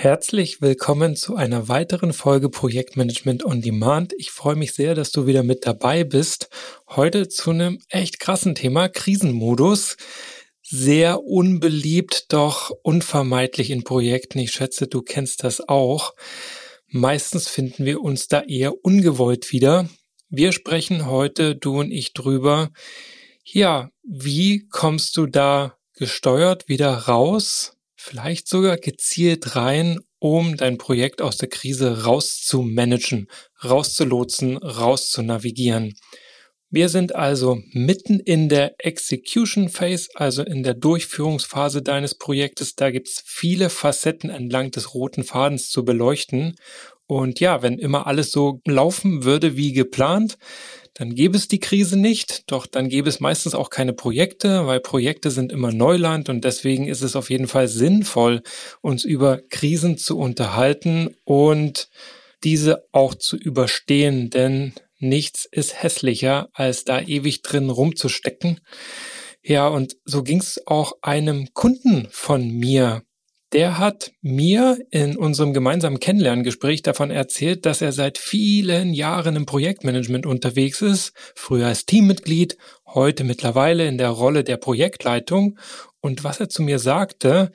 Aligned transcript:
Herzlich 0.00 0.62
willkommen 0.62 1.16
zu 1.16 1.34
einer 1.34 1.66
weiteren 1.66 2.12
Folge 2.12 2.50
Projektmanagement 2.50 3.44
on 3.44 3.62
Demand. 3.62 4.12
Ich 4.16 4.30
freue 4.30 4.54
mich 4.54 4.72
sehr, 4.72 4.94
dass 4.94 5.10
du 5.10 5.26
wieder 5.26 5.42
mit 5.42 5.66
dabei 5.66 6.04
bist. 6.04 6.50
Heute 6.86 7.26
zu 7.26 7.50
einem 7.50 7.80
echt 7.88 8.20
krassen 8.20 8.54
Thema, 8.54 8.88
Krisenmodus. 8.88 9.96
Sehr 10.62 11.24
unbeliebt, 11.24 12.32
doch 12.32 12.70
unvermeidlich 12.84 13.72
in 13.72 13.82
Projekten. 13.82 14.38
Ich 14.38 14.52
schätze, 14.52 14.86
du 14.86 15.02
kennst 15.02 15.42
das 15.42 15.68
auch. 15.68 16.14
Meistens 16.86 17.48
finden 17.48 17.84
wir 17.84 18.00
uns 18.00 18.28
da 18.28 18.42
eher 18.42 18.84
ungewollt 18.84 19.50
wieder. 19.50 19.88
Wir 20.28 20.52
sprechen 20.52 21.06
heute, 21.06 21.56
du 21.56 21.80
und 21.80 21.90
ich, 21.90 22.12
drüber. 22.12 22.70
Ja, 23.42 23.90
wie 24.04 24.68
kommst 24.68 25.16
du 25.16 25.26
da 25.26 25.76
gesteuert 25.96 26.68
wieder 26.68 26.92
raus? 26.96 27.77
Vielleicht 27.98 28.48
sogar 28.48 28.76
gezielt 28.76 29.56
rein, 29.56 29.98
um 30.20 30.56
dein 30.56 30.78
Projekt 30.78 31.20
aus 31.20 31.36
der 31.36 31.48
Krise 31.48 32.04
rauszumanagen, 32.04 33.28
rauszulotsen, 33.62 34.56
rauszunavigieren. 34.56 35.94
Wir 36.70 36.90
sind 36.90 37.14
also 37.14 37.62
mitten 37.72 38.20
in 38.20 38.50
der 38.50 38.74
Execution 38.78 39.70
Phase, 39.70 40.08
also 40.14 40.42
in 40.42 40.62
der 40.62 40.74
Durchführungsphase 40.74 41.80
deines 41.80 42.14
Projektes. 42.14 42.74
Da 42.74 42.90
gibt's 42.90 43.22
viele 43.24 43.70
Facetten 43.70 44.28
entlang 44.28 44.70
des 44.70 44.92
roten 44.92 45.24
Fadens 45.24 45.70
zu 45.70 45.84
beleuchten. 45.84 46.56
Und 47.08 47.40
ja, 47.40 47.62
wenn 47.62 47.78
immer 47.78 48.06
alles 48.06 48.30
so 48.30 48.60
laufen 48.66 49.24
würde 49.24 49.56
wie 49.56 49.72
geplant, 49.72 50.36
dann 50.92 51.14
gäbe 51.14 51.38
es 51.38 51.48
die 51.48 51.58
Krise 51.58 51.98
nicht, 51.98 52.50
doch 52.52 52.66
dann 52.66 52.90
gäbe 52.90 53.08
es 53.08 53.18
meistens 53.18 53.54
auch 53.54 53.70
keine 53.70 53.94
Projekte, 53.94 54.66
weil 54.66 54.80
Projekte 54.80 55.30
sind 55.30 55.50
immer 55.50 55.72
Neuland 55.72 56.28
und 56.28 56.44
deswegen 56.44 56.86
ist 56.86 57.00
es 57.02 57.16
auf 57.16 57.30
jeden 57.30 57.48
Fall 57.48 57.66
sinnvoll, 57.66 58.42
uns 58.82 59.04
über 59.04 59.40
Krisen 59.48 59.96
zu 59.96 60.18
unterhalten 60.18 61.14
und 61.24 61.88
diese 62.44 62.84
auch 62.92 63.14
zu 63.14 63.36
überstehen, 63.38 64.28
denn 64.28 64.74
nichts 64.98 65.48
ist 65.50 65.82
hässlicher, 65.82 66.50
als 66.52 66.84
da 66.84 67.00
ewig 67.00 67.40
drin 67.40 67.70
rumzustecken. 67.70 68.60
Ja, 69.42 69.68
und 69.68 69.96
so 70.04 70.22
ging 70.22 70.40
es 70.40 70.60
auch 70.66 70.92
einem 71.00 71.54
Kunden 71.54 72.08
von 72.10 72.50
mir 72.50 73.02
der 73.52 73.78
hat 73.78 74.12
mir 74.20 74.78
in 74.90 75.16
unserem 75.16 75.52
gemeinsamen 75.52 76.00
Kennenlerngespräch 76.00 76.82
davon 76.82 77.10
erzählt, 77.10 77.64
dass 77.64 77.80
er 77.80 77.92
seit 77.92 78.18
vielen 78.18 78.92
Jahren 78.92 79.36
im 79.36 79.46
Projektmanagement 79.46 80.26
unterwegs 80.26 80.82
ist, 80.82 81.12
früher 81.34 81.66
als 81.66 81.86
Teammitglied, 81.86 82.58
heute 82.86 83.24
mittlerweile 83.24 83.86
in 83.86 83.98
der 83.98 84.10
Rolle 84.10 84.44
der 84.44 84.58
Projektleitung. 84.58 85.58
Und 86.00 86.24
was 86.24 86.40
er 86.40 86.48
zu 86.48 86.62
mir 86.62 86.78
sagte, 86.78 87.50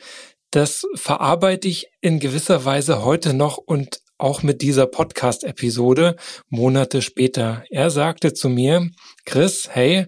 das 0.52 0.85
verarbeite 0.95 1.67
ich 1.67 1.88
in 2.02 2.19
gewisser 2.19 2.66
Weise 2.66 3.03
heute 3.03 3.33
noch 3.33 3.57
und 3.57 4.02
auch 4.17 4.44
mit 4.44 4.61
dieser 4.61 4.88
Podcast-Episode 4.88 6.16
Monate 6.47 7.02
später. 7.02 7.66
Er 7.69 7.89
sagte 7.89 8.33
zu 8.33 8.50
mir, 8.50 8.89
Chris, 9.25 9.69
hey, 9.72 10.05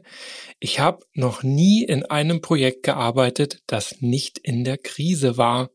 ich 0.59 0.79
habe 0.79 1.03
noch 1.13 1.43
nie 1.43 1.83
in 1.83 2.05
einem 2.05 2.41
Projekt 2.41 2.83
gearbeitet, 2.83 3.59
das 3.67 3.95
nicht 3.99 4.37
in 4.37 4.63
der 4.63 4.77
Krise 4.77 5.37
war. 5.37 5.69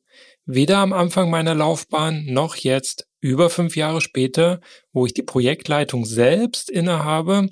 Weder 0.46 0.78
am 0.78 0.92
Anfang 0.92 1.30
meiner 1.30 1.54
Laufbahn 1.54 2.24
noch 2.26 2.56
jetzt, 2.56 3.06
über 3.20 3.50
fünf 3.50 3.76
Jahre 3.76 4.00
später, 4.00 4.60
wo 4.92 5.06
ich 5.06 5.14
die 5.14 5.22
Projektleitung 5.22 6.06
selbst 6.06 6.70
innehabe, 6.70 7.50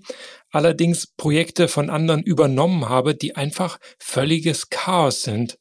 allerdings 0.51 1.07
Projekte 1.07 1.69
von 1.69 1.91
anderen 1.91 2.23
übernommen 2.23 2.89
habe, 2.89 3.15
die 3.15 3.37
einfach 3.37 3.79
völliges 3.99 4.71
Chaos 4.71 5.23
sind. 5.23 5.59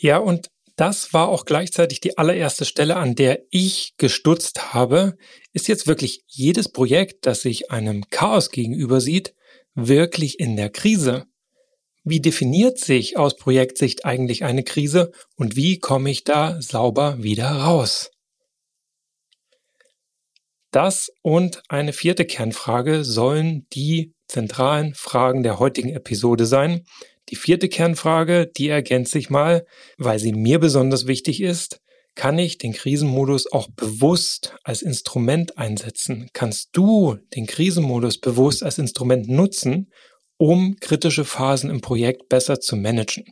Ja, 0.00 0.18
und 0.18 0.48
das 0.76 1.12
war 1.12 1.28
auch 1.28 1.44
gleichzeitig 1.44 2.00
die 2.00 2.18
allererste 2.18 2.64
Stelle, 2.64 2.96
an 2.96 3.16
der 3.16 3.42
ich 3.50 3.94
gestutzt 3.96 4.72
habe. 4.72 5.16
Ist 5.52 5.66
jetzt 5.66 5.88
wirklich 5.88 6.22
jedes 6.28 6.70
Projekt, 6.70 7.26
das 7.26 7.42
sich 7.42 7.72
einem 7.72 8.04
Chaos 8.10 8.50
gegenüber 8.50 9.00
sieht, 9.00 9.34
wirklich 9.74 10.38
in 10.38 10.56
der 10.56 10.70
Krise? 10.70 11.27
Wie 12.10 12.20
definiert 12.20 12.78
sich 12.78 13.18
aus 13.18 13.36
Projektsicht 13.36 14.06
eigentlich 14.06 14.42
eine 14.42 14.62
Krise 14.62 15.12
und 15.36 15.56
wie 15.56 15.78
komme 15.78 16.10
ich 16.10 16.24
da 16.24 16.56
sauber 16.62 17.22
wieder 17.22 17.50
raus? 17.50 18.10
Das 20.70 21.10
und 21.20 21.62
eine 21.68 21.92
vierte 21.92 22.24
Kernfrage 22.24 23.04
sollen 23.04 23.66
die 23.74 24.14
zentralen 24.26 24.94
Fragen 24.94 25.42
der 25.42 25.58
heutigen 25.58 25.90
Episode 25.90 26.46
sein. 26.46 26.86
Die 27.28 27.36
vierte 27.36 27.68
Kernfrage, 27.68 28.46
die 28.46 28.68
ergänzt 28.68 29.12
sich 29.12 29.28
mal, 29.28 29.66
weil 29.98 30.18
sie 30.18 30.32
mir 30.32 30.58
besonders 30.60 31.06
wichtig 31.06 31.42
ist. 31.42 31.82
Kann 32.14 32.38
ich 32.38 32.56
den 32.56 32.72
Krisenmodus 32.72 33.52
auch 33.52 33.68
bewusst 33.76 34.54
als 34.64 34.80
Instrument 34.80 35.58
einsetzen? 35.58 36.30
Kannst 36.32 36.70
du 36.72 37.18
den 37.36 37.46
Krisenmodus 37.46 38.18
bewusst 38.18 38.62
als 38.62 38.78
Instrument 38.78 39.28
nutzen, 39.28 39.92
um 40.38 40.76
kritische 40.80 41.24
Phasen 41.24 41.68
im 41.68 41.80
Projekt 41.80 42.28
besser 42.28 42.60
zu 42.60 42.76
managen. 42.76 43.24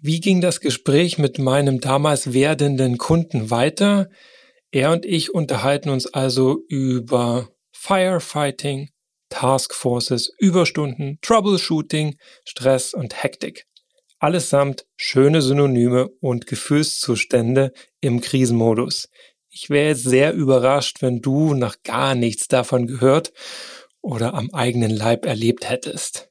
Wie 0.00 0.20
ging 0.20 0.40
das 0.40 0.60
Gespräch 0.60 1.18
mit 1.18 1.38
meinem 1.38 1.80
damals 1.80 2.32
werdenden 2.32 2.96
Kunden 2.96 3.50
weiter? 3.50 4.08
Er 4.70 4.92
und 4.92 5.04
ich 5.04 5.34
unterhalten 5.34 5.90
uns 5.90 6.06
also 6.06 6.64
über 6.68 7.50
Firefighting, 7.72 8.88
Taskforces, 9.28 10.32
Überstunden, 10.38 11.18
Troubleshooting, 11.20 12.16
Stress 12.44 12.94
und 12.94 13.22
Hektik. 13.22 13.66
Allesamt 14.18 14.86
schöne 14.96 15.42
Synonyme 15.42 16.08
und 16.20 16.46
Gefühlszustände 16.46 17.72
im 18.00 18.20
Krisenmodus. 18.20 19.08
Ich 19.50 19.68
wäre 19.68 19.88
jetzt 19.88 20.04
sehr 20.04 20.32
überrascht, 20.32 21.02
wenn 21.02 21.20
du 21.20 21.54
noch 21.54 21.76
gar 21.82 22.14
nichts 22.14 22.48
davon 22.48 22.86
gehört 22.86 23.32
oder 24.02 24.34
am 24.34 24.50
eigenen 24.52 24.90
Leib 24.90 25.26
erlebt 25.26 25.68
hättest. 25.68 26.30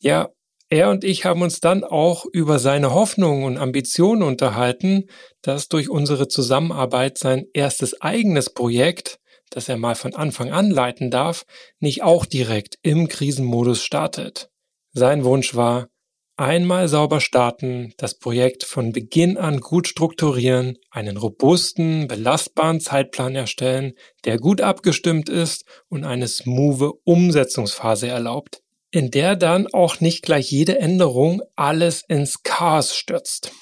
Ja, 0.00 0.30
er 0.68 0.88
und 0.88 1.04
ich 1.04 1.26
haben 1.26 1.42
uns 1.42 1.60
dann 1.60 1.84
auch 1.84 2.24
über 2.32 2.58
seine 2.58 2.94
Hoffnungen 2.94 3.44
und 3.44 3.58
Ambitionen 3.58 4.22
unterhalten, 4.22 5.08
dass 5.42 5.68
durch 5.68 5.90
unsere 5.90 6.28
Zusammenarbeit 6.28 7.18
sein 7.18 7.44
erstes 7.52 8.00
eigenes 8.00 8.50
Projekt, 8.54 9.18
das 9.50 9.68
er 9.68 9.76
mal 9.76 9.94
von 9.94 10.14
Anfang 10.14 10.50
an 10.50 10.70
leiten 10.70 11.10
darf, 11.10 11.44
nicht 11.78 12.02
auch 12.02 12.24
direkt 12.24 12.78
im 12.82 13.08
Krisenmodus 13.08 13.84
startet. 13.84 14.48
Sein 14.94 15.24
Wunsch 15.24 15.54
war, 15.54 15.88
Einmal 16.36 16.88
sauber 16.88 17.20
starten, 17.20 17.92
das 17.98 18.18
Projekt 18.18 18.64
von 18.64 18.92
Beginn 18.92 19.36
an 19.36 19.60
gut 19.60 19.86
strukturieren, 19.86 20.78
einen 20.90 21.18
robusten, 21.18 22.08
belastbaren 22.08 22.80
Zeitplan 22.80 23.34
erstellen, 23.34 23.92
der 24.24 24.38
gut 24.38 24.62
abgestimmt 24.62 25.28
ist 25.28 25.64
und 25.88 26.04
eine 26.04 26.28
smoothe 26.28 26.92
Umsetzungsphase 27.04 28.08
erlaubt, 28.08 28.62
in 28.90 29.10
der 29.10 29.36
dann 29.36 29.66
auch 29.74 30.00
nicht 30.00 30.22
gleich 30.22 30.50
jede 30.50 30.78
Änderung 30.78 31.42
alles 31.54 32.02
ins 32.08 32.42
Chaos 32.42 32.96
stürzt. 32.96 33.52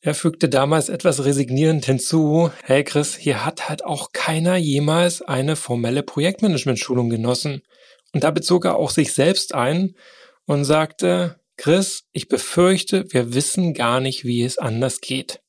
Er 0.00 0.14
fügte 0.14 0.48
damals 0.48 0.88
etwas 0.88 1.24
resignierend 1.24 1.84
hinzu, 1.84 2.50
hey 2.62 2.82
Chris, 2.82 3.14
hier 3.14 3.44
hat 3.44 3.68
halt 3.68 3.84
auch 3.84 4.12
keiner 4.12 4.56
jemals 4.56 5.20
eine 5.20 5.54
formelle 5.54 6.02
Projektmanagement-Schulung 6.02 7.10
genossen. 7.10 7.62
Und 8.14 8.24
da 8.24 8.30
bezog 8.30 8.64
er 8.64 8.76
auch 8.76 8.90
sich 8.90 9.12
selbst 9.12 9.54
ein 9.54 9.94
und 10.46 10.64
sagte, 10.64 11.40
Chris, 11.58 12.04
ich 12.12 12.28
befürchte, 12.28 13.04
wir 13.12 13.34
wissen 13.34 13.74
gar 13.74 14.00
nicht, 14.00 14.24
wie 14.24 14.44
es 14.44 14.58
anders 14.58 15.00
geht. 15.00 15.40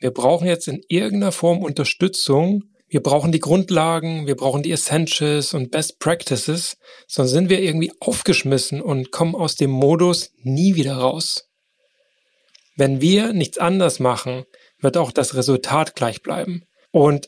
Wir 0.00 0.12
brauchen 0.12 0.46
jetzt 0.46 0.68
in 0.68 0.82
irgendeiner 0.88 1.32
Form 1.32 1.64
Unterstützung. 1.64 2.62
Wir 2.86 3.02
brauchen 3.02 3.32
die 3.32 3.40
Grundlagen, 3.40 4.28
wir 4.28 4.36
brauchen 4.36 4.62
die 4.62 4.70
Essentials 4.70 5.54
und 5.54 5.72
Best 5.72 5.98
Practices, 5.98 6.78
sonst 7.06 7.32
sind 7.32 7.50
wir 7.50 7.60
irgendwie 7.60 7.92
aufgeschmissen 8.00 8.80
und 8.80 9.10
kommen 9.10 9.34
aus 9.34 9.56
dem 9.56 9.70
Modus 9.70 10.30
nie 10.42 10.76
wieder 10.76 10.94
raus. 10.94 11.50
Wenn 12.76 13.00
wir 13.00 13.32
nichts 13.32 13.58
anders 13.58 13.98
machen, 13.98 14.44
wird 14.80 14.96
auch 14.96 15.10
das 15.10 15.34
Resultat 15.34 15.96
gleich 15.96 16.22
bleiben. 16.22 16.62
Und 16.92 17.26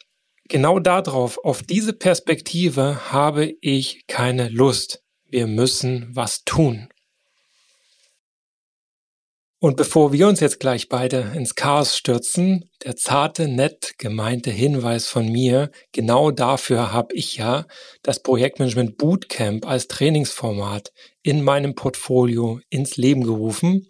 genau 0.48 0.78
darauf, 0.78 1.36
auf 1.44 1.64
diese 1.64 1.92
Perspektive 1.92 3.12
habe 3.12 3.52
ich 3.60 4.06
keine 4.06 4.48
Lust. 4.48 5.02
Wir 5.28 5.48
müssen 5.48 6.08
was 6.12 6.44
tun. 6.44 6.88
Und 9.62 9.76
bevor 9.76 10.10
wir 10.14 10.26
uns 10.26 10.40
jetzt 10.40 10.58
gleich 10.58 10.88
beide 10.88 11.32
ins 11.34 11.54
Chaos 11.54 11.94
stürzen, 11.94 12.70
der 12.82 12.96
zarte, 12.96 13.46
nett 13.46 13.92
gemeinte 13.98 14.50
Hinweis 14.50 15.06
von 15.06 15.28
mir, 15.28 15.70
genau 15.92 16.30
dafür 16.30 16.94
habe 16.94 17.14
ich 17.14 17.36
ja 17.36 17.66
das 18.02 18.22
Projektmanagement 18.22 18.96
Bootcamp 18.96 19.66
als 19.66 19.86
Trainingsformat 19.86 20.92
in 21.22 21.44
meinem 21.44 21.74
Portfolio 21.74 22.60
ins 22.70 22.96
Leben 22.96 23.22
gerufen. 23.22 23.86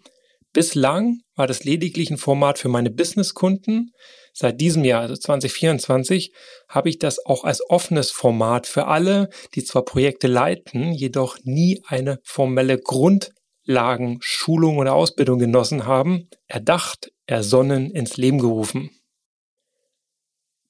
Bislang 0.51 1.21
war 1.35 1.47
das 1.47 1.63
lediglich 1.63 2.11
ein 2.11 2.17
Format 2.17 2.59
für 2.59 2.67
meine 2.67 2.89
Businesskunden. 2.89 3.93
Seit 4.33 4.59
diesem 4.59 4.83
Jahr, 4.83 5.03
also 5.03 5.15
2024, 5.15 6.33
habe 6.67 6.89
ich 6.89 6.99
das 6.99 7.25
auch 7.25 7.45
als 7.45 7.61
offenes 7.69 8.11
Format 8.11 8.67
für 8.67 8.87
alle, 8.87 9.29
die 9.55 9.63
zwar 9.63 9.85
Projekte 9.85 10.27
leiten, 10.27 10.91
jedoch 10.91 11.37
nie 11.43 11.81
eine 11.87 12.19
formelle 12.23 12.77
Grund 12.77 13.31
Lagen, 13.71 14.19
Schulung 14.21 14.77
oder 14.77 14.93
Ausbildung 14.93 15.39
genossen 15.39 15.85
haben, 15.85 16.29
erdacht, 16.47 17.11
ersonnen, 17.25 17.89
ins 17.91 18.17
Leben 18.17 18.39
gerufen. 18.39 18.91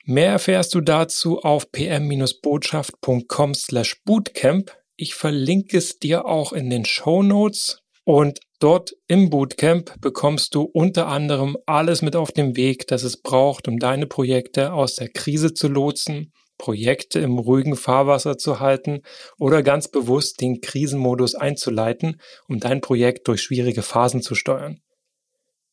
Mehr 0.05 0.31
erfährst 0.31 0.73
du 0.73 0.81
dazu 0.81 1.39
auf 1.41 1.71
pm-botschaft.com 1.71 3.53
slash 3.53 4.01
bootcamp. 4.03 4.71
Ich 4.95 5.15
verlinke 5.15 5.77
es 5.77 5.99
dir 5.99 6.25
auch 6.25 6.53
in 6.53 6.69
den 6.69 6.85
Show 6.85 7.21
Notes 7.23 7.81
und 8.03 8.39
dort 8.59 8.93
im 9.07 9.29
Bootcamp 9.29 9.99
bekommst 10.01 10.55
du 10.55 10.63
unter 10.63 11.07
anderem 11.07 11.55
alles 11.65 12.01
mit 12.01 12.15
auf 12.15 12.31
dem 12.31 12.55
Weg, 12.55 12.87
das 12.87 13.03
es 13.03 13.21
braucht, 13.21 13.67
um 13.67 13.77
deine 13.77 14.07
Projekte 14.07 14.73
aus 14.73 14.95
der 14.95 15.09
Krise 15.09 15.53
zu 15.53 15.67
lotsen, 15.67 16.33
Projekte 16.61 17.19
im 17.19 17.39
ruhigen 17.39 17.75
Fahrwasser 17.75 18.37
zu 18.37 18.59
halten 18.59 19.01
oder 19.39 19.63
ganz 19.63 19.87
bewusst 19.87 20.41
den 20.41 20.61
Krisenmodus 20.61 21.33
einzuleiten, 21.33 22.21
um 22.47 22.59
dein 22.59 22.81
Projekt 22.81 23.27
durch 23.27 23.41
schwierige 23.41 23.81
Phasen 23.81 24.21
zu 24.21 24.35
steuern. 24.35 24.79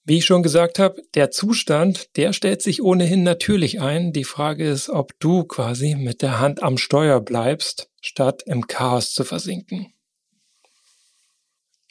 Wie 0.04 0.16
ich 0.16 0.24
schon 0.24 0.42
gesagt 0.42 0.78
habe, 0.78 1.02
der 1.14 1.30
Zustand, 1.30 2.16
der 2.16 2.32
stellt 2.32 2.62
sich 2.62 2.82
ohnehin 2.82 3.22
natürlich 3.22 3.82
ein. 3.82 4.14
Die 4.14 4.24
Frage 4.24 4.66
ist, 4.66 4.88
ob 4.88 5.12
du 5.20 5.44
quasi 5.44 5.94
mit 5.94 6.22
der 6.22 6.40
Hand 6.40 6.62
am 6.62 6.78
Steuer 6.78 7.20
bleibst, 7.20 7.90
statt 8.00 8.42
im 8.46 8.66
Chaos 8.66 9.12
zu 9.12 9.24
versinken. 9.24 9.92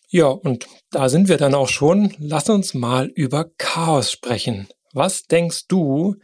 Ja, 0.10 0.30
und 0.30 0.66
da 0.90 1.10
sind 1.10 1.28
wir 1.28 1.38
dann 1.38 1.54
auch 1.54 1.70
schon. 1.70 2.16
Lass 2.18 2.50
uns 2.50 2.74
mal 2.74 3.06
über 3.14 3.52
Chaos 3.60 4.12
sprechen. 4.12 4.68
Was 4.92 5.26
denkst 5.26 5.68
du, 5.68 6.16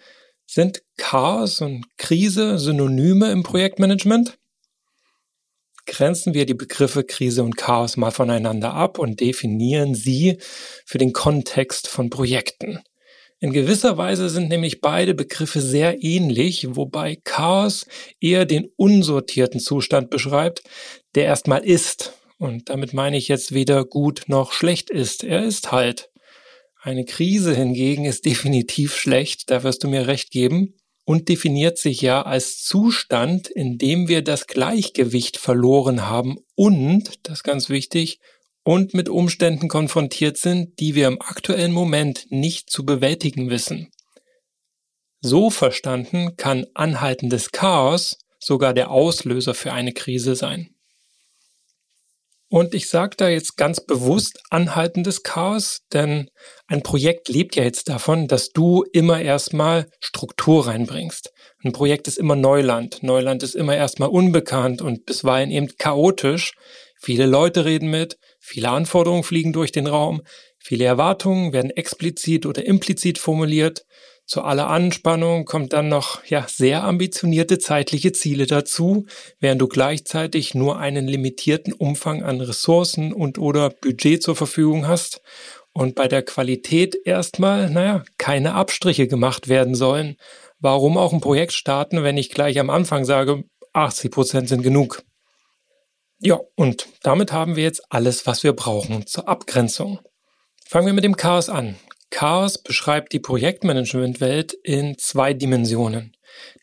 sind 0.53 0.83
Chaos 0.97 1.61
und 1.61 1.85
Krise 1.97 2.59
Synonyme 2.59 3.31
im 3.31 3.43
Projektmanagement? 3.43 4.37
grenzen 5.85 6.33
wir 6.33 6.45
die 6.45 6.53
Begriffe 6.53 7.03
Krise 7.03 7.43
und 7.43 7.57
Chaos 7.57 7.97
mal 7.97 8.11
voneinander 8.11 8.73
ab 8.73 8.99
und 8.99 9.19
definieren 9.19 9.95
sie 9.95 10.37
für 10.85 10.97
den 10.97 11.13
Kontext 11.13 11.87
von 11.87 12.09
Projekten. 12.09 12.79
In 13.39 13.51
gewisser 13.51 13.97
Weise 13.97 14.29
sind 14.29 14.47
nämlich 14.47 14.79
beide 14.79 15.13
Begriffe 15.13 15.59
sehr 15.59 16.01
ähnlich, 16.01 16.75
wobei 16.77 17.17
Chaos 17.25 17.85
eher 18.21 18.45
den 18.45 18.69
unsortierten 18.77 19.59
Zustand 19.59 20.09
beschreibt, 20.09 20.63
der 21.15 21.25
erstmal 21.25 21.65
ist. 21.65 22.13
Und 22.37 22.69
damit 22.69 22.93
meine 22.93 23.17
ich 23.17 23.27
jetzt 23.27 23.53
weder 23.53 23.83
gut 23.83 24.23
noch 24.27 24.53
schlecht 24.53 24.89
ist. 24.89 25.23
Er 25.23 25.43
ist 25.43 25.73
halt. 25.73 26.09
Eine 26.85 27.05
Krise 27.05 27.55
hingegen 27.55 28.03
ist 28.03 28.25
definitiv 28.25 28.97
schlecht, 28.97 29.49
da 29.49 29.63
wirst 29.63 29.85
du 29.85 29.87
mir 29.87 30.05
recht 30.05 30.31
geben 30.31 30.73
und 31.05 31.29
definiert 31.29 31.77
sich 31.77 32.01
ja 32.01 32.23
als 32.23 32.61
Zustand, 32.61 33.47
in 33.47 33.77
dem 33.77 34.09
wir 34.09 34.21
das 34.21 34.47
Gleichgewicht 34.47 35.37
verloren 35.37 36.07
haben 36.07 36.39
und, 36.55 37.09
das 37.23 37.37
ist 37.39 37.43
ganz 37.43 37.69
wichtig, 37.69 38.19
und 38.65 38.93
mit 38.93 39.07
Umständen 39.07 39.69
konfrontiert 39.69 40.35
sind, 40.35 40.77
die 40.81 40.93
wir 40.93 41.07
im 41.07 41.21
aktuellen 41.21 41.71
Moment 41.71 42.25
nicht 42.29 42.69
zu 42.69 42.85
bewältigen 42.85 43.49
wissen. 43.49 43.89
So 45.21 45.49
verstanden 45.49 46.35
kann 46.35 46.65
anhaltendes 46.73 47.51
Chaos 47.51 48.17
sogar 48.39 48.73
der 48.73 48.91
Auslöser 48.91 49.53
für 49.53 49.71
eine 49.71 49.93
Krise 49.93 50.35
sein. 50.35 50.75
Und 52.53 52.75
ich 52.75 52.87
sage 52.87 53.15
da 53.17 53.29
jetzt 53.29 53.57
ganz 53.57 53.83
bewusst 53.83 54.39
anhaltendes 54.51 55.23
Chaos, 55.23 55.79
denn 55.91 56.29
ein 56.67 56.83
Projekt 56.83 57.27
lebt 57.27 57.55
ja 57.55 57.63
jetzt 57.63 57.89
davon, 57.89 58.27
dass 58.27 58.49
du 58.49 58.83
immer 58.93 59.19
erstmal 59.19 59.89
Struktur 59.99 60.67
reinbringst. 60.67 61.31
Ein 61.63 61.71
Projekt 61.71 62.07
ist 62.07 62.19
immer 62.19 62.35
Neuland. 62.35 63.01
Neuland 63.01 63.41
ist 63.41 63.55
immer 63.55 63.75
erstmal 63.75 64.09
unbekannt 64.09 64.83
und 64.83 65.07
bisweilen 65.07 65.49
eben 65.49 65.67
chaotisch. 65.79 66.53
Viele 67.01 67.25
Leute 67.25 67.65
reden 67.65 67.89
mit, 67.89 68.19
viele 68.39 68.69
Anforderungen 68.69 69.23
fliegen 69.23 69.51
durch 69.51 69.71
den 69.71 69.87
Raum, 69.87 70.21
viele 70.59 70.85
Erwartungen 70.85 71.53
werden 71.53 71.71
explizit 71.71 72.45
oder 72.45 72.63
implizit 72.63 73.17
formuliert. 73.17 73.83
Zu 74.25 74.41
aller 74.41 74.69
Anspannung 74.69 75.45
kommt 75.45 75.73
dann 75.73 75.89
noch 75.89 76.23
ja 76.25 76.45
sehr 76.47 76.83
ambitionierte 76.83 77.59
zeitliche 77.59 78.13
Ziele 78.13 78.45
dazu, 78.45 79.05
während 79.39 79.61
du 79.61 79.67
gleichzeitig 79.67 80.55
nur 80.55 80.79
einen 80.79 81.07
limitierten 81.07 81.73
Umfang 81.73 82.23
an 82.23 82.39
Ressourcen 82.39 83.11
und 83.11 83.37
oder 83.37 83.69
Budget 83.69 84.23
zur 84.23 84.35
Verfügung 84.35 84.87
hast 84.87 85.21
und 85.73 85.95
bei 85.95 86.07
der 86.07 86.23
Qualität 86.23 86.95
erstmal, 87.03 87.69
naja, 87.69 88.03
keine 88.17 88.53
Abstriche 88.53 89.07
gemacht 89.07 89.49
werden 89.49 89.75
sollen. 89.75 90.15
Warum 90.59 90.97
auch 90.97 91.11
ein 91.11 91.19
Projekt 91.19 91.51
starten, 91.51 92.03
wenn 92.03 92.17
ich 92.17 92.29
gleich 92.29 92.59
am 92.59 92.69
Anfang 92.69 93.03
sage, 93.03 93.43
80 93.73 94.11
Prozent 94.11 94.47
sind 94.49 94.61
genug? 94.61 95.03
Ja, 96.19 96.39
und 96.55 96.87
damit 97.01 97.33
haben 97.33 97.57
wir 97.57 97.63
jetzt 97.63 97.83
alles, 97.89 98.25
was 98.25 98.43
wir 98.43 98.53
brauchen 98.53 99.05
zur 99.05 99.27
Abgrenzung. 99.27 99.99
Fangen 100.65 100.85
wir 100.85 100.93
mit 100.93 101.03
dem 101.03 101.17
Chaos 101.17 101.49
an. 101.49 101.75
Chaos 102.13 102.59
beschreibt 102.59 103.11
die 103.11 103.19
Projektmanagementwelt 103.19 104.53
in 104.53 104.99
zwei 104.99 105.33
Dimensionen. 105.33 106.15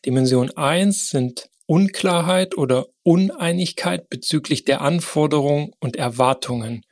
Dimension 0.05 0.49
1 0.51 1.09
sind 1.09 1.49
Unklarheit 1.65 2.57
oder 2.57 2.85
Uneinigkeit 3.03 4.09
bezüglich 4.09 4.63
der 4.63 4.79
Anforderungen 4.79 5.73
und 5.81 5.97
Erwartungen 5.97 6.85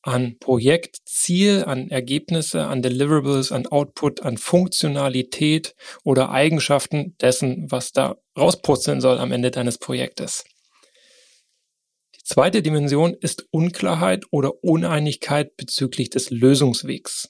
an 0.00 0.38
Projektziel, 0.40 1.64
an 1.66 1.90
Ergebnisse, 1.90 2.66
an 2.66 2.80
Deliverables, 2.80 3.52
an 3.52 3.66
Output, 3.66 4.22
an 4.22 4.38
Funktionalität 4.38 5.74
oder 6.02 6.30
Eigenschaften 6.30 7.18
dessen, 7.20 7.70
was 7.70 7.92
da 7.92 8.16
rausputzeln 8.38 9.02
soll 9.02 9.18
am 9.18 9.30
Ende 9.30 9.50
deines 9.50 9.76
Projektes. 9.76 10.44
Die 12.14 12.24
zweite 12.24 12.62
Dimension 12.62 13.12
ist 13.12 13.46
Unklarheit 13.50 14.24
oder 14.30 14.64
Uneinigkeit 14.64 15.54
bezüglich 15.58 16.08
des 16.08 16.30
Lösungswegs. 16.30 17.28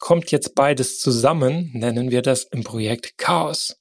Kommt 0.00 0.30
jetzt 0.32 0.54
beides 0.54 0.98
zusammen, 0.98 1.70
nennen 1.74 2.10
wir 2.10 2.22
das 2.22 2.44
im 2.44 2.64
Projekt 2.64 3.18
Chaos. 3.18 3.76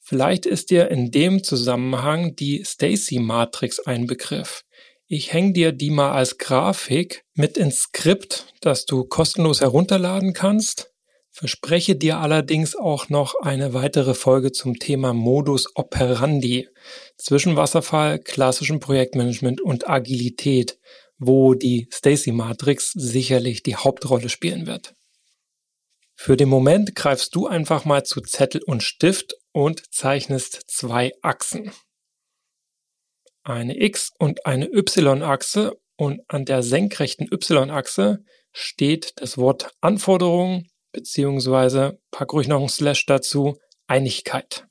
Vielleicht 0.00 0.46
ist 0.46 0.70
dir 0.70 0.88
in 0.88 1.10
dem 1.10 1.42
Zusammenhang 1.42 2.36
die 2.36 2.62
Stacy-Matrix 2.64 3.80
ein 3.80 4.06
Begriff. 4.06 4.62
Ich 5.08 5.32
hänge 5.32 5.52
dir 5.52 5.72
die 5.72 5.90
mal 5.90 6.12
als 6.12 6.38
Grafik 6.38 7.24
mit 7.34 7.58
ins 7.58 7.80
Skript, 7.80 8.46
das 8.60 8.86
du 8.86 9.04
kostenlos 9.04 9.60
herunterladen 9.60 10.32
kannst. 10.32 10.92
Verspreche 11.30 11.96
dir 11.96 12.18
allerdings 12.18 12.76
auch 12.76 13.08
noch 13.08 13.34
eine 13.40 13.74
weitere 13.74 14.14
Folge 14.14 14.52
zum 14.52 14.78
Thema 14.78 15.12
Modus 15.12 15.74
operandi 15.74 16.68
zwischen 17.16 17.56
Wasserfall, 17.56 18.20
klassischem 18.20 18.78
Projektmanagement 18.78 19.60
und 19.60 19.88
Agilität 19.88 20.78
wo 21.26 21.54
die 21.54 21.88
Stacy-Matrix 21.92 22.92
sicherlich 22.92 23.62
die 23.62 23.76
Hauptrolle 23.76 24.28
spielen 24.28 24.66
wird. 24.66 24.94
Für 26.16 26.36
den 26.36 26.48
Moment 26.48 26.94
greifst 26.94 27.34
du 27.34 27.46
einfach 27.46 27.84
mal 27.84 28.04
zu 28.04 28.20
Zettel 28.20 28.62
und 28.62 28.82
Stift 28.82 29.34
und 29.52 29.92
zeichnest 29.92 30.62
zwei 30.68 31.12
Achsen. 31.22 31.72
Eine 33.42 33.78
X- 33.78 34.12
und 34.18 34.46
eine 34.46 34.66
Y-Achse 34.72 35.72
und 35.96 36.22
an 36.28 36.44
der 36.44 36.62
senkrechten 36.62 37.28
Y-Achse 37.32 38.24
steht 38.52 39.12
das 39.16 39.36
Wort 39.36 39.72
Anforderung 39.80 40.66
beziehungsweise 40.92 42.00
pack 42.10 42.32
ruhig 42.32 42.48
noch 42.48 42.62
ein 42.62 42.68
Slash 42.68 43.04
dazu 43.06 43.58
Einigkeit. 43.86 44.66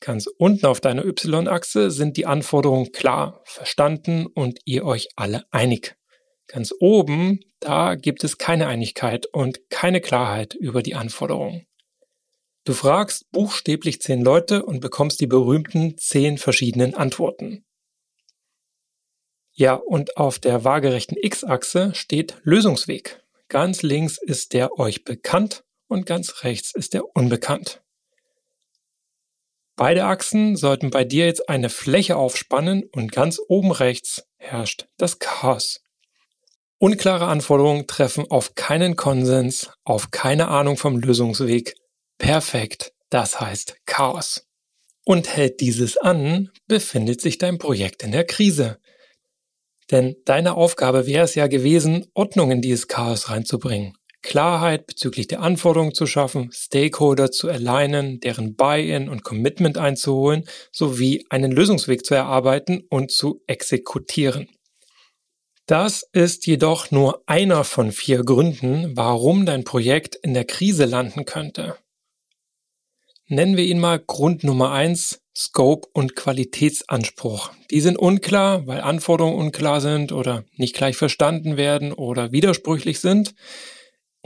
Ganz 0.00 0.26
unten 0.26 0.66
auf 0.66 0.80
deiner 0.80 1.04
Y-Achse 1.04 1.90
sind 1.90 2.16
die 2.16 2.26
Anforderungen 2.26 2.92
klar, 2.92 3.40
verstanden 3.44 4.26
und 4.26 4.60
ihr 4.64 4.84
euch 4.84 5.08
alle 5.16 5.44
einig. 5.50 5.96
Ganz 6.48 6.72
oben, 6.78 7.40
da 7.60 7.94
gibt 7.94 8.22
es 8.22 8.38
keine 8.38 8.66
Einigkeit 8.66 9.26
und 9.26 9.68
keine 9.70 10.00
Klarheit 10.00 10.54
über 10.54 10.82
die 10.82 10.94
Anforderungen. 10.94 11.66
Du 12.64 12.72
fragst 12.72 13.30
buchstäblich 13.30 14.00
zehn 14.00 14.22
Leute 14.22 14.64
und 14.64 14.80
bekommst 14.80 15.20
die 15.20 15.26
berühmten 15.26 15.96
zehn 15.98 16.36
verschiedenen 16.36 16.94
Antworten. 16.94 17.64
Ja, 19.52 19.74
und 19.74 20.16
auf 20.16 20.38
der 20.38 20.64
waagerechten 20.64 21.16
X-Achse 21.16 21.94
steht 21.94 22.38
Lösungsweg. 22.42 23.22
Ganz 23.48 23.82
links 23.82 24.18
ist 24.20 24.52
der 24.52 24.78
euch 24.78 25.04
bekannt 25.04 25.64
und 25.86 26.04
ganz 26.04 26.42
rechts 26.42 26.74
ist 26.74 26.92
der 26.92 27.16
unbekannt. 27.16 27.82
Beide 29.76 30.04
Achsen 30.04 30.56
sollten 30.56 30.90
bei 30.90 31.04
dir 31.04 31.26
jetzt 31.26 31.50
eine 31.50 31.68
Fläche 31.68 32.16
aufspannen 32.16 32.84
und 32.92 33.12
ganz 33.12 33.38
oben 33.46 33.72
rechts 33.72 34.24
herrscht 34.38 34.86
das 34.96 35.18
Chaos. 35.18 35.82
Unklare 36.78 37.26
Anforderungen 37.26 37.86
treffen 37.86 38.30
auf 38.30 38.54
keinen 38.54 38.96
Konsens, 38.96 39.70
auf 39.84 40.10
keine 40.10 40.48
Ahnung 40.48 40.78
vom 40.78 40.98
Lösungsweg. 40.98 41.74
Perfekt, 42.18 42.92
das 43.10 43.38
heißt 43.38 43.76
Chaos. 43.84 44.46
Und 45.04 45.36
hält 45.36 45.60
dieses 45.60 45.98
an, 45.98 46.50
befindet 46.66 47.20
sich 47.20 47.36
dein 47.36 47.58
Projekt 47.58 48.02
in 48.02 48.12
der 48.12 48.24
Krise. 48.24 48.78
Denn 49.90 50.16
deine 50.24 50.54
Aufgabe 50.54 51.06
wäre 51.06 51.24
es 51.24 51.34
ja 51.34 51.46
gewesen, 51.46 52.06
Ordnung 52.14 52.50
in 52.50 52.62
dieses 52.62 52.88
Chaos 52.88 53.30
reinzubringen. 53.30 53.92
Klarheit 54.22 54.86
bezüglich 54.86 55.28
der 55.28 55.40
Anforderungen 55.40 55.94
zu 55.94 56.06
schaffen, 56.06 56.50
Stakeholder 56.52 57.30
zu 57.30 57.48
alignen, 57.48 58.20
deren 58.20 58.56
Buy-in 58.56 59.08
und 59.08 59.22
Commitment 59.22 59.78
einzuholen, 59.78 60.44
sowie 60.72 61.24
einen 61.30 61.52
Lösungsweg 61.52 62.04
zu 62.04 62.14
erarbeiten 62.14 62.82
und 62.88 63.10
zu 63.12 63.42
exekutieren. 63.46 64.48
Das 65.66 66.08
ist 66.12 66.46
jedoch 66.46 66.92
nur 66.92 67.22
einer 67.26 67.64
von 67.64 67.90
vier 67.90 68.22
Gründen, 68.22 68.96
warum 68.96 69.46
dein 69.46 69.64
Projekt 69.64 70.14
in 70.14 70.32
der 70.32 70.44
Krise 70.44 70.84
landen 70.84 71.24
könnte. 71.24 71.76
Nennen 73.28 73.56
wir 73.56 73.64
ihn 73.64 73.80
mal 73.80 73.98
Grund 73.98 74.44
Nummer 74.44 74.70
eins, 74.70 75.20
Scope 75.36 75.88
und 75.92 76.14
Qualitätsanspruch. 76.14 77.50
Die 77.72 77.80
sind 77.80 77.98
unklar, 77.98 78.66
weil 78.68 78.80
Anforderungen 78.80 79.36
unklar 79.36 79.80
sind 79.80 80.12
oder 80.12 80.44
nicht 80.54 80.76
gleich 80.76 80.96
verstanden 80.96 81.56
werden 81.56 81.92
oder 81.92 82.30
widersprüchlich 82.30 83.00
sind. 83.00 83.34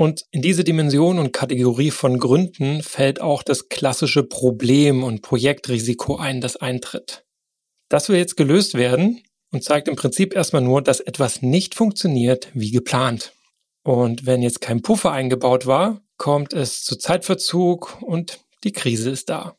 Und 0.00 0.24
in 0.30 0.40
diese 0.40 0.64
Dimension 0.64 1.18
und 1.18 1.34
Kategorie 1.34 1.90
von 1.90 2.18
Gründen 2.18 2.82
fällt 2.82 3.20
auch 3.20 3.42
das 3.42 3.68
klassische 3.68 4.22
Problem 4.22 5.04
und 5.04 5.20
Projektrisiko 5.20 6.16
ein, 6.16 6.40
das 6.40 6.56
eintritt. 6.56 7.26
Das 7.90 8.08
will 8.08 8.16
jetzt 8.16 8.38
gelöst 8.38 8.72
werden 8.72 9.22
und 9.52 9.62
zeigt 9.62 9.88
im 9.88 9.96
Prinzip 9.96 10.34
erstmal 10.34 10.62
nur, 10.62 10.80
dass 10.80 11.00
etwas 11.00 11.42
nicht 11.42 11.74
funktioniert 11.74 12.48
wie 12.54 12.70
geplant. 12.70 13.34
Und 13.82 14.24
wenn 14.24 14.40
jetzt 14.40 14.62
kein 14.62 14.80
Puffer 14.80 15.12
eingebaut 15.12 15.66
war, 15.66 16.00
kommt 16.16 16.54
es 16.54 16.82
zu 16.82 16.96
Zeitverzug 16.96 18.00
und 18.00 18.40
die 18.64 18.72
Krise 18.72 19.10
ist 19.10 19.28
da. 19.28 19.58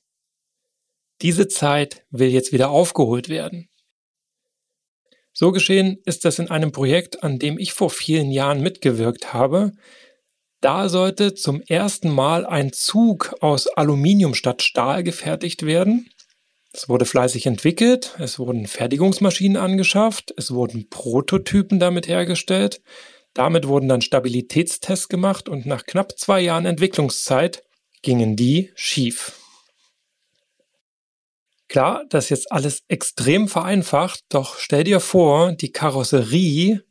Diese 1.22 1.50
Zeit 1.50 2.04
will 2.10 2.30
jetzt 2.30 2.52
wieder 2.52 2.72
aufgeholt 2.72 3.30
werden. 3.30 3.70
So 5.34 5.52
geschehen 5.52 6.00
ist 6.06 6.26
das 6.26 6.40
in 6.40 6.50
einem 6.50 6.72
Projekt, 6.72 7.24
an 7.24 7.38
dem 7.38 7.60
ich 7.60 7.74
vor 7.74 7.92
vielen 7.92 8.32
Jahren 8.32 8.62
mitgewirkt 8.62 9.34
habe. 9.34 9.74
Da 10.62 10.90
sollte 10.90 11.34
zum 11.34 11.62
ersten 11.62 12.10
Mal 12.12 12.46
ein 12.46 12.72
Zug 12.72 13.34
aus 13.42 13.66
Aluminium 13.68 14.36
statt 14.36 14.62
Stahl 14.62 15.02
gefertigt 15.04 15.66
werden. 15.66 16.08
Es 16.72 16.88
wurde 16.88 17.06
fleißig 17.06 17.48
entwickelt, 17.48 18.16
es 18.20 18.38
wurden 18.38 18.68
Fertigungsmaschinen 18.68 19.58
angeschafft, 19.58 20.34
es 20.38 20.52
wurden 20.52 20.88
Prototypen 20.90 21.80
damit 21.80 22.08
hergestellt. 22.08 22.82
Damit 23.34 23.68
wurden 23.68 23.90
dann 23.90 24.02
Stabilitätstests 24.02 25.10
gemacht 25.10 25.50
und 25.50 25.66
nach 25.66 25.84
knapp 25.86 26.18
zwei 26.20 26.42
Jahren 26.42 26.66
Entwicklungszeit 26.66 27.64
gingen 28.04 28.36
die 28.36 28.72
schief. 28.76 29.34
Klar, 31.70 32.04
das 32.10 32.26
ist 32.26 32.30
jetzt 32.30 32.52
alles 32.52 32.84
extrem 32.88 33.48
vereinfacht, 33.48 34.26
doch 34.30 34.60
stell 34.60 34.84
dir 34.84 35.00
vor, 35.00 35.54
die 35.54 35.72
Karosserie 35.72 36.84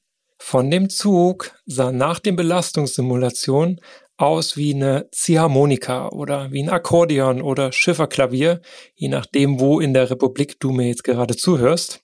von 0.43 0.71
dem 0.71 0.89
Zug 0.89 1.55
sah 1.67 1.93
nach 1.93 2.19
den 2.19 2.35
Belastungssimulationen 2.35 3.81
aus 4.17 4.57
wie 4.57 4.75
eine 4.75 5.09
Ziehharmonika 5.13 6.09
oder 6.09 6.51
wie 6.51 6.63
ein 6.63 6.71
Akkordeon 6.71 7.43
oder 7.43 7.73
Schifferklavier, 7.73 8.63
je 8.95 9.09
nachdem, 9.09 9.61
wo 9.61 9.81
in 9.81 9.93
der 9.93 10.11
Republik 10.11 10.59
du 10.59 10.73
mir 10.73 10.89
jetzt 10.89 11.05
gerade 11.05 11.37
zuhörst. 11.37 12.03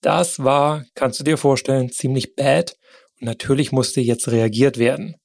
Das 0.00 0.42
war, 0.42 0.86
kannst 0.94 1.20
du 1.20 1.24
dir 1.24 1.36
vorstellen, 1.36 1.92
ziemlich 1.92 2.34
bad 2.34 2.76
und 3.20 3.26
natürlich 3.26 3.72
musste 3.72 4.00
jetzt 4.00 4.28
reagiert 4.28 4.78
werden. 4.78 5.16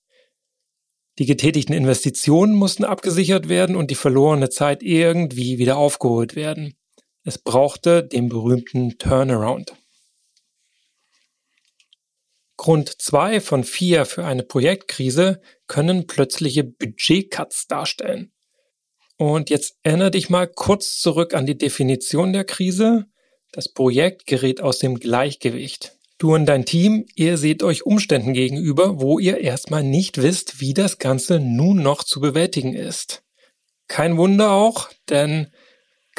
Die 1.20 1.26
getätigten 1.26 1.74
Investitionen 1.74 2.54
mussten 2.54 2.84
abgesichert 2.84 3.48
werden 3.48 3.78
und 3.78 3.92
die 3.92 3.96
verlorene 3.96 4.50
Zeit 4.50 4.84
irgendwie 4.84 5.58
wieder 5.58 5.78
aufgeholt 5.78 6.36
werden. 6.36 6.76
Es 7.24 7.38
brauchte 7.38 8.04
den 8.04 8.28
berühmten 8.28 8.98
Turnaround. 8.98 9.74
Grund 12.60 13.02
zwei 13.02 13.40
von 13.40 13.64
vier 13.64 14.06
für 14.06 14.26
eine 14.26 14.44
Projektkrise 14.44 15.40
können 15.68 16.08
plötzliche 16.08 16.66
Budgetcuts 16.66 17.68
darstellen. 17.68 18.34
Und 19.16 19.50
jetzt 19.50 19.78
erinnere 19.82 20.12
dich 20.12 20.30
mal 20.30 20.46
kurz 20.46 21.00
zurück 21.00 21.34
an 21.34 21.46
die 21.46 21.58
Definition 21.58 22.34
der 22.34 22.44
Krise. 22.44 23.06
Das 23.54 23.72
Projekt 23.72 24.26
gerät 24.26 24.60
aus 24.60 24.78
dem 24.78 25.00
Gleichgewicht. 25.00 25.96
Du 26.18 26.36
und 26.36 26.48
dein 26.48 26.66
Team, 26.66 27.06
ihr 27.16 27.38
seht 27.38 27.64
euch 27.64 27.86
Umständen 27.86 28.34
gegenüber, 28.34 29.00
wo 29.00 29.20
ihr 29.20 29.38
erstmal 29.38 29.84
nicht 29.84 30.22
wisst, 30.22 30.60
wie 30.60 30.74
das 30.74 30.98
Ganze 30.98 31.40
nun 31.40 31.82
noch 31.82 32.04
zu 32.04 32.20
bewältigen 32.20 32.74
ist. 32.74 33.24
Kein 33.88 34.18
Wunder 34.18 34.52
auch, 34.52 34.90
denn 35.08 35.48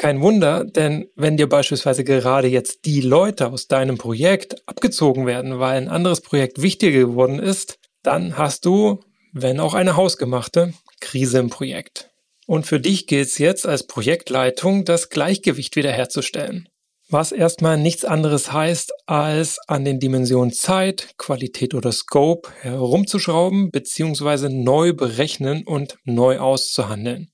kein 0.01 0.21
Wunder, 0.21 0.65
denn 0.65 1.07
wenn 1.15 1.37
dir 1.37 1.47
beispielsweise 1.47 2.03
gerade 2.03 2.47
jetzt 2.47 2.85
die 2.85 3.01
Leute 3.01 3.51
aus 3.51 3.67
deinem 3.67 3.97
Projekt 3.97 4.67
abgezogen 4.67 5.25
werden, 5.25 5.59
weil 5.59 5.77
ein 5.77 5.89
anderes 5.89 6.21
Projekt 6.21 6.61
wichtiger 6.61 6.99
geworden 6.99 7.39
ist, 7.39 7.77
dann 8.03 8.37
hast 8.37 8.65
du, 8.65 8.99
wenn 9.31 9.59
auch 9.59 9.75
eine 9.75 9.95
hausgemachte, 9.95 10.73
Krise 10.99 11.39
im 11.39 11.49
Projekt. 11.49 12.09
Und 12.47 12.65
für 12.65 12.79
dich 12.79 13.07
gilt 13.07 13.27
es 13.27 13.37
jetzt 13.37 13.67
als 13.67 13.85
Projektleitung, 13.85 14.85
das 14.85 15.09
Gleichgewicht 15.09 15.75
wiederherzustellen 15.75 16.67
was 17.11 17.33
erstmal 17.33 17.77
nichts 17.77 18.05
anderes 18.05 18.53
heißt, 18.53 18.93
als 19.05 19.59
an 19.67 19.83
den 19.83 19.99
Dimensionen 19.99 20.53
Zeit, 20.53 21.09
Qualität 21.17 21.73
oder 21.73 21.91
Scope 21.91 22.49
herumzuschrauben 22.61 23.69
bzw. 23.69 24.47
neu 24.47 24.93
berechnen 24.93 25.63
und 25.65 25.97
neu 26.05 26.39
auszuhandeln. 26.39 27.31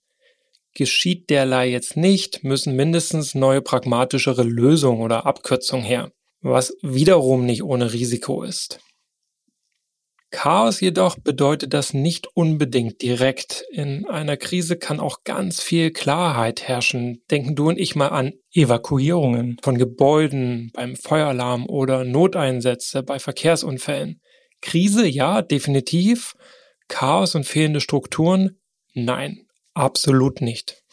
Geschieht 0.78 1.32
derlei 1.32 1.72
jetzt 1.72 1.98
nicht, 1.98 2.44
müssen 2.44 2.76
mindestens 2.76 3.34
neue 3.34 3.64
pragmatischere 3.64 4.44
Lösungen 4.44 5.02
oder 5.02 5.26
Abkürzungen 5.26 5.84
her, 5.84 6.12
was 6.42 6.72
wiederum 6.84 7.48
nicht 7.48 7.64
ohne 7.64 7.94
Risiko 7.94 8.44
ist. 8.44 8.80
Chaos 10.30 10.80
jedoch 10.80 11.18
bedeutet 11.18 11.74
das 11.74 11.96
nicht 11.96 12.28
unbedingt 12.36 13.02
direkt. 13.02 13.66
In 13.72 14.06
einer 14.06 14.38
Krise 14.38 14.78
kann 14.78 15.00
auch 15.00 15.24
ganz 15.24 15.64
viel 15.64 15.90
Klarheit 15.90 16.62
herrschen. 16.62 17.24
Denken 17.32 17.56
du 17.56 17.70
und 17.70 17.80
ich 17.80 17.96
mal 17.96 18.10
an 18.10 18.34
Evakuierungen 18.54 19.58
von 19.64 19.80
Gebäuden 19.80 20.70
beim 20.76 20.96
Feueralarm 20.96 21.66
oder 21.66 22.04
Noteinsätze 22.04 23.02
bei 23.02 23.18
Verkehrsunfällen. 23.18 24.22
Krise 24.62 25.08
ja, 25.08 25.42
definitiv. 25.42 26.36
Chaos 26.88 27.34
und 27.34 27.48
fehlende 27.48 27.82
Strukturen? 27.82 28.60
Nein, 28.94 29.47
absolut 29.78 30.42
nicht. 30.42 30.84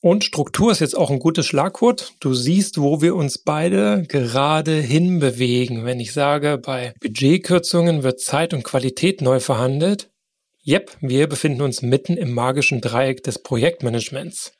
Und 0.00 0.24
Struktur 0.24 0.72
ist 0.72 0.80
jetzt 0.80 0.96
auch 0.96 1.10
ein 1.10 1.20
gutes 1.20 1.46
Schlagwort. 1.46 2.14
Du 2.18 2.34
siehst, 2.34 2.80
wo 2.80 3.00
wir 3.00 3.14
uns 3.14 3.38
beide 3.38 4.02
gerade 4.08 4.74
hinbewegen. 4.80 5.84
Wenn 5.84 6.00
ich 6.00 6.12
sage, 6.12 6.58
bei 6.58 6.92
Budgetkürzungen 7.00 8.02
wird 8.02 8.20
Zeit 8.20 8.52
und 8.52 8.64
Qualität 8.64 9.22
neu 9.22 9.38
verhandelt. 9.38 10.10
Yep, 10.66 10.96
wir 11.00 11.28
befinden 11.28 11.62
uns 11.62 11.82
mitten 11.82 12.16
im 12.16 12.32
magischen 12.32 12.80
Dreieck 12.80 13.22
des 13.22 13.38
Projektmanagements. 13.40 14.52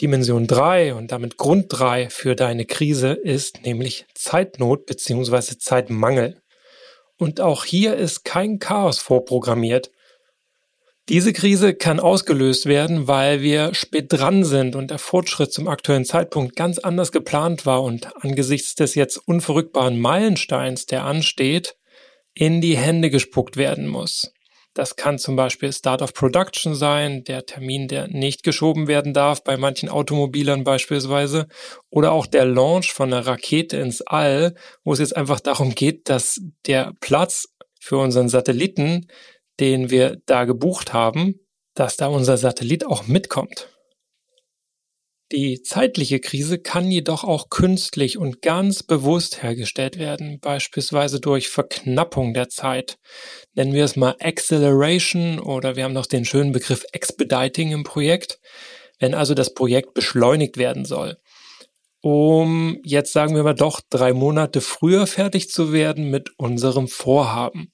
Dimension 0.00 0.46
3 0.46 0.94
und 0.94 1.12
damit 1.12 1.36
Grund 1.36 1.66
3 1.68 2.08
für 2.08 2.34
deine 2.34 2.64
Krise 2.64 3.12
ist 3.12 3.64
nämlich 3.66 4.06
Zeitnot 4.14 4.86
bzw. 4.86 5.58
Zeitmangel. 5.58 6.40
Und 7.18 7.42
auch 7.42 7.66
hier 7.66 7.96
ist 7.96 8.24
kein 8.24 8.58
Chaos 8.58 9.00
vorprogrammiert. 9.00 9.90
Diese 11.08 11.32
Krise 11.32 11.72
kann 11.72 12.00
ausgelöst 12.00 12.66
werden, 12.66 13.08
weil 13.08 13.40
wir 13.40 13.72
spät 13.74 14.12
dran 14.12 14.44
sind 14.44 14.76
und 14.76 14.90
der 14.90 14.98
Fortschritt 14.98 15.50
zum 15.50 15.66
aktuellen 15.66 16.04
Zeitpunkt 16.04 16.54
ganz 16.54 16.78
anders 16.78 17.12
geplant 17.12 17.64
war 17.64 17.82
und 17.82 18.14
angesichts 18.22 18.74
des 18.74 18.94
jetzt 18.94 19.16
unverrückbaren 19.16 19.98
Meilensteins, 19.98 20.84
der 20.84 21.04
ansteht, 21.04 21.76
in 22.34 22.60
die 22.60 22.76
Hände 22.76 23.08
gespuckt 23.08 23.56
werden 23.56 23.88
muss. 23.88 24.30
Das 24.74 24.96
kann 24.96 25.18
zum 25.18 25.34
Beispiel 25.34 25.72
Start 25.72 26.02
of 26.02 26.12
Production 26.12 26.74
sein, 26.74 27.24
der 27.24 27.46
Termin, 27.46 27.88
der 27.88 28.08
nicht 28.08 28.42
geschoben 28.42 28.86
werden 28.86 29.14
darf, 29.14 29.42
bei 29.42 29.56
manchen 29.56 29.88
Automobilern 29.88 30.62
beispielsweise, 30.62 31.48
oder 31.88 32.12
auch 32.12 32.26
der 32.26 32.44
Launch 32.44 32.92
von 32.92 33.10
einer 33.12 33.26
Rakete 33.26 33.78
ins 33.78 34.02
All, 34.02 34.54
wo 34.84 34.92
es 34.92 34.98
jetzt 34.98 35.16
einfach 35.16 35.40
darum 35.40 35.74
geht, 35.74 36.10
dass 36.10 36.38
der 36.66 36.92
Platz 37.00 37.48
für 37.80 37.96
unseren 37.96 38.28
Satelliten 38.28 39.08
den 39.60 39.90
wir 39.90 40.18
da 40.26 40.44
gebucht 40.44 40.92
haben, 40.92 41.40
dass 41.74 41.96
da 41.96 42.08
unser 42.08 42.36
Satellit 42.36 42.86
auch 42.86 43.06
mitkommt. 43.06 43.68
Die 45.30 45.60
zeitliche 45.60 46.20
Krise 46.20 46.58
kann 46.58 46.90
jedoch 46.90 47.22
auch 47.22 47.50
künstlich 47.50 48.16
und 48.16 48.40
ganz 48.40 48.82
bewusst 48.82 49.42
hergestellt 49.42 49.98
werden, 49.98 50.40
beispielsweise 50.40 51.20
durch 51.20 51.50
Verknappung 51.50 52.32
der 52.32 52.48
Zeit. 52.48 52.96
Nennen 53.52 53.74
wir 53.74 53.84
es 53.84 53.94
mal 53.94 54.16
Acceleration 54.20 55.38
oder 55.38 55.76
wir 55.76 55.84
haben 55.84 55.92
noch 55.92 56.06
den 56.06 56.24
schönen 56.24 56.52
Begriff 56.52 56.82
Expediting 56.92 57.72
im 57.72 57.84
Projekt, 57.84 58.40
wenn 59.00 59.12
also 59.12 59.34
das 59.34 59.52
Projekt 59.52 59.92
beschleunigt 59.92 60.56
werden 60.56 60.86
soll. 60.86 61.18
Um 62.00 62.80
jetzt 62.82 63.12
sagen 63.12 63.34
wir 63.34 63.42
mal 63.42 63.54
doch 63.54 63.82
drei 63.90 64.14
Monate 64.14 64.62
früher 64.62 65.06
fertig 65.06 65.50
zu 65.50 65.74
werden 65.74 66.08
mit 66.08 66.30
unserem 66.38 66.88
Vorhaben. 66.88 67.70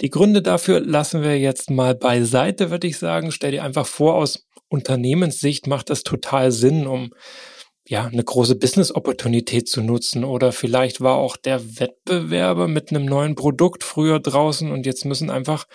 Die 0.00 0.10
Gründe 0.10 0.40
dafür 0.40 0.80
lassen 0.80 1.22
wir 1.22 1.38
jetzt 1.38 1.70
mal 1.70 1.94
beiseite, 1.94 2.70
würde 2.70 2.86
ich 2.86 2.98
sagen. 2.98 3.32
Stell 3.32 3.50
dir 3.50 3.64
einfach 3.64 3.86
vor, 3.86 4.14
aus 4.14 4.46
Unternehmenssicht 4.68 5.66
macht 5.66 5.90
das 5.90 6.04
total 6.04 6.52
Sinn, 6.52 6.86
um 6.86 7.10
ja, 7.86 8.06
eine 8.06 8.22
große 8.22 8.54
Business-Opportunität 8.56 9.68
zu 9.68 9.82
nutzen. 9.82 10.24
Oder 10.24 10.52
vielleicht 10.52 11.00
war 11.00 11.16
auch 11.16 11.36
der 11.36 11.80
Wettbewerber 11.80 12.68
mit 12.68 12.90
einem 12.90 13.04
neuen 13.04 13.34
Produkt 13.34 13.84
früher 13.84 14.20
draußen 14.20 14.70
und 14.70 14.86
jetzt 14.86 15.04
müssen 15.04 15.28
einfach 15.28 15.66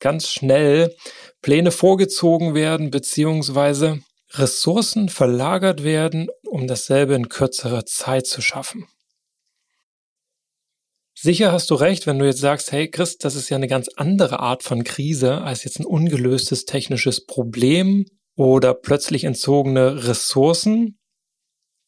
ganz 0.00 0.28
schnell 0.28 0.94
Pläne 1.42 1.70
vorgezogen 1.70 2.54
werden, 2.54 2.90
beziehungsweise 2.90 4.00
Ressourcen 4.32 5.08
verlagert 5.08 5.84
werden, 5.84 6.28
um 6.46 6.66
dasselbe 6.66 7.14
in 7.14 7.28
kürzerer 7.28 7.84
Zeit 7.84 8.26
zu 8.26 8.40
schaffen. 8.40 8.86
Sicher 11.20 11.50
hast 11.50 11.68
du 11.70 11.74
recht, 11.74 12.06
wenn 12.06 12.20
du 12.20 12.26
jetzt 12.26 12.38
sagst, 12.38 12.70
hey 12.70 12.88
Chris, 12.88 13.18
das 13.18 13.34
ist 13.34 13.48
ja 13.48 13.56
eine 13.56 13.66
ganz 13.66 13.88
andere 13.96 14.38
Art 14.38 14.62
von 14.62 14.84
Krise 14.84 15.40
als 15.40 15.64
jetzt 15.64 15.80
ein 15.80 15.84
ungelöstes 15.84 16.64
technisches 16.64 17.26
Problem 17.26 18.06
oder 18.36 18.72
plötzlich 18.72 19.24
entzogene 19.24 20.06
Ressourcen. 20.06 21.00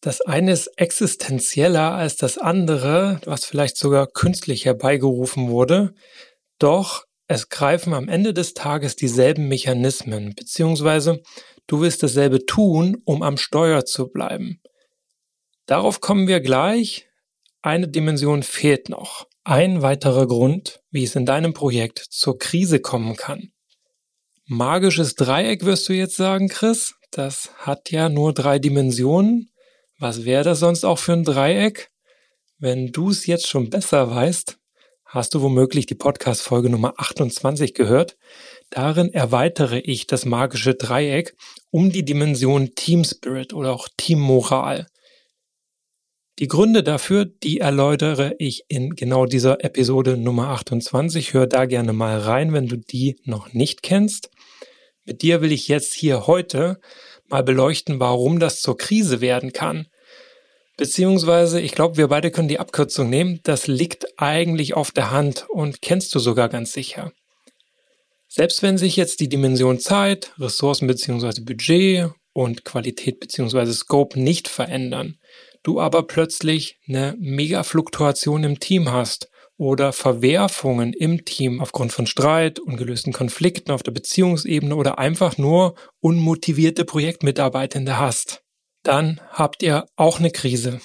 Das 0.00 0.20
eine 0.20 0.50
ist 0.50 0.66
existenzieller 0.78 1.92
als 1.92 2.16
das 2.16 2.38
andere, 2.38 3.20
was 3.24 3.44
vielleicht 3.44 3.76
sogar 3.76 4.08
künstlich 4.08 4.64
herbeigerufen 4.64 5.48
wurde. 5.48 5.94
Doch 6.58 7.04
es 7.28 7.48
greifen 7.48 7.94
am 7.94 8.08
Ende 8.08 8.34
des 8.34 8.54
Tages 8.54 8.96
dieselben 8.96 9.46
Mechanismen, 9.46 10.34
beziehungsweise 10.34 11.22
du 11.68 11.80
willst 11.80 12.02
dasselbe 12.02 12.46
tun, 12.46 12.96
um 13.04 13.22
am 13.22 13.36
Steuer 13.36 13.84
zu 13.84 14.08
bleiben. 14.08 14.60
Darauf 15.66 16.00
kommen 16.00 16.26
wir 16.26 16.40
gleich. 16.40 17.09
Eine 17.62 17.88
Dimension 17.88 18.42
fehlt 18.42 18.88
noch. 18.88 19.26
Ein 19.44 19.82
weiterer 19.82 20.26
Grund, 20.26 20.80
wie 20.90 21.04
es 21.04 21.14
in 21.14 21.26
deinem 21.26 21.52
Projekt 21.52 21.98
zur 22.08 22.38
Krise 22.38 22.80
kommen 22.80 23.16
kann. 23.16 23.52
Magisches 24.46 25.14
Dreieck 25.14 25.64
wirst 25.66 25.88
du 25.88 25.92
jetzt 25.92 26.16
sagen, 26.16 26.48
Chris. 26.48 26.94
Das 27.10 27.50
hat 27.58 27.90
ja 27.90 28.08
nur 28.08 28.32
drei 28.32 28.58
Dimensionen. 28.58 29.50
Was 29.98 30.24
wäre 30.24 30.44
das 30.44 30.60
sonst 30.60 30.84
auch 30.84 30.98
für 30.98 31.12
ein 31.12 31.24
Dreieck? 31.24 31.90
Wenn 32.58 32.92
du 32.92 33.10
es 33.10 33.26
jetzt 33.26 33.46
schon 33.46 33.68
besser 33.68 34.10
weißt, 34.10 34.58
hast 35.04 35.34
du 35.34 35.42
womöglich 35.42 35.84
die 35.84 35.94
Podcast-Folge 35.94 36.70
Nummer 36.70 36.94
28 36.96 37.74
gehört. 37.74 38.16
Darin 38.70 39.12
erweitere 39.12 39.80
ich 39.80 40.06
das 40.06 40.24
magische 40.24 40.76
Dreieck 40.76 41.36
um 41.70 41.92
die 41.92 42.04
Dimension 42.04 42.74
Team 42.74 43.04
Spirit 43.04 43.52
oder 43.52 43.72
auch 43.72 43.88
Team 43.96 44.20
Moral. 44.20 44.86
Die 46.40 46.48
Gründe 46.48 46.82
dafür, 46.82 47.26
die 47.26 47.60
erläutere 47.60 48.34
ich 48.38 48.64
in 48.68 48.96
genau 48.96 49.26
dieser 49.26 49.62
Episode 49.62 50.16
Nummer 50.16 50.48
28. 50.48 51.34
Hör 51.34 51.46
da 51.46 51.66
gerne 51.66 51.92
mal 51.92 52.18
rein, 52.18 52.54
wenn 52.54 52.66
du 52.66 52.78
die 52.78 53.20
noch 53.24 53.52
nicht 53.52 53.82
kennst. 53.82 54.30
Mit 55.04 55.20
dir 55.20 55.42
will 55.42 55.52
ich 55.52 55.68
jetzt 55.68 55.92
hier 55.92 56.26
heute 56.26 56.80
mal 57.28 57.42
beleuchten, 57.42 58.00
warum 58.00 58.40
das 58.40 58.62
zur 58.62 58.78
Krise 58.78 59.20
werden 59.20 59.52
kann. 59.52 59.88
Beziehungsweise, 60.78 61.60
ich 61.60 61.72
glaube, 61.72 61.98
wir 61.98 62.08
beide 62.08 62.30
können 62.30 62.48
die 62.48 62.58
Abkürzung 62.58 63.10
nehmen. 63.10 63.40
Das 63.42 63.66
liegt 63.66 64.06
eigentlich 64.18 64.72
auf 64.72 64.92
der 64.92 65.10
Hand 65.10 65.44
und 65.50 65.82
kennst 65.82 66.14
du 66.14 66.20
sogar 66.20 66.48
ganz 66.48 66.72
sicher. 66.72 67.12
Selbst 68.28 68.62
wenn 68.62 68.78
sich 68.78 68.96
jetzt 68.96 69.20
die 69.20 69.28
Dimension 69.28 69.78
Zeit, 69.78 70.32
Ressourcen 70.38 70.86
beziehungsweise 70.86 71.44
Budget 71.44 72.08
und 72.32 72.64
Qualität 72.64 73.20
beziehungsweise 73.20 73.74
Scope 73.74 74.18
nicht 74.18 74.48
verändern, 74.48 75.18
du 75.62 75.80
aber 75.80 76.06
plötzlich 76.06 76.78
eine 76.88 77.16
Mega-Fluktuation 77.18 78.44
im 78.44 78.60
Team 78.60 78.90
hast 78.90 79.30
oder 79.56 79.92
Verwerfungen 79.92 80.94
im 80.94 81.24
Team 81.24 81.60
aufgrund 81.60 81.92
von 81.92 82.06
Streit, 82.06 82.58
ungelösten 82.58 83.12
Konflikten 83.12 83.72
auf 83.72 83.82
der 83.82 83.92
Beziehungsebene 83.92 84.74
oder 84.74 84.98
einfach 84.98 85.36
nur 85.36 85.74
unmotivierte 86.00 86.84
Projektmitarbeitende 86.84 87.98
hast, 87.98 88.42
dann 88.82 89.20
habt 89.30 89.62
ihr 89.62 89.86
auch 89.96 90.18
eine 90.18 90.30
Krise. 90.30 90.80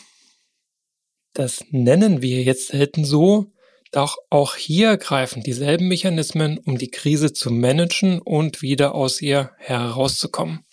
Das 1.34 1.64
nennen 1.70 2.22
wir 2.22 2.44
jetzt 2.44 2.68
selten 2.68 3.06
so, 3.06 3.54
doch 3.92 4.18
auch 4.30 4.56
hier 4.56 4.98
greifen 4.98 5.42
dieselben 5.42 5.88
Mechanismen, 5.88 6.58
um 6.58 6.78
die 6.78 6.92
Krise 6.92 7.32
zu 7.32 7.52
managen 7.52 8.20
und 8.20 8.62
wieder 8.62 8.94
aus 8.94 9.22
ihr 9.22 9.52
herauszukommen. 9.58 10.66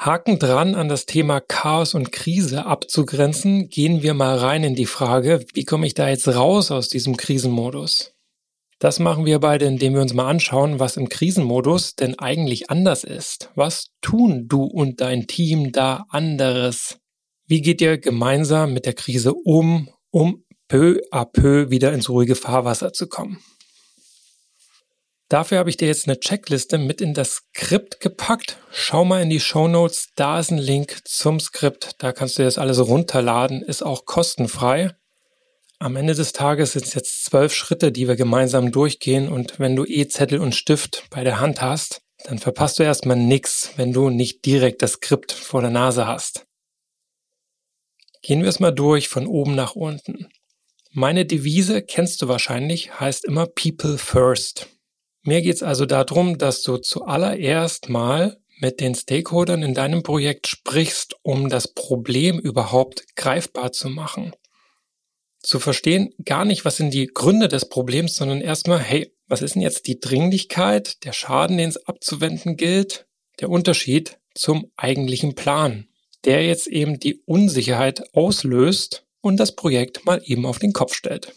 Haken 0.00 0.38
dran 0.38 0.76
an 0.76 0.88
das 0.88 1.04
Thema 1.04 1.42
Chaos 1.42 1.92
und 1.92 2.10
Krise 2.10 2.64
abzugrenzen, 2.64 3.68
gehen 3.68 4.02
wir 4.02 4.14
mal 4.14 4.38
rein 4.38 4.64
in 4.64 4.74
die 4.74 4.86
Frage, 4.86 5.44
wie 5.52 5.64
komme 5.64 5.86
ich 5.86 5.92
da 5.92 6.08
jetzt 6.08 6.26
raus 6.26 6.70
aus 6.70 6.88
diesem 6.88 7.18
Krisenmodus? 7.18 8.14
Das 8.78 8.98
machen 8.98 9.26
wir 9.26 9.40
beide, 9.40 9.66
indem 9.66 9.92
wir 9.92 10.00
uns 10.00 10.14
mal 10.14 10.26
anschauen, 10.26 10.78
was 10.78 10.96
im 10.96 11.10
Krisenmodus 11.10 11.96
denn 11.96 12.18
eigentlich 12.18 12.70
anders 12.70 13.04
ist. 13.04 13.50
Was 13.56 13.90
tun 14.00 14.48
du 14.48 14.64
und 14.64 15.02
dein 15.02 15.26
Team 15.26 15.70
da 15.70 16.06
anderes? 16.08 16.98
Wie 17.46 17.60
geht 17.60 17.82
ihr 17.82 17.98
gemeinsam 17.98 18.72
mit 18.72 18.86
der 18.86 18.94
Krise 18.94 19.34
um, 19.34 19.90
um 20.10 20.44
peu 20.66 21.02
à 21.12 21.26
peu 21.26 21.68
wieder 21.68 21.92
ins 21.92 22.08
ruhige 22.08 22.36
Fahrwasser 22.36 22.94
zu 22.94 23.06
kommen? 23.06 23.38
Dafür 25.30 25.58
habe 25.58 25.70
ich 25.70 25.76
dir 25.76 25.86
jetzt 25.86 26.08
eine 26.08 26.18
Checkliste 26.18 26.76
mit 26.76 27.00
in 27.00 27.14
das 27.14 27.36
Skript 27.36 28.00
gepackt. 28.00 28.58
Schau 28.72 29.04
mal 29.04 29.22
in 29.22 29.30
die 29.30 29.38
Show 29.38 29.68
Notes, 29.68 30.08
da 30.16 30.40
ist 30.40 30.50
ein 30.50 30.58
Link 30.58 31.02
zum 31.04 31.38
Skript. 31.38 31.92
Da 31.98 32.10
kannst 32.10 32.36
du 32.36 32.42
das 32.42 32.58
alles 32.58 32.80
runterladen, 32.80 33.62
ist 33.62 33.82
auch 33.82 34.06
kostenfrei. 34.06 34.90
Am 35.78 35.94
Ende 35.94 36.14
des 36.14 36.32
Tages 36.32 36.72
sind 36.72 36.84
es 36.84 36.94
jetzt 36.94 37.24
zwölf 37.24 37.54
Schritte, 37.54 37.92
die 37.92 38.08
wir 38.08 38.16
gemeinsam 38.16 38.72
durchgehen 38.72 39.28
und 39.28 39.60
wenn 39.60 39.76
du 39.76 39.84
eh 39.84 40.08
Zettel 40.08 40.40
und 40.40 40.56
Stift 40.56 41.04
bei 41.10 41.22
der 41.22 41.38
Hand 41.38 41.62
hast, 41.62 42.02
dann 42.24 42.40
verpasst 42.40 42.80
du 42.80 42.82
erstmal 42.82 43.16
nix, 43.16 43.70
wenn 43.76 43.92
du 43.92 44.10
nicht 44.10 44.44
direkt 44.44 44.82
das 44.82 44.94
Skript 44.94 45.30
vor 45.30 45.60
der 45.60 45.70
Nase 45.70 46.08
hast. 46.08 46.44
Gehen 48.20 48.42
wir 48.42 48.48
es 48.48 48.58
mal 48.58 48.72
durch 48.72 49.08
von 49.08 49.28
oben 49.28 49.54
nach 49.54 49.76
unten. 49.76 50.26
Meine 50.90 51.24
Devise 51.24 51.82
kennst 51.82 52.20
du 52.20 52.26
wahrscheinlich, 52.26 52.98
heißt 52.98 53.24
immer 53.24 53.46
People 53.46 53.96
First. 53.96 54.66
Mir 55.22 55.42
geht 55.42 55.56
es 55.56 55.62
also 55.62 55.84
darum, 55.86 56.38
dass 56.38 56.62
du 56.62 56.78
zuallererst 56.78 57.88
mal 57.88 58.38
mit 58.60 58.80
den 58.80 58.94
Stakeholdern 58.94 59.62
in 59.62 59.74
deinem 59.74 60.02
Projekt 60.02 60.46
sprichst, 60.46 61.16
um 61.22 61.48
das 61.48 61.68
Problem 61.68 62.38
überhaupt 62.38 63.16
greifbar 63.16 63.72
zu 63.72 63.88
machen. 63.88 64.32
Zu 65.42 65.58
verstehen, 65.58 66.14
gar 66.24 66.44
nicht, 66.44 66.64
was 66.64 66.76
sind 66.76 66.92
die 66.92 67.06
Gründe 67.06 67.48
des 67.48 67.68
Problems, 67.68 68.14
sondern 68.16 68.42
erstmal, 68.42 68.78
hey, 68.78 69.14
was 69.26 69.42
ist 69.42 69.54
denn 69.54 69.62
jetzt 69.62 69.86
die 69.86 70.00
Dringlichkeit, 70.00 71.04
der 71.04 71.12
Schaden, 71.12 71.56
den 71.56 71.70
es 71.70 71.86
abzuwenden 71.86 72.56
gilt, 72.56 73.06
der 73.40 73.48
Unterschied 73.48 74.18
zum 74.34 74.70
eigentlichen 74.76 75.34
Plan, 75.34 75.88
der 76.24 76.44
jetzt 76.44 76.66
eben 76.66 76.98
die 76.98 77.22
Unsicherheit 77.24 78.14
auslöst 78.14 79.06
und 79.22 79.38
das 79.38 79.54
Projekt 79.56 80.04
mal 80.04 80.20
eben 80.24 80.44
auf 80.44 80.58
den 80.58 80.72
Kopf 80.72 80.94
stellt. 80.94 81.34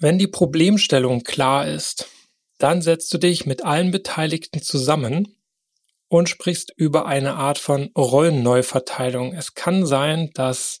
Wenn 0.00 0.18
die 0.18 0.28
Problemstellung 0.28 1.24
klar 1.24 1.68
ist, 1.68 2.08
dann 2.56 2.80
setzt 2.80 3.12
du 3.12 3.18
dich 3.18 3.44
mit 3.44 3.62
allen 3.62 3.90
Beteiligten 3.90 4.62
zusammen 4.62 5.36
und 6.08 6.30
sprichst 6.30 6.72
über 6.74 7.04
eine 7.04 7.34
Art 7.34 7.58
von 7.58 7.90
Rollenneuverteilung. 7.96 9.34
Es 9.34 9.54
kann 9.54 9.84
sein, 9.84 10.30
dass 10.32 10.80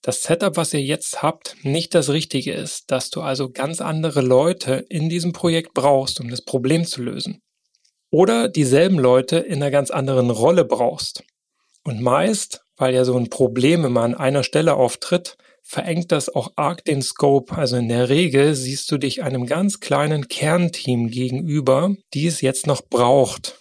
das 0.00 0.22
Setup, 0.22 0.56
was 0.56 0.72
ihr 0.74 0.80
jetzt 0.80 1.22
habt, 1.22 1.56
nicht 1.62 1.92
das 1.94 2.10
Richtige 2.10 2.52
ist, 2.52 2.90
dass 2.92 3.10
du 3.10 3.20
also 3.20 3.50
ganz 3.50 3.80
andere 3.80 4.20
Leute 4.20 4.86
in 4.88 5.08
diesem 5.08 5.32
Projekt 5.32 5.74
brauchst, 5.74 6.20
um 6.20 6.30
das 6.30 6.42
Problem 6.42 6.84
zu 6.84 7.02
lösen. 7.02 7.42
Oder 8.10 8.48
dieselben 8.48 8.98
Leute 8.98 9.38
in 9.38 9.54
einer 9.54 9.72
ganz 9.72 9.90
anderen 9.90 10.30
Rolle 10.30 10.64
brauchst. 10.64 11.24
Und 11.82 12.00
meist, 12.00 12.62
weil 12.76 12.94
ja 12.94 13.04
so 13.04 13.16
ein 13.16 13.28
Problem 13.28 13.84
immer 13.84 14.02
an 14.02 14.14
einer 14.14 14.44
Stelle 14.44 14.74
auftritt, 14.74 15.36
verengt 15.62 16.12
das 16.12 16.28
auch 16.28 16.52
arg 16.56 16.84
den 16.84 17.02
Scope. 17.02 17.56
Also 17.56 17.76
in 17.76 17.88
der 17.88 18.08
Regel 18.08 18.54
siehst 18.54 18.90
du 18.90 18.98
dich 18.98 19.22
einem 19.22 19.46
ganz 19.46 19.80
kleinen 19.80 20.28
Kernteam 20.28 21.08
gegenüber, 21.08 21.94
die 22.14 22.26
es 22.26 22.40
jetzt 22.40 22.66
noch 22.66 22.82
braucht. 22.82 23.58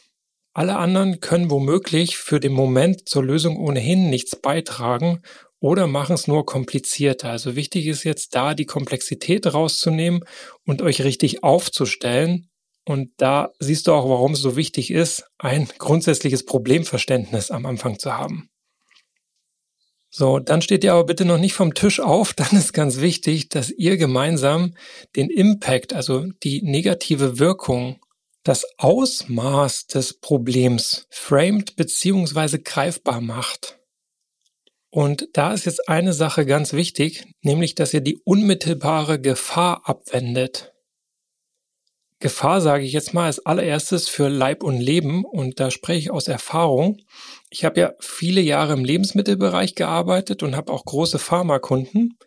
Alle 0.54 0.76
anderen 0.76 1.22
können 1.22 1.50
womöglich 1.50 2.18
für 2.18 2.42
den 2.42 2.52
Moment 2.52 3.08
zur 3.08 3.24
Lösung 3.24 3.58
ohnehin 3.58 4.10
nichts 4.10 4.36
beitragen 4.36 5.22
oder 5.62 5.88
machen 5.88 6.16
es 6.16 6.28
nur 6.28 6.46
komplizierter. 6.46 7.30
Also 7.30 7.56
wichtig 7.56 7.88
ist 7.88 8.04
jetzt 8.04 8.36
da 8.36 8.54
die 8.54 8.66
Komplexität 8.66 9.54
rauszunehmen 9.54 10.26
und 10.66 10.82
euch 10.82 11.04
richtig 11.04 11.44
aufzustellen. 11.44 12.50
Und 12.84 13.12
da 13.18 13.52
siehst 13.60 13.88
du 13.88 13.94
auch, 13.94 14.10
warum 14.10 14.34
es 14.34 14.40
so 14.40 14.58
wichtig 14.58 14.92
ist, 14.92 15.24
ein 15.38 15.70
grundsätzliches 15.78 16.46
Problemverständnis 16.46 17.52
am 17.52 17.66
Anfang 17.66 18.00
zu 18.00 18.18
haben. 18.18 18.51
So, 20.14 20.40
dann 20.40 20.62
steht 20.62 20.84
ihr 20.84 20.92
aber 20.92 21.06
bitte 21.06 21.24
noch 21.24 21.38
nicht 21.38 21.54
vom 21.54 21.74
Tisch 21.74 22.02
auf. 22.02 22.34
Dann 22.36 22.52
ist 22.52 22.74
ganz 22.74 23.00
wichtig, 23.00 23.48
dass 23.48 23.72
ihr 23.72 23.96
gemeinsam 23.96 24.76
den 25.16 25.30
Impact, 25.30 25.94
also 25.94 26.26
die 26.44 26.62
negative 26.62 27.40
Wirkung, 27.40 28.02
das 28.44 28.66
Ausmaß 28.78 29.88
des 29.88 30.20
Problems 30.20 31.08
framed 31.10 31.78
beziehungsweise 31.78 32.60
greifbar 32.60 33.22
macht. 33.22 33.80
Und 34.90 35.30
da 35.34 35.54
ist 35.54 35.66
jetzt 35.66 35.88
eine 35.88 36.12
Sache 36.12 36.46
ganz 36.46 36.74
wichtig, 36.74 37.26
nämlich, 37.42 37.76
dass 37.76 37.94
ihr 37.94 38.02
die 38.02 38.18
unmittelbare 38.26 39.22
Gefahr 39.22 39.88
abwendet. 39.88 40.71
Gefahr 42.22 42.62
sage 42.62 42.86
ich 42.86 42.94
jetzt 42.94 43.14
mal 43.14 43.26
als 43.26 43.46
allererstes 43.46 44.08
für 44.08 44.30
Leib 44.30 44.64
und 44.64 44.80
Leben 44.80 45.26
und 45.26 45.60
da 45.60 45.72
spreche 45.72 46.00
ich 46.00 46.12
aus 46.12 46.28
Erfahrung. 46.28 46.98
Ich 47.50 47.66
habe 47.66 47.80
ja 47.80 47.94
viele 48.00 48.42
Jahre 48.42 48.74
im 48.74 48.86
Lebensmittelbereich 48.86 49.76
gearbeitet 49.76 50.44
und 50.44 50.56
habe 50.56 50.72
auch 50.72 50.86
große 50.86 51.20
Pharmakunden. 51.20 52.18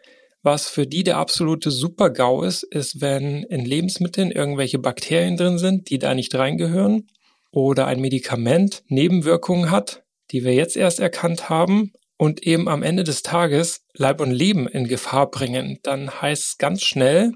Was 0.42 0.68
für 0.68 0.86
die 0.86 1.04
der 1.04 1.16
absolute 1.16 1.70
Super-GAU 1.70 2.42
ist, 2.42 2.64
ist, 2.64 3.00
wenn 3.00 3.44
in 3.44 3.64
Lebensmitteln 3.64 4.30
irgendwelche 4.30 4.78
Bakterien 4.78 5.38
drin 5.38 5.58
sind, 5.58 5.88
die 5.88 5.98
da 5.98 6.14
nicht 6.14 6.34
reingehören 6.34 7.06
oder 7.50 7.86
ein 7.86 8.00
Medikament 8.00 8.82
Nebenwirkungen 8.88 9.70
hat, 9.70 10.02
die 10.32 10.44
wir 10.44 10.54
jetzt 10.54 10.76
erst 10.76 11.00
erkannt 11.00 11.48
haben 11.48 11.92
und 12.18 12.42
eben 12.42 12.68
am 12.68 12.82
Ende 12.82 13.04
des 13.04 13.22
Tages 13.22 13.86
Leib 13.94 14.20
und 14.20 14.32
Leben 14.32 14.66
in 14.66 14.88
Gefahr 14.88 15.30
bringen, 15.30 15.78
dann 15.82 16.20
heißt 16.20 16.44
es 16.44 16.58
ganz 16.58 16.82
schnell, 16.82 17.32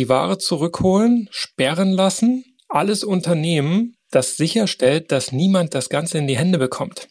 die 0.00 0.08
Ware 0.08 0.38
zurückholen, 0.38 1.28
sperren 1.30 1.92
lassen, 1.92 2.44
alles 2.68 3.04
unternehmen, 3.04 3.96
das 4.10 4.38
sicherstellt, 4.38 5.12
dass 5.12 5.30
niemand 5.30 5.74
das 5.74 5.90
Ganze 5.90 6.16
in 6.16 6.26
die 6.26 6.38
Hände 6.38 6.56
bekommt. 6.56 7.08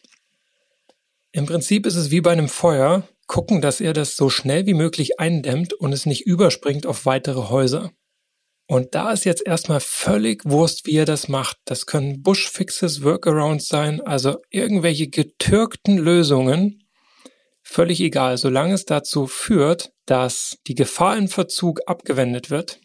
Im 1.30 1.46
Prinzip 1.46 1.86
ist 1.86 1.94
es 1.94 2.10
wie 2.10 2.20
bei 2.20 2.32
einem 2.32 2.48
Feuer, 2.48 3.06
gucken, 3.28 3.60
dass 3.60 3.80
er 3.80 3.92
das 3.92 4.16
so 4.16 4.28
schnell 4.28 4.66
wie 4.66 4.74
möglich 4.74 5.20
eindämmt 5.20 5.72
und 5.72 5.92
es 5.92 6.04
nicht 6.04 6.26
überspringt 6.26 6.84
auf 6.84 7.06
weitere 7.06 7.48
Häuser. 7.48 7.92
Und 8.66 8.96
da 8.96 9.12
ist 9.12 9.24
jetzt 9.24 9.46
erstmal 9.46 9.78
völlig 9.78 10.44
Wurst, 10.44 10.84
wie 10.86 10.96
er 10.96 11.04
das 11.04 11.28
macht. 11.28 11.58
Das 11.66 11.86
können 11.86 12.22
Bushfixes, 12.22 13.04
Workarounds 13.04 13.68
sein, 13.68 14.00
also 14.00 14.38
irgendwelche 14.50 15.06
getürkten 15.06 15.96
Lösungen. 15.96 16.79
Völlig 17.72 18.00
egal, 18.00 18.36
solange 18.36 18.74
es 18.74 18.84
dazu 18.84 19.28
führt, 19.28 19.92
dass 20.04 20.58
die 20.66 20.74
Gefahr 20.74 21.16
in 21.16 21.28
Verzug 21.28 21.82
abgewendet 21.86 22.50
wird, 22.50 22.80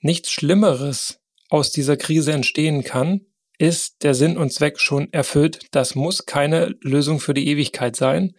nichts 0.00 0.32
Schlimmeres 0.32 1.20
aus 1.50 1.70
dieser 1.70 1.96
Krise 1.96 2.32
entstehen 2.32 2.82
kann, 2.82 3.26
ist 3.58 4.02
der 4.02 4.12
Sinn 4.12 4.36
und 4.36 4.52
Zweck 4.52 4.80
schon 4.80 5.12
erfüllt. 5.12 5.60
Das 5.70 5.94
muss 5.94 6.26
keine 6.26 6.74
Lösung 6.80 7.20
für 7.20 7.32
die 7.32 7.46
Ewigkeit 7.46 7.94
sein. 7.94 8.34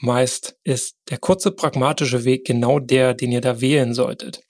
Meist 0.00 0.56
ist 0.62 0.98
der 1.10 1.18
kurze 1.18 1.50
pragmatische 1.50 2.24
Weg 2.24 2.46
genau 2.46 2.78
der, 2.78 3.12
den 3.12 3.32
ihr 3.32 3.40
da 3.40 3.60
wählen 3.60 3.92
solltet. 3.92 4.42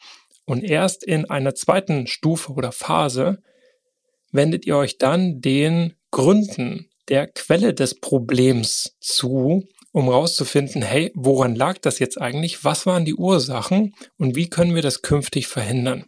Und 0.45 0.63
erst 0.63 1.03
in 1.03 1.31
einer 1.31 1.55
zweiten 1.55 2.09
Stufe 2.09 2.53
oder 2.53 2.73
Phase 2.73 3.43
wendet 4.33 4.67
ihr 4.67 4.77
euch 4.77 4.99
dann 4.99 5.41
den 5.41 5.95
Gründen 6.11 6.91
der 7.09 7.27
Quelle 7.27 7.73
des 7.73 7.99
Problems 7.99 8.99
zu, 9.01 9.67
um 9.93 10.05
herauszufinden, 10.05 10.83
hey, 10.83 11.11
woran 11.15 11.55
lag 11.55 11.79
das 11.79 11.99
jetzt 11.99 12.21
eigentlich? 12.21 12.65
Was 12.65 12.87
waren 12.87 13.05
die 13.05 13.15
Ursachen 13.15 13.95
und 14.19 14.37
wie 14.37 14.49
können 14.49 14.75
wir 14.75 14.83
das 14.83 15.03
künftig 15.03 15.47
verhindern? 15.47 16.07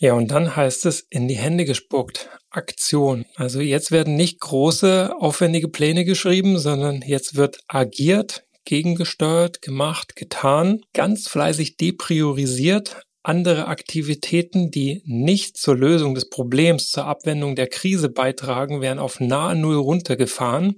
Ja, 0.00 0.12
und 0.12 0.30
dann 0.30 0.54
heißt 0.54 0.86
es 0.86 1.00
in 1.10 1.26
die 1.26 1.36
Hände 1.36 1.64
gespuckt. 1.64 2.30
Aktion. 2.50 3.24
Also 3.34 3.60
jetzt 3.60 3.90
werden 3.90 4.14
nicht 4.14 4.40
große, 4.40 5.12
aufwendige 5.18 5.68
Pläne 5.68 6.04
geschrieben, 6.04 6.58
sondern 6.58 7.02
jetzt 7.02 7.34
wird 7.34 7.58
agiert, 7.66 8.44
gegengesteuert, 8.64 9.60
gemacht, 9.60 10.14
getan, 10.14 10.82
ganz 10.94 11.28
fleißig 11.28 11.76
depriorisiert, 11.76 13.02
andere 13.22 13.66
Aktivitäten, 13.66 14.70
die 14.70 15.02
nicht 15.04 15.56
zur 15.56 15.76
Lösung 15.76 16.14
des 16.14 16.30
Problems, 16.30 16.90
zur 16.90 17.06
Abwendung 17.06 17.56
der 17.56 17.66
Krise 17.66 18.08
beitragen, 18.08 18.80
werden 18.80 18.98
auf 18.98 19.20
nahe 19.20 19.56
Null 19.56 19.76
runtergefahren. 19.76 20.76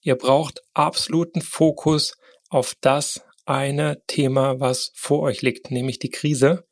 Ihr 0.00 0.16
braucht 0.16 0.62
absoluten 0.74 1.40
Fokus 1.40 2.16
auf 2.48 2.74
das 2.80 3.22
eine 3.44 4.02
Thema, 4.06 4.60
was 4.60 4.92
vor 4.94 5.22
euch 5.22 5.42
liegt, 5.42 5.70
nämlich 5.70 5.98
die 5.98 6.10
Krise. 6.10 6.64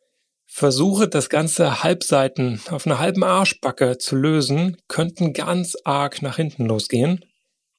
Versuche, 0.46 1.08
das 1.08 1.28
ganze 1.28 1.82
Halbseiten 1.82 2.60
auf 2.70 2.86
einer 2.86 2.98
halben 2.98 3.24
Arschbacke 3.24 3.98
zu 3.98 4.16
lösen, 4.16 4.76
könnten 4.88 5.32
ganz 5.32 5.76
arg 5.84 6.22
nach 6.22 6.36
hinten 6.36 6.66
losgehen. 6.66 7.24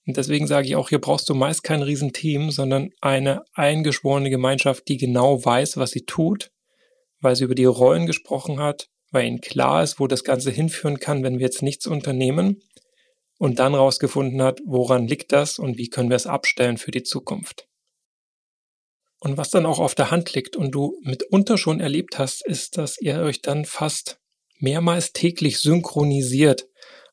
Und 0.06 0.18
deswegen 0.18 0.48
sage 0.48 0.68
ich 0.68 0.76
auch, 0.76 0.90
hier 0.90 1.02
brauchst 1.02 1.30
du 1.30 1.34
meist 1.34 1.64
kein 1.64 1.82
Riesenteam, 1.82 2.52
sondern 2.52 2.92
eine 3.02 3.44
eingeschworene 3.54 4.30
Gemeinschaft, 4.30 4.88
die 4.88 4.98
genau 4.98 5.44
weiß, 5.44 5.78
was 5.78 5.92
sie 5.92 6.06
tut, 6.06 6.52
weil 7.20 7.36
sie 7.36 7.46
über 7.46 7.56
die 7.56 7.66
Rollen 7.66 8.06
gesprochen 8.06 8.60
hat, 8.60 8.90
weil 9.12 9.26
ihnen 9.26 9.42
klar 9.42 9.84
ist, 9.84 10.00
wo 10.00 10.08
das 10.08 10.24
Ganze 10.24 10.52
hinführen 10.52 11.00
kann, 11.00 11.24
wenn 11.24 11.40
wir 11.40 11.46
jetzt 11.46 11.62
nichts 11.62 11.88
unternehmen 11.88 12.62
und 13.38 13.60
dann 13.60 13.76
rausgefunden 13.76 14.42
hat, 14.42 14.60
woran 14.66 15.08
liegt 15.08 15.32
das 15.32 15.60
und 15.60 15.78
wie 15.78 15.90
können 15.90 16.10
wir 16.10 16.16
es 16.16 16.28
abstellen 16.28 16.78
für 16.78 16.92
die 16.92 17.04
Zukunft. 17.04 17.68
Und 19.20 19.38
was 19.38 19.50
dann 19.50 19.66
auch 19.66 19.80
auf 19.80 19.96
der 19.96 20.12
Hand 20.12 20.34
liegt 20.34 20.56
und 20.56 20.72
du 20.72 21.00
mitunter 21.02 21.58
schon 21.58 21.80
erlebt 21.80 22.20
hast, 22.20 22.46
ist, 22.46 22.78
dass 22.78 23.00
ihr 23.00 23.20
euch 23.20 23.42
dann 23.42 23.66
fast 23.66 24.20
mehrmals 24.60 25.14
täglich 25.14 25.60
synchronisiert 25.60 26.68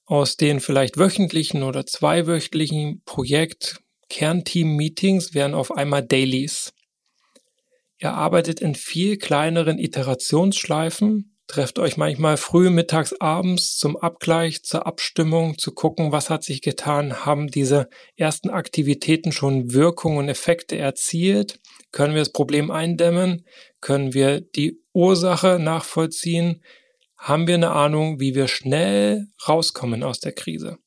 aus 0.05 0.37
den 0.37 0.61
vielleicht 0.61 0.99
wöchentlichen 0.99 1.63
oder 1.63 1.87
zweiwöchentlichen 1.87 3.03
Projekt 3.05 3.81
Kernteam-Meetings 4.11 5.35
werden 5.35 5.55
auf 5.55 5.73
einmal 5.73 6.03
Dailies. 6.03 6.75
Ihr 7.99 8.13
arbeitet 8.13 8.61
in 8.61 8.75
viel 8.75 9.17
kleineren 9.17 9.79
Iterationsschleifen, 9.79 11.34
trefft 11.47 11.79
euch 11.79 11.97
manchmal 11.97 12.37
früh, 12.37 12.71
mittags, 12.71 13.15
abends 13.21 13.77
zum 13.77 13.97
Abgleich, 13.97 14.63
zur 14.63 14.87
Abstimmung, 14.87 15.59
zu 15.59 15.73
gucken, 15.73 16.13
was 16.13 16.31
hat 16.31 16.45
sich 16.45 16.63
getan, 16.63 17.25
haben 17.27 17.49
diese 17.49 17.89
ersten 18.17 18.51
Aktivitäten 18.51 19.33
schon 19.33 19.73
Wirkung 19.73 20.17
und 20.17 20.29
Effekte 20.29 20.77
erzielt 20.77 21.61
können 21.95 22.15
wir 22.15 22.23
das 22.23 22.33
Problem 22.33 22.73
eindämmen? 22.73 23.47
Können 23.81 24.15
wir 24.15 24.41
die 24.41 24.81
Ursache 24.93 25.61
nachvollziehen? 25.61 26.61
Haben 27.17 27.47
wir 27.47 27.55
eine 27.55 27.71
Ahnung, 27.71 28.19
wie 28.19 28.35
wir 28.35 28.49
schnell 28.49 29.29
rauskommen 29.47 30.03
aus 30.03 30.19
der 30.19 30.33
Krise? 30.33 30.79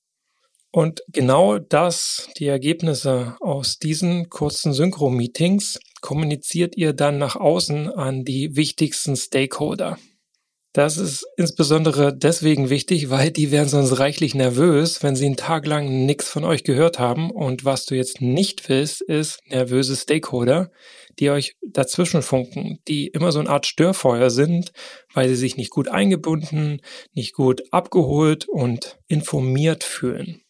Und 0.69 1.01
genau 1.07 1.59
das, 1.59 2.27
die 2.37 2.47
Ergebnisse 2.47 3.37
aus 3.39 3.79
diesen 3.79 4.29
kurzen 4.29 4.73
Synchro-Meetings, 4.73 5.79
kommuniziert 6.01 6.75
ihr 6.75 6.91
dann 6.91 7.17
nach 7.19 7.37
außen 7.37 7.87
an 7.89 8.25
die 8.25 8.57
wichtigsten 8.57 9.15
Stakeholder. 9.15 9.97
Das 10.77 10.97
ist 10.97 11.25
insbesondere 11.37 12.15
deswegen 12.15 12.69
wichtig, 12.69 13.09
weil 13.09 13.31
die 13.31 13.49
werden 13.49 13.67
sonst 13.67 13.97
reichlich 13.97 14.35
nervös, 14.35 15.01
wenn 15.01 15.15
sie 15.15 15.25
einen 15.25 15.35
Tag 15.35 15.65
lang 15.65 16.05
nichts 16.05 16.29
von 16.29 16.43
euch 16.43 16.63
gehört 16.63 16.99
haben. 16.99 17.31
Und 17.31 17.65
was 17.65 17.87
du 17.87 17.95
jetzt 17.95 18.21
nicht 18.21 18.69
willst, 18.69 19.01
ist 19.01 19.39
nervöse 19.47 19.95
Stakeholder, 19.95 20.69
die 21.17 21.31
euch 21.31 21.55
dazwischen 21.67 22.21
funken, 22.21 22.77
die 22.87 23.07
immer 23.07 23.31
so 23.31 23.39
eine 23.39 23.49
Art 23.49 23.65
Störfeuer 23.65 24.29
sind, 24.29 24.71
weil 25.15 25.29
sie 25.29 25.35
sich 25.35 25.57
nicht 25.57 25.71
gut 25.71 25.87
eingebunden, 25.87 26.79
nicht 27.11 27.33
gut 27.33 27.63
abgeholt 27.71 28.47
und 28.47 28.99
informiert 29.07 29.83
fühlen. 29.83 30.43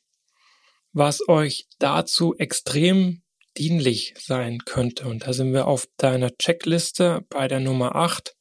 Was 0.91 1.25
euch 1.29 1.67
dazu 1.79 2.35
extrem 2.37 3.21
dienlich 3.57 4.13
sein 4.19 4.59
könnte. 4.65 5.07
Und 5.07 5.25
da 5.25 5.31
sind 5.31 5.53
wir 5.53 5.67
auf 5.67 5.87
deiner 5.95 6.35
Checkliste 6.37 7.21
bei 7.29 7.47
der 7.47 7.61
Nummer 7.61 7.95
8 7.95 8.36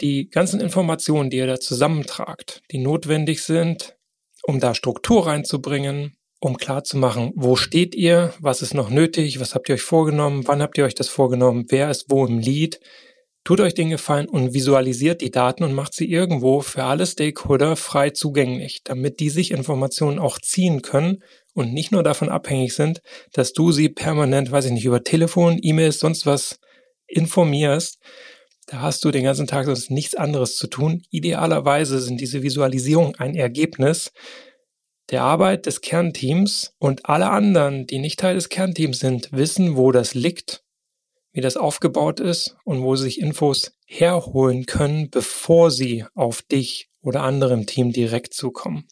die 0.00 0.28
ganzen 0.28 0.60
Informationen, 0.60 1.30
die 1.30 1.38
ihr 1.38 1.46
da 1.46 1.60
zusammentragt, 1.60 2.62
die 2.70 2.78
notwendig 2.78 3.42
sind, 3.42 3.96
um 4.42 4.60
da 4.60 4.74
Struktur 4.74 5.26
reinzubringen, 5.26 6.16
um 6.40 6.56
klarzumachen, 6.56 7.32
wo 7.34 7.56
steht 7.56 7.94
ihr, 7.94 8.34
was 8.38 8.60
ist 8.60 8.74
noch 8.74 8.90
nötig, 8.90 9.40
was 9.40 9.54
habt 9.54 9.68
ihr 9.68 9.76
euch 9.76 9.82
vorgenommen, 9.82 10.46
wann 10.46 10.60
habt 10.60 10.76
ihr 10.76 10.84
euch 10.84 10.94
das 10.94 11.08
vorgenommen, 11.08 11.66
wer 11.68 11.90
ist 11.90 12.06
wo 12.10 12.26
im 12.26 12.38
Lied. 12.38 12.80
Tut 13.44 13.60
euch 13.60 13.74
den 13.74 13.90
Gefallen 13.90 14.28
und 14.28 14.54
visualisiert 14.54 15.20
die 15.20 15.30
Daten 15.30 15.64
und 15.64 15.74
macht 15.74 15.94
sie 15.94 16.10
irgendwo 16.10 16.60
für 16.60 16.84
alle 16.84 17.06
Stakeholder 17.06 17.76
frei 17.76 18.10
zugänglich, 18.10 18.80
damit 18.84 19.20
die 19.20 19.28
sich 19.30 19.50
Informationen 19.50 20.18
auch 20.18 20.38
ziehen 20.38 20.82
können 20.82 21.22
und 21.52 21.72
nicht 21.72 21.92
nur 21.92 22.02
davon 22.02 22.28
abhängig 22.28 22.74
sind, 22.74 23.00
dass 23.32 23.52
du 23.52 23.70
sie 23.70 23.88
permanent, 23.88 24.50
weiß 24.50 24.66
ich 24.66 24.72
nicht, 24.72 24.86
über 24.86 25.04
Telefon, 25.04 25.58
E-Mails, 25.60 25.98
sonst 25.98 26.26
was 26.26 26.58
informierst, 27.06 27.98
da 28.66 28.80
hast 28.80 29.04
du 29.04 29.10
den 29.10 29.24
ganzen 29.24 29.46
Tag 29.46 29.66
sonst 29.66 29.90
nichts 29.90 30.14
anderes 30.14 30.56
zu 30.56 30.66
tun. 30.66 31.02
Idealerweise 31.10 32.00
sind 32.00 32.20
diese 32.20 32.42
Visualisierungen 32.42 33.14
ein 33.16 33.34
Ergebnis 33.34 34.12
der 35.10 35.22
Arbeit 35.22 35.66
des 35.66 35.80
Kernteams 35.80 36.74
und 36.78 37.06
alle 37.06 37.28
anderen, 37.30 37.86
die 37.86 37.98
nicht 37.98 38.18
Teil 38.18 38.36
des 38.36 38.48
Kernteams 38.48 38.98
sind, 38.98 39.30
wissen, 39.32 39.76
wo 39.76 39.92
das 39.92 40.14
liegt, 40.14 40.64
wie 41.32 41.42
das 41.42 41.56
aufgebaut 41.56 42.20
ist 42.20 42.56
und 42.64 42.82
wo 42.82 42.96
sie 42.96 43.04
sich 43.04 43.20
Infos 43.20 43.72
herholen 43.84 44.66
können, 44.66 45.10
bevor 45.10 45.70
sie 45.70 46.06
auf 46.14 46.42
dich 46.42 46.88
oder 47.02 47.22
andere 47.22 47.52
im 47.52 47.66
Team 47.66 47.92
direkt 47.92 48.32
zukommen. 48.32 48.88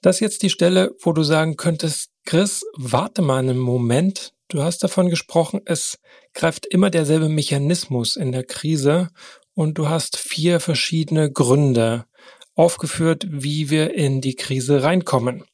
Das 0.00 0.16
ist 0.16 0.20
jetzt 0.20 0.42
die 0.42 0.50
Stelle, 0.50 0.94
wo 1.00 1.12
du 1.12 1.22
sagen 1.22 1.56
könntest, 1.56 2.10
Chris, 2.24 2.64
warte 2.76 3.22
mal 3.22 3.38
einen 3.38 3.58
Moment, 3.58 4.32
Du 4.48 4.62
hast 4.62 4.82
davon 4.82 5.10
gesprochen, 5.10 5.60
es 5.66 5.98
greift 6.32 6.64
immer 6.64 6.88
derselbe 6.88 7.28
Mechanismus 7.28 8.16
in 8.16 8.32
der 8.32 8.44
Krise 8.44 9.10
und 9.52 9.76
du 9.76 9.90
hast 9.90 10.16
vier 10.16 10.58
verschiedene 10.58 11.30
Gründe 11.30 12.06
aufgeführt, 12.54 13.26
wie 13.28 13.68
wir 13.68 13.94
in 13.94 14.22
die 14.22 14.36
Krise 14.36 14.82
reinkommen. 14.82 15.44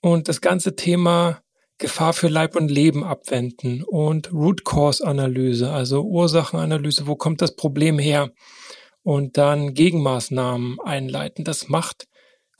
Und 0.00 0.26
das 0.26 0.40
ganze 0.40 0.74
Thema 0.74 1.42
Gefahr 1.78 2.12
für 2.12 2.26
Leib 2.26 2.56
und 2.56 2.72
Leben 2.72 3.04
abwenden 3.04 3.84
und 3.84 4.32
Root 4.32 4.64
Cause 4.64 5.06
Analyse, 5.06 5.70
also 5.70 6.02
Ursachenanalyse, 6.02 7.06
wo 7.06 7.14
kommt 7.14 7.40
das 7.40 7.54
Problem 7.54 8.00
her? 8.00 8.32
Und 9.04 9.36
dann 9.36 9.74
Gegenmaßnahmen 9.74 10.80
einleiten. 10.80 11.44
Das 11.44 11.68
macht 11.68 12.08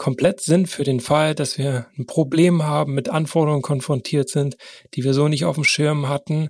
komplett 0.02 0.40
Sinn 0.40 0.66
für 0.66 0.82
den 0.82 0.98
Fall, 0.98 1.36
dass 1.36 1.58
wir 1.58 1.86
ein 1.96 2.06
Problem 2.06 2.64
haben, 2.64 2.92
mit 2.92 3.08
Anforderungen 3.08 3.62
konfrontiert 3.62 4.28
sind, 4.28 4.56
die 4.94 5.04
wir 5.04 5.14
so 5.14 5.28
nicht 5.28 5.44
auf 5.44 5.54
dem 5.54 5.62
Schirm 5.62 6.08
hatten. 6.08 6.48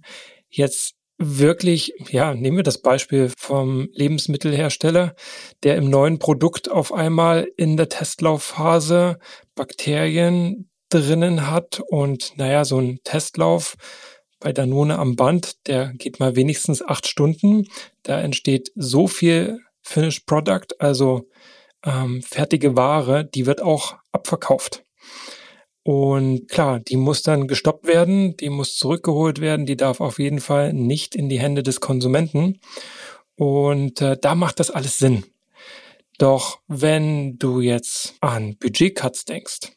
Jetzt 0.48 0.94
wirklich, 1.18 1.92
ja, 2.08 2.32
nehmen 2.32 2.56
wir 2.56 2.64
das 2.64 2.80
Beispiel 2.80 3.30
vom 3.36 3.90
Lebensmittelhersteller, 3.92 5.14
der 5.64 5.76
im 5.76 5.90
neuen 5.90 6.18
Produkt 6.18 6.70
auf 6.70 6.94
einmal 6.94 7.46
in 7.58 7.76
der 7.76 7.90
Testlaufphase 7.90 9.18
Bakterien 9.54 10.70
drinnen 10.88 11.50
hat 11.50 11.82
und 11.90 12.32
naja, 12.38 12.64
so 12.64 12.80
ein 12.80 13.00
Testlauf 13.04 13.74
bei 14.40 14.54
Danone 14.54 14.98
am 14.98 15.14
Band, 15.14 15.66
der 15.66 15.92
geht 15.92 16.20
mal 16.20 16.36
wenigstens 16.36 16.80
acht 16.80 17.06
Stunden. 17.06 17.66
Da 18.02 18.18
entsteht 18.18 18.72
so 18.76 19.08
viel 19.08 19.58
Finished 19.82 20.24
Product, 20.24 20.68
also 20.78 21.28
ähm, 21.84 22.22
fertige 22.22 22.76
Ware, 22.76 23.24
die 23.24 23.46
wird 23.46 23.62
auch 23.62 23.96
abverkauft. 24.12 24.84
Und 25.84 26.48
klar, 26.48 26.78
die 26.78 26.96
muss 26.96 27.22
dann 27.22 27.48
gestoppt 27.48 27.86
werden, 27.86 28.36
die 28.36 28.50
muss 28.50 28.76
zurückgeholt 28.76 29.40
werden, 29.40 29.66
die 29.66 29.76
darf 29.76 30.00
auf 30.00 30.18
jeden 30.18 30.40
Fall 30.40 30.72
nicht 30.72 31.16
in 31.16 31.28
die 31.28 31.40
Hände 31.40 31.62
des 31.62 31.80
Konsumenten. 31.80 32.60
Und 33.34 34.00
äh, 34.00 34.16
da 34.20 34.34
macht 34.34 34.60
das 34.60 34.70
alles 34.70 34.98
Sinn. 34.98 35.24
Doch 36.18 36.60
wenn 36.68 37.38
du 37.38 37.60
jetzt 37.60 38.14
an 38.20 38.56
Budgetcuts 38.58 39.24
denkst 39.24 39.72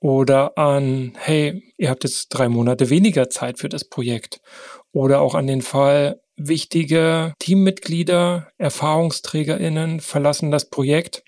oder 0.00 0.58
an, 0.58 1.12
hey, 1.16 1.62
ihr 1.76 1.90
habt 1.90 2.02
jetzt 2.02 2.28
drei 2.30 2.48
Monate 2.48 2.90
weniger 2.90 3.30
Zeit 3.30 3.58
für 3.58 3.68
das 3.68 3.84
Projekt 3.84 4.40
oder 4.92 5.20
auch 5.20 5.34
an 5.36 5.46
den 5.46 5.62
Fall, 5.62 6.20
wichtige 6.38 7.34
Teammitglieder, 7.38 8.48
ErfahrungsträgerInnen 8.58 10.00
verlassen 10.00 10.50
das 10.50 10.70
Projekt. 10.70 11.24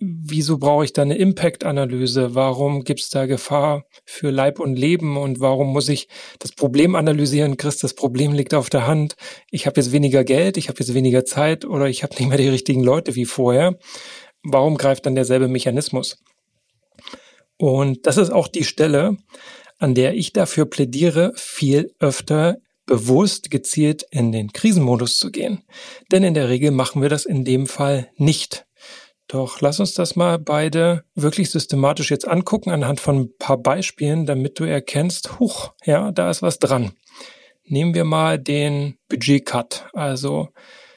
Wieso 0.00 0.58
brauche 0.58 0.84
ich 0.84 0.92
da 0.92 1.02
eine 1.02 1.16
Impact-Analyse? 1.16 2.36
Warum 2.36 2.84
gibt 2.84 3.00
es 3.00 3.10
da 3.10 3.26
Gefahr 3.26 3.84
für 4.04 4.30
Leib 4.30 4.60
und 4.60 4.76
Leben? 4.76 5.16
Und 5.16 5.40
warum 5.40 5.72
muss 5.72 5.88
ich 5.88 6.08
das 6.38 6.52
Problem 6.52 6.94
analysieren? 6.94 7.56
Chris, 7.56 7.78
das 7.78 7.94
Problem 7.94 8.32
liegt 8.32 8.54
auf 8.54 8.70
der 8.70 8.86
Hand. 8.86 9.16
Ich 9.50 9.66
habe 9.66 9.80
jetzt 9.80 9.90
weniger 9.90 10.22
Geld, 10.22 10.56
ich 10.56 10.68
habe 10.68 10.78
jetzt 10.78 10.94
weniger 10.94 11.24
Zeit 11.24 11.64
oder 11.64 11.88
ich 11.88 12.04
habe 12.04 12.14
nicht 12.14 12.28
mehr 12.28 12.38
die 12.38 12.48
richtigen 12.48 12.84
Leute 12.84 13.16
wie 13.16 13.24
vorher. 13.24 13.76
Warum 14.44 14.76
greift 14.76 15.04
dann 15.04 15.16
derselbe 15.16 15.48
Mechanismus? 15.48 16.22
Und 17.56 18.06
das 18.06 18.18
ist 18.18 18.30
auch 18.30 18.46
die 18.46 18.62
Stelle, 18.62 19.16
an 19.78 19.96
der 19.96 20.14
ich 20.14 20.32
dafür 20.32 20.66
plädiere, 20.66 21.32
viel 21.34 21.92
öfter 21.98 22.58
bewusst 22.88 23.52
gezielt 23.52 24.04
in 24.10 24.32
den 24.32 24.52
Krisenmodus 24.52 25.18
zu 25.18 25.30
gehen. 25.30 25.62
Denn 26.10 26.24
in 26.24 26.34
der 26.34 26.48
Regel 26.48 26.72
machen 26.72 27.00
wir 27.00 27.08
das 27.08 27.24
in 27.24 27.44
dem 27.44 27.66
Fall 27.66 28.10
nicht. 28.16 28.66
Doch 29.28 29.60
lass 29.60 29.78
uns 29.78 29.92
das 29.94 30.16
mal 30.16 30.38
beide 30.38 31.04
wirklich 31.14 31.50
systematisch 31.50 32.10
jetzt 32.10 32.26
angucken 32.26 32.70
anhand 32.70 32.98
von 32.98 33.18
ein 33.20 33.36
paar 33.38 33.58
Beispielen, 33.58 34.24
damit 34.24 34.58
du 34.58 34.64
erkennst, 34.64 35.38
huch, 35.38 35.74
ja, 35.84 36.10
da 36.10 36.30
ist 36.30 36.42
was 36.42 36.58
dran. 36.58 36.92
Nehmen 37.64 37.94
wir 37.94 38.04
mal 38.04 38.38
den 38.38 38.96
Budget-Cut. 39.10 39.90
Also 39.92 40.48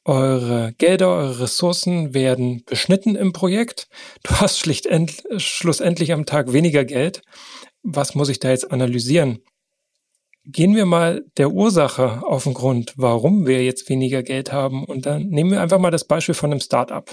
eure 0.05 0.73
Gelder, 0.77 1.09
eure 1.09 1.41
Ressourcen 1.41 2.13
werden 2.13 2.63
beschnitten 2.65 3.17
im 3.17 3.33
Projekt. 3.33 3.89
Du 4.23 4.31
hast 4.35 4.59
schlicht 4.59 4.87
schlussendlich 5.37 6.13
am 6.13 6.25
Tag 6.25 6.53
weniger 6.53 6.85
Geld. 6.85 7.21
Was 7.83 8.15
muss 8.15 8.29
ich 8.29 8.39
da 8.39 8.49
jetzt 8.49 8.71
analysieren? 8.71 9.43
Gehen 10.45 10.75
wir 10.75 10.87
mal 10.87 11.23
der 11.37 11.51
Ursache 11.51 12.23
auf 12.25 12.45
den 12.45 12.55
Grund, 12.55 12.95
warum 12.97 13.45
wir 13.45 13.63
jetzt 13.63 13.87
weniger 13.89 14.23
Geld 14.23 14.51
haben. 14.51 14.85
Und 14.85 15.05
dann 15.05 15.27
nehmen 15.27 15.51
wir 15.51 15.61
einfach 15.61 15.77
mal 15.77 15.91
das 15.91 16.05
Beispiel 16.05 16.33
von 16.33 16.49
einem 16.51 16.61
Startup. 16.61 17.07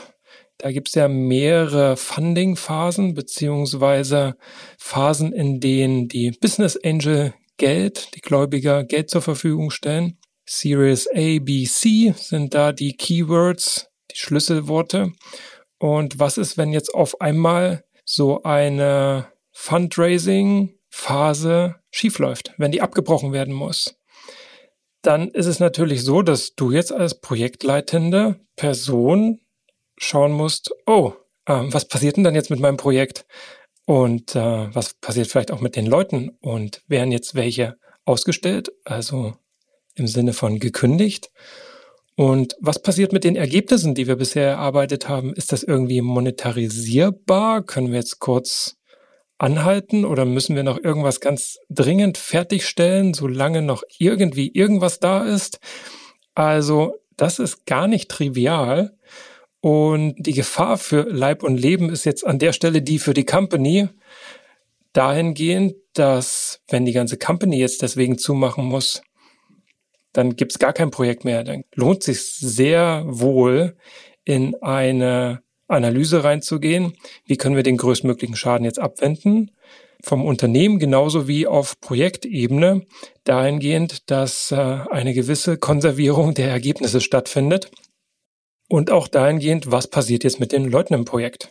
Da 0.57 0.73
gibt 0.73 0.89
es 0.89 0.95
ja 0.95 1.09
mehrere 1.09 1.99
Funding-Phasen 1.99 3.13
beziehungsweise 3.15 4.37
Phasen, 4.79 5.33
in 5.33 5.61
denen 5.61 6.09
die 6.09 6.31
Business 6.33 6.79
Angel 6.83 7.35
Geld, 7.59 8.15
die 8.15 8.21
Gläubiger 8.21 8.85
Geld 8.85 9.11
zur 9.11 9.21
Verfügung 9.21 9.71
stellen. 9.71 10.17
Series 10.47 11.07
A, 11.09 11.39
B, 11.41 11.67
C 11.67 12.15
sind 12.17 12.55
da 12.55 12.73
die 12.73 12.97
Keywords, 12.97 13.91
die 14.11 14.17
Schlüsselworte. 14.17 15.13
Und 15.79 16.19
was 16.19 16.39
ist, 16.39 16.57
wenn 16.57 16.73
jetzt 16.73 16.95
auf 16.95 17.21
einmal 17.21 17.85
so 18.05 18.43
eine 18.43 19.27
Fundraising-Phase 19.53 21.75
schiefläuft, 21.91 22.55
wenn 22.59 22.73
die 22.73 22.83
abgebrochen 22.83 23.33
werden 23.33 23.55
muss? 23.55 23.97
Dann 25.03 25.29
ist 25.29 25.47
es 25.47 25.61
natürlich 25.61 26.03
so, 26.03 26.23
dass 26.23 26.55
du 26.55 26.73
jetzt 26.73 26.93
als 26.93 27.21
projektleitende 27.21 28.41
Person 28.57 29.41
schauen 29.97 30.33
musst, 30.33 30.73
oh, 30.87 31.13
äh, 31.47 31.63
was 31.67 31.87
passiert 31.87 32.17
denn 32.17 32.25
dann 32.25 32.35
jetzt 32.35 32.51
mit 32.51 32.61
meinem 32.61 32.77
Projekt? 32.77 33.27
Und 33.87 34.37
äh, 34.37 34.75
was 34.75 34.95
passiert 34.95 35.29
vielleicht 35.29 35.51
auch 35.51 35.61
mit 35.61 35.77
den 35.77 35.87
Leuten? 35.87 36.37
Und 36.41 36.83
werden 36.89 37.13
jetzt 37.13 37.35
welche 37.35 37.77
ausgestellt, 38.05 38.71
also 38.85 39.35
im 39.95 40.07
Sinne 40.07 40.33
von 40.33 40.59
gekündigt? 40.59 41.31
Und 42.17 42.57
was 42.61 42.83
passiert 42.83 43.13
mit 43.13 43.23
den 43.23 43.37
Ergebnissen, 43.37 43.95
die 43.95 44.09
wir 44.09 44.17
bisher 44.17 44.49
erarbeitet 44.49 45.09
haben? 45.09 45.33
Ist 45.33 45.53
das 45.53 45.63
irgendwie 45.63 46.01
monetarisierbar? 46.01 47.63
Können 47.63 47.93
wir 47.93 47.99
jetzt 48.01 48.19
kurz 48.19 48.78
anhalten 49.39 50.05
oder 50.05 50.25
müssen 50.25 50.57
wir 50.57 50.65
noch 50.65 50.83
irgendwas 50.83 51.21
ganz 51.21 51.59
dringend 51.71 52.19
fertigstellen, 52.19 53.15
solange 53.15 53.63
noch 53.63 53.83
irgendwie 53.99 54.51
irgendwas 54.53 55.01
da 55.01 55.25
ist? 55.25 55.61
Also, 56.35 56.97
das 57.17 57.39
ist 57.39 57.67
gar 57.67 57.89
nicht 57.89 58.09
trivial. 58.09 58.97
Und 59.61 60.15
die 60.19 60.35
Gefahr 60.35 60.79
für 60.79 61.03
Leib 61.03 61.43
und 61.43 61.57
Leben 61.57 61.91
ist 61.91 62.05
jetzt 62.05 62.27
an 62.27 62.39
der 62.39 62.53
Stelle 62.53 62.83
die 62.83 62.99
für 62.99 63.15
die 63.15 63.25
Company 63.25 63.89
dahingehend, 64.93 65.75
dass 65.95 66.61
wenn 66.69 66.85
die 66.85 66.93
ganze 66.93 67.19
Company 67.19 67.59
jetzt 67.59 67.83
deswegen 67.83 68.19
zumachen 68.19 68.65
muss, 68.65 69.03
dann 70.13 70.37
gibt 70.37 70.53
es 70.53 70.59
gar 70.59 70.73
kein 70.73 70.91
Projekt 70.91 71.25
mehr. 71.25 71.45
Dann 71.45 71.65
lohnt 71.75 72.03
sich 72.03 72.23
sehr 72.23 73.05
wohl, 73.07 73.77
in 74.25 74.55
eine 74.63 75.43
Analyse 75.69 76.25
reinzugehen. 76.25 76.95
Wie 77.27 77.37
können 77.37 77.57
wir 77.57 77.63
den 77.63 77.77
größtmöglichen 77.77 78.37
Schaden 78.37 78.65
jetzt 78.65 78.79
abwenden? 78.79 79.53
Vom 80.03 80.25
Unternehmen 80.25 80.79
genauso 80.79 81.29
wie 81.29 81.47
auf 81.47 81.81
Projektebene 81.81 82.87
dahingehend, 83.25 84.11
dass 84.11 84.53
äh, 84.53 84.57
eine 84.57 85.13
gewisse 85.13 85.59
Konservierung 85.59 86.35
der 86.35 86.51
Ergebnisse 86.51 87.01
stattfindet 87.01 87.71
und 88.69 88.91
auch 88.91 89.09
dahingehend, 89.09 89.71
was 89.71 89.89
passiert 89.89 90.25
jetzt 90.25 90.41
mit 90.41 90.53
den 90.53 90.67
Leuten 90.67 90.95
im 90.95 91.05
Projekt. 91.05 91.51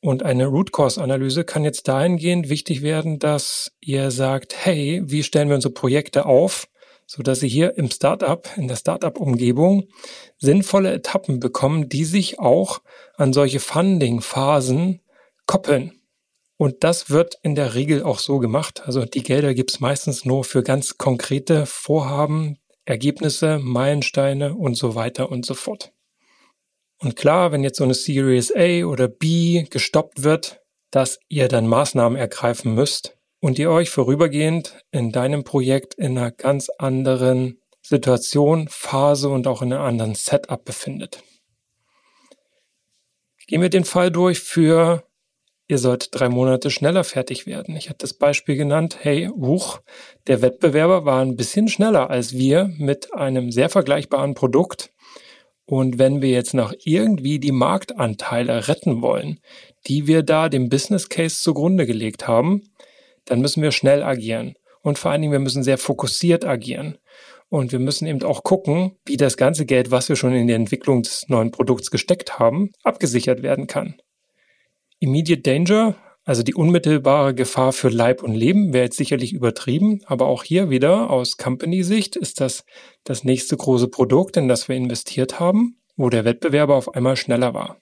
Und 0.00 0.22
eine 0.22 0.46
Root 0.46 0.70
Cause 0.72 1.02
Analyse 1.02 1.44
kann 1.44 1.64
jetzt 1.64 1.88
dahingehend 1.88 2.50
wichtig 2.50 2.82
werden, 2.82 3.18
dass 3.18 3.72
ihr 3.80 4.10
sagt, 4.10 4.54
hey, 4.66 5.02
wie 5.04 5.22
stellen 5.22 5.48
wir 5.48 5.54
unsere 5.54 5.72
Projekte 5.72 6.26
auf, 6.26 6.66
so 7.14 7.22
dass 7.22 7.38
sie 7.38 7.48
hier 7.48 7.78
im 7.78 7.90
Startup, 7.90 8.48
in 8.56 8.66
der 8.66 8.74
Startup 8.74 9.16
Umgebung 9.16 9.86
sinnvolle 10.38 10.92
Etappen 10.92 11.38
bekommen, 11.38 11.88
die 11.88 12.04
sich 12.04 12.40
auch 12.40 12.82
an 13.16 13.32
solche 13.32 13.60
Funding 13.60 14.20
Phasen 14.20 15.00
koppeln. 15.46 15.92
Und 16.56 16.82
das 16.82 17.10
wird 17.10 17.38
in 17.42 17.54
der 17.54 17.74
Regel 17.74 18.02
auch 18.02 18.18
so 18.18 18.40
gemacht. 18.40 18.82
Also 18.84 19.04
die 19.04 19.22
Gelder 19.22 19.54
gibt's 19.54 19.78
meistens 19.78 20.24
nur 20.24 20.42
für 20.42 20.64
ganz 20.64 20.98
konkrete 20.98 21.66
Vorhaben, 21.66 22.58
Ergebnisse, 22.84 23.60
Meilensteine 23.60 24.54
und 24.54 24.74
so 24.76 24.96
weiter 24.96 25.30
und 25.30 25.46
so 25.46 25.54
fort. 25.54 25.92
Und 26.98 27.14
klar, 27.14 27.52
wenn 27.52 27.62
jetzt 27.62 27.78
so 27.78 27.84
eine 27.84 27.94
Series 27.94 28.52
A 28.56 28.84
oder 28.86 29.06
B 29.06 29.66
gestoppt 29.70 30.24
wird, 30.24 30.62
dass 30.90 31.20
ihr 31.28 31.46
dann 31.46 31.68
Maßnahmen 31.68 32.18
ergreifen 32.18 32.74
müsst 32.74 33.16
und 33.44 33.58
ihr 33.58 33.70
euch 33.70 33.90
vorübergehend 33.90 34.74
in 34.90 35.12
deinem 35.12 35.44
Projekt 35.44 35.92
in 35.92 36.16
einer 36.16 36.30
ganz 36.30 36.70
anderen 36.78 37.60
Situation, 37.82 38.68
Phase 38.70 39.28
und 39.28 39.46
auch 39.46 39.60
in 39.60 39.70
einem 39.70 39.82
anderen 39.82 40.14
Setup 40.14 40.64
befindet. 40.64 41.22
Gehen 43.46 43.60
wir 43.60 43.68
den 43.68 43.84
Fall 43.84 44.10
durch 44.10 44.40
für, 44.40 45.04
ihr 45.68 45.76
sollt 45.76 46.08
drei 46.12 46.30
Monate 46.30 46.70
schneller 46.70 47.04
fertig 47.04 47.46
werden. 47.46 47.76
Ich 47.76 47.90
hatte 47.90 47.98
das 47.98 48.14
Beispiel 48.14 48.56
genannt, 48.56 49.00
hey, 49.02 49.26
huch, 49.26 49.80
der 50.26 50.40
Wettbewerber 50.40 51.04
war 51.04 51.20
ein 51.20 51.36
bisschen 51.36 51.68
schneller 51.68 52.08
als 52.08 52.32
wir 52.32 52.72
mit 52.78 53.12
einem 53.12 53.52
sehr 53.52 53.68
vergleichbaren 53.68 54.32
Produkt 54.32 54.90
und 55.66 55.98
wenn 55.98 56.20
wir 56.20 56.30
jetzt 56.30 56.54
noch 56.54 56.72
irgendwie 56.84 57.38
die 57.38 57.52
Marktanteile 57.52 58.68
retten 58.68 59.00
wollen, 59.02 59.40
die 59.86 60.06
wir 60.06 60.22
da 60.22 60.48
dem 60.48 60.68
Business 60.68 61.08
Case 61.08 61.42
zugrunde 61.42 61.86
gelegt 61.86 62.28
haben, 62.28 62.70
dann 63.26 63.40
müssen 63.40 63.62
wir 63.62 63.72
schnell 63.72 64.02
agieren. 64.02 64.54
Und 64.82 64.98
vor 64.98 65.10
allen 65.10 65.22
Dingen, 65.22 65.32
wir 65.32 65.38
müssen 65.38 65.62
sehr 65.62 65.78
fokussiert 65.78 66.44
agieren. 66.44 66.98
Und 67.48 67.72
wir 67.72 67.78
müssen 67.78 68.06
eben 68.06 68.22
auch 68.22 68.42
gucken, 68.42 68.96
wie 69.06 69.16
das 69.16 69.36
ganze 69.36 69.66
Geld, 69.66 69.90
was 69.90 70.08
wir 70.08 70.16
schon 70.16 70.34
in 70.34 70.46
die 70.46 70.54
Entwicklung 70.54 71.02
des 71.02 71.28
neuen 71.28 71.50
Produkts 71.50 71.90
gesteckt 71.90 72.38
haben, 72.38 72.70
abgesichert 72.82 73.42
werden 73.42 73.66
kann. 73.66 73.96
Immediate 74.98 75.42
Danger 75.42 75.96
also 76.26 76.42
die 76.42 76.54
unmittelbare 76.54 77.34
Gefahr 77.34 77.74
für 77.74 77.90
Leib 77.90 78.22
und 78.22 78.34
Leben 78.34 78.72
wäre 78.72 78.84
jetzt 78.84 78.96
sicherlich 78.96 79.34
übertrieben, 79.34 80.00
aber 80.06 80.26
auch 80.26 80.42
hier 80.42 80.70
wieder 80.70 81.10
aus 81.10 81.36
Company-Sicht 81.36 82.16
ist 82.16 82.40
das 82.40 82.64
das 83.04 83.24
nächste 83.24 83.58
große 83.58 83.88
Produkt, 83.88 84.38
in 84.38 84.48
das 84.48 84.68
wir 84.68 84.76
investiert 84.76 85.38
haben, 85.38 85.76
wo 85.96 86.08
der 86.08 86.24
Wettbewerber 86.24 86.76
auf 86.76 86.94
einmal 86.94 87.16
schneller 87.16 87.52
war. 87.52 87.76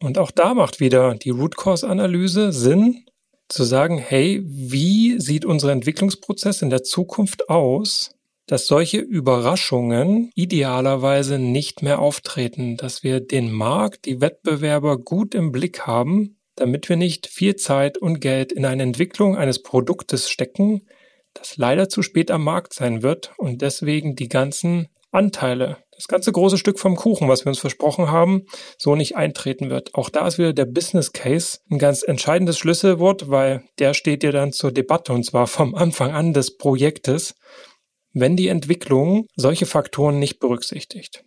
Und 0.00 0.18
auch 0.18 0.30
da 0.30 0.52
macht 0.52 0.80
wieder 0.80 1.14
die 1.14 1.30
Root 1.30 1.56
Cause 1.56 1.88
Analyse 1.88 2.52
Sinn, 2.52 3.06
zu 3.48 3.64
sagen, 3.64 3.98
hey, 3.98 4.42
wie 4.44 5.20
sieht 5.20 5.44
unser 5.44 5.72
Entwicklungsprozess 5.72 6.62
in 6.62 6.70
der 6.70 6.82
Zukunft 6.82 7.48
aus, 7.48 8.14
dass 8.46 8.66
solche 8.66 8.98
Überraschungen 8.98 10.30
idealerweise 10.34 11.38
nicht 11.38 11.82
mehr 11.82 11.98
auftreten, 11.98 12.76
dass 12.76 13.02
wir 13.02 13.20
den 13.20 13.52
Markt, 13.52 14.06
die 14.06 14.20
Wettbewerber 14.20 14.98
gut 14.98 15.34
im 15.34 15.52
Blick 15.52 15.86
haben 15.86 16.38
damit 16.58 16.88
wir 16.88 16.96
nicht 16.96 17.26
viel 17.26 17.56
Zeit 17.56 17.98
und 17.98 18.20
Geld 18.20 18.52
in 18.52 18.64
eine 18.64 18.82
Entwicklung 18.82 19.36
eines 19.36 19.62
Produktes 19.62 20.28
stecken, 20.28 20.86
das 21.34 21.56
leider 21.56 21.88
zu 21.88 22.02
spät 22.02 22.30
am 22.30 22.44
Markt 22.44 22.74
sein 22.74 23.02
wird 23.02 23.32
und 23.36 23.62
deswegen 23.62 24.16
die 24.16 24.28
ganzen 24.28 24.88
Anteile, 25.18 25.78
das 25.90 26.06
ganze 26.06 26.30
große 26.30 26.58
Stück 26.58 26.78
vom 26.78 26.94
Kuchen, 26.94 27.28
was 27.28 27.44
wir 27.44 27.50
uns 27.50 27.58
versprochen 27.58 28.08
haben, 28.08 28.46
so 28.78 28.94
nicht 28.94 29.16
eintreten 29.16 29.68
wird. 29.68 29.96
Auch 29.96 30.10
da 30.10 30.28
ist 30.28 30.38
wieder 30.38 30.52
der 30.52 30.64
Business 30.64 31.12
Case 31.12 31.58
ein 31.68 31.78
ganz 31.78 32.04
entscheidendes 32.04 32.56
Schlüsselwort, 32.56 33.28
weil 33.28 33.64
der 33.80 33.94
steht 33.94 34.22
dir 34.22 34.30
dann 34.30 34.52
zur 34.52 34.70
Debatte 34.70 35.12
und 35.12 35.24
zwar 35.24 35.48
vom 35.48 35.74
Anfang 35.74 36.12
an 36.12 36.32
des 36.32 36.56
Projektes, 36.56 37.34
wenn 38.12 38.36
die 38.36 38.46
Entwicklung 38.46 39.26
solche 39.34 39.66
Faktoren 39.66 40.20
nicht 40.20 40.38
berücksichtigt. 40.38 41.24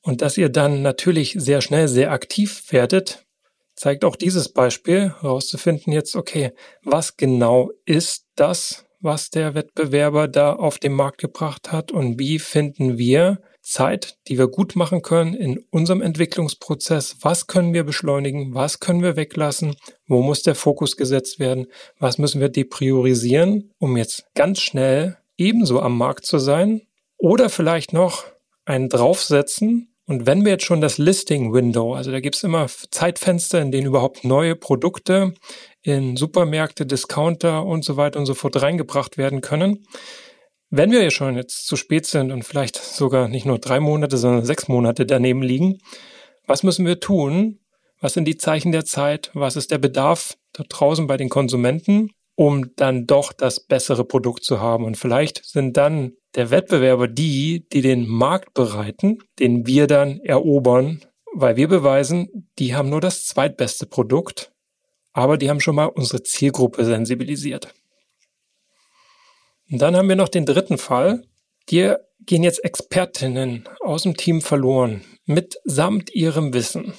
Und 0.00 0.22
dass 0.22 0.38
ihr 0.38 0.48
dann 0.48 0.82
natürlich 0.82 1.34
sehr 1.36 1.60
schnell 1.60 1.88
sehr 1.88 2.12
aktiv 2.12 2.62
werdet, 2.70 3.26
zeigt 3.74 4.04
auch 4.04 4.14
dieses 4.14 4.52
Beispiel 4.52 5.12
herauszufinden 5.20 5.92
jetzt, 5.92 6.14
okay, 6.14 6.52
was 6.84 7.16
genau 7.16 7.72
ist 7.84 8.26
das, 8.36 8.85
was 9.06 9.30
der 9.30 9.54
Wettbewerber 9.54 10.28
da 10.28 10.52
auf 10.52 10.78
den 10.78 10.92
Markt 10.92 11.18
gebracht 11.18 11.72
hat 11.72 11.90
und 11.92 12.18
wie 12.18 12.38
finden 12.38 12.98
wir 12.98 13.40
Zeit, 13.62 14.18
die 14.28 14.36
wir 14.36 14.46
gut 14.46 14.76
machen 14.76 15.02
können 15.02 15.34
in 15.34 15.64
unserem 15.70 16.02
Entwicklungsprozess. 16.02 17.16
Was 17.22 17.46
können 17.46 17.72
wir 17.72 17.82
beschleunigen? 17.82 18.54
Was 18.54 18.78
können 18.78 19.02
wir 19.02 19.16
weglassen? 19.16 19.74
Wo 20.06 20.22
muss 20.22 20.42
der 20.42 20.54
Fokus 20.54 20.96
gesetzt 20.96 21.40
werden? 21.40 21.66
Was 21.98 22.18
müssen 22.18 22.40
wir 22.40 22.48
depriorisieren, 22.48 23.72
um 23.78 23.96
jetzt 23.96 24.26
ganz 24.34 24.60
schnell 24.60 25.16
ebenso 25.36 25.80
am 25.80 25.98
Markt 25.98 26.26
zu 26.26 26.38
sein? 26.38 26.82
Oder 27.16 27.48
vielleicht 27.48 27.92
noch 27.92 28.24
einen 28.66 28.88
draufsetzen, 28.88 29.88
und 30.08 30.24
wenn 30.24 30.44
wir 30.44 30.52
jetzt 30.52 30.64
schon 30.64 30.80
das 30.80 30.98
Listing 30.98 31.52
Window, 31.52 31.94
also 31.94 32.12
da 32.12 32.20
gibt's 32.20 32.44
immer 32.44 32.68
Zeitfenster, 32.92 33.60
in 33.60 33.72
denen 33.72 33.88
überhaupt 33.88 34.22
neue 34.22 34.54
Produkte 34.54 35.34
in 35.86 36.16
Supermärkte, 36.16 36.84
Discounter 36.84 37.64
und 37.64 37.84
so 37.84 37.96
weiter 37.96 38.18
und 38.18 38.26
so 38.26 38.34
fort 38.34 38.60
reingebracht 38.60 39.18
werden 39.18 39.40
können. 39.40 39.86
Wenn 40.68 40.90
wir 40.90 41.00
ja 41.00 41.12
schon 41.12 41.36
jetzt 41.36 41.68
zu 41.68 41.76
spät 41.76 42.06
sind 42.06 42.32
und 42.32 42.42
vielleicht 42.42 42.76
sogar 42.76 43.28
nicht 43.28 43.46
nur 43.46 43.60
drei 43.60 43.78
Monate, 43.78 44.16
sondern 44.16 44.44
sechs 44.44 44.66
Monate 44.66 45.06
daneben 45.06 45.42
liegen, 45.42 45.78
was 46.44 46.64
müssen 46.64 46.86
wir 46.86 46.98
tun? 46.98 47.60
Was 48.00 48.14
sind 48.14 48.24
die 48.24 48.36
Zeichen 48.36 48.72
der 48.72 48.84
Zeit? 48.84 49.30
Was 49.32 49.54
ist 49.54 49.70
der 49.70 49.78
Bedarf 49.78 50.36
da 50.52 50.64
draußen 50.68 51.06
bei 51.06 51.16
den 51.16 51.28
Konsumenten, 51.28 52.10
um 52.34 52.74
dann 52.74 53.06
doch 53.06 53.32
das 53.32 53.60
bessere 53.60 54.04
Produkt 54.04 54.42
zu 54.42 54.60
haben? 54.60 54.84
Und 54.84 54.96
vielleicht 54.96 55.44
sind 55.44 55.76
dann 55.76 56.14
der 56.34 56.50
Wettbewerber 56.50 57.06
die, 57.06 57.64
die 57.72 57.80
den 57.80 58.08
Markt 58.08 58.54
bereiten, 58.54 59.18
den 59.38 59.68
wir 59.68 59.86
dann 59.86 60.18
erobern, 60.18 61.00
weil 61.32 61.54
wir 61.54 61.68
beweisen, 61.68 62.50
die 62.58 62.74
haben 62.74 62.88
nur 62.88 63.00
das 63.00 63.24
zweitbeste 63.24 63.86
Produkt, 63.86 64.50
aber 65.16 65.38
die 65.38 65.48
haben 65.48 65.60
schon 65.60 65.74
mal 65.76 65.86
unsere 65.86 66.22
Zielgruppe 66.22 66.84
sensibilisiert. 66.84 67.74
Und 69.70 69.80
dann 69.80 69.96
haben 69.96 70.08
wir 70.08 70.16
noch 70.16 70.28
den 70.28 70.46
dritten 70.46 70.78
Fall. 70.78 71.24
Dir 71.70 72.06
gehen 72.20 72.42
jetzt 72.42 72.62
Expertinnen 72.62 73.68
aus 73.80 74.02
dem 74.02 74.16
Team 74.16 74.42
verloren, 74.42 75.02
mitsamt 75.24 76.14
ihrem 76.14 76.52
Wissen. 76.52 76.92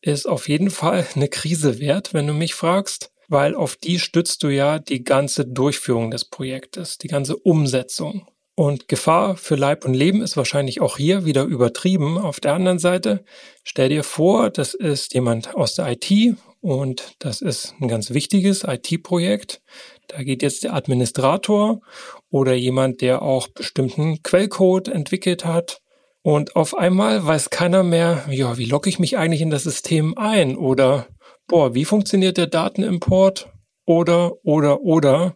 Ist 0.00 0.28
auf 0.28 0.48
jeden 0.48 0.70
Fall 0.70 1.06
eine 1.14 1.28
Krise 1.28 1.78
wert, 1.78 2.14
wenn 2.14 2.26
du 2.26 2.32
mich 2.32 2.54
fragst 2.54 3.12
weil 3.28 3.54
auf 3.54 3.76
die 3.76 3.98
stützt 3.98 4.42
du 4.42 4.48
ja 4.48 4.78
die 4.78 5.04
ganze 5.04 5.46
Durchführung 5.46 6.10
des 6.10 6.26
Projektes, 6.26 6.98
die 6.98 7.08
ganze 7.08 7.34
Umsetzung. 7.34 8.28
Und 8.54 8.88
Gefahr 8.88 9.38
für 9.38 9.56
Leib 9.56 9.86
und 9.86 9.94
Leben 9.94 10.20
ist 10.20 10.36
wahrscheinlich 10.36 10.82
auch 10.82 10.98
hier 10.98 11.24
wieder 11.24 11.44
übertrieben. 11.44 12.18
Auf 12.18 12.40
der 12.40 12.52
anderen 12.52 12.78
Seite, 12.78 13.24
stell 13.64 13.88
dir 13.88 14.04
vor, 14.04 14.50
das 14.50 14.74
ist 14.74 15.14
jemand 15.14 15.54
aus 15.54 15.74
der 15.76 15.90
IT 15.90 16.36
und 16.62 17.16
das 17.18 17.42
ist 17.42 17.74
ein 17.80 17.88
ganz 17.88 18.10
wichtiges 18.10 18.62
IT-Projekt. 18.62 19.60
Da 20.06 20.22
geht 20.22 20.42
jetzt 20.42 20.62
der 20.62 20.74
Administrator 20.74 21.80
oder 22.30 22.54
jemand, 22.54 23.00
der 23.00 23.20
auch 23.20 23.48
bestimmten 23.48 24.22
Quellcode 24.22 24.86
entwickelt 24.86 25.44
hat. 25.44 25.82
Und 26.22 26.54
auf 26.54 26.76
einmal 26.78 27.26
weiß 27.26 27.50
keiner 27.50 27.82
mehr, 27.82 28.24
ja, 28.30 28.58
wie 28.58 28.64
logge 28.64 28.88
ich 28.88 29.00
mich 29.00 29.18
eigentlich 29.18 29.40
in 29.40 29.50
das 29.50 29.64
System 29.64 30.16
ein 30.16 30.56
oder 30.56 31.08
boah, 31.48 31.74
wie 31.74 31.84
funktioniert 31.84 32.36
der 32.36 32.46
Datenimport? 32.46 33.50
Oder, 33.84 34.32
oder, 34.44 34.82
oder. 34.82 35.34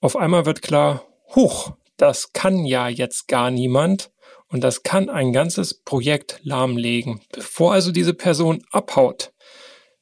Auf 0.00 0.16
einmal 0.16 0.44
wird 0.44 0.60
klar, 0.60 1.06
huch, 1.36 1.70
das 1.96 2.32
kann 2.32 2.66
ja 2.66 2.88
jetzt 2.88 3.28
gar 3.28 3.52
niemand 3.52 4.10
und 4.48 4.64
das 4.64 4.82
kann 4.82 5.08
ein 5.08 5.32
ganzes 5.32 5.82
Projekt 5.82 6.40
lahmlegen. 6.42 7.20
Bevor 7.32 7.72
also 7.72 7.92
diese 7.92 8.14
Person 8.14 8.64
abhaut, 8.72 9.33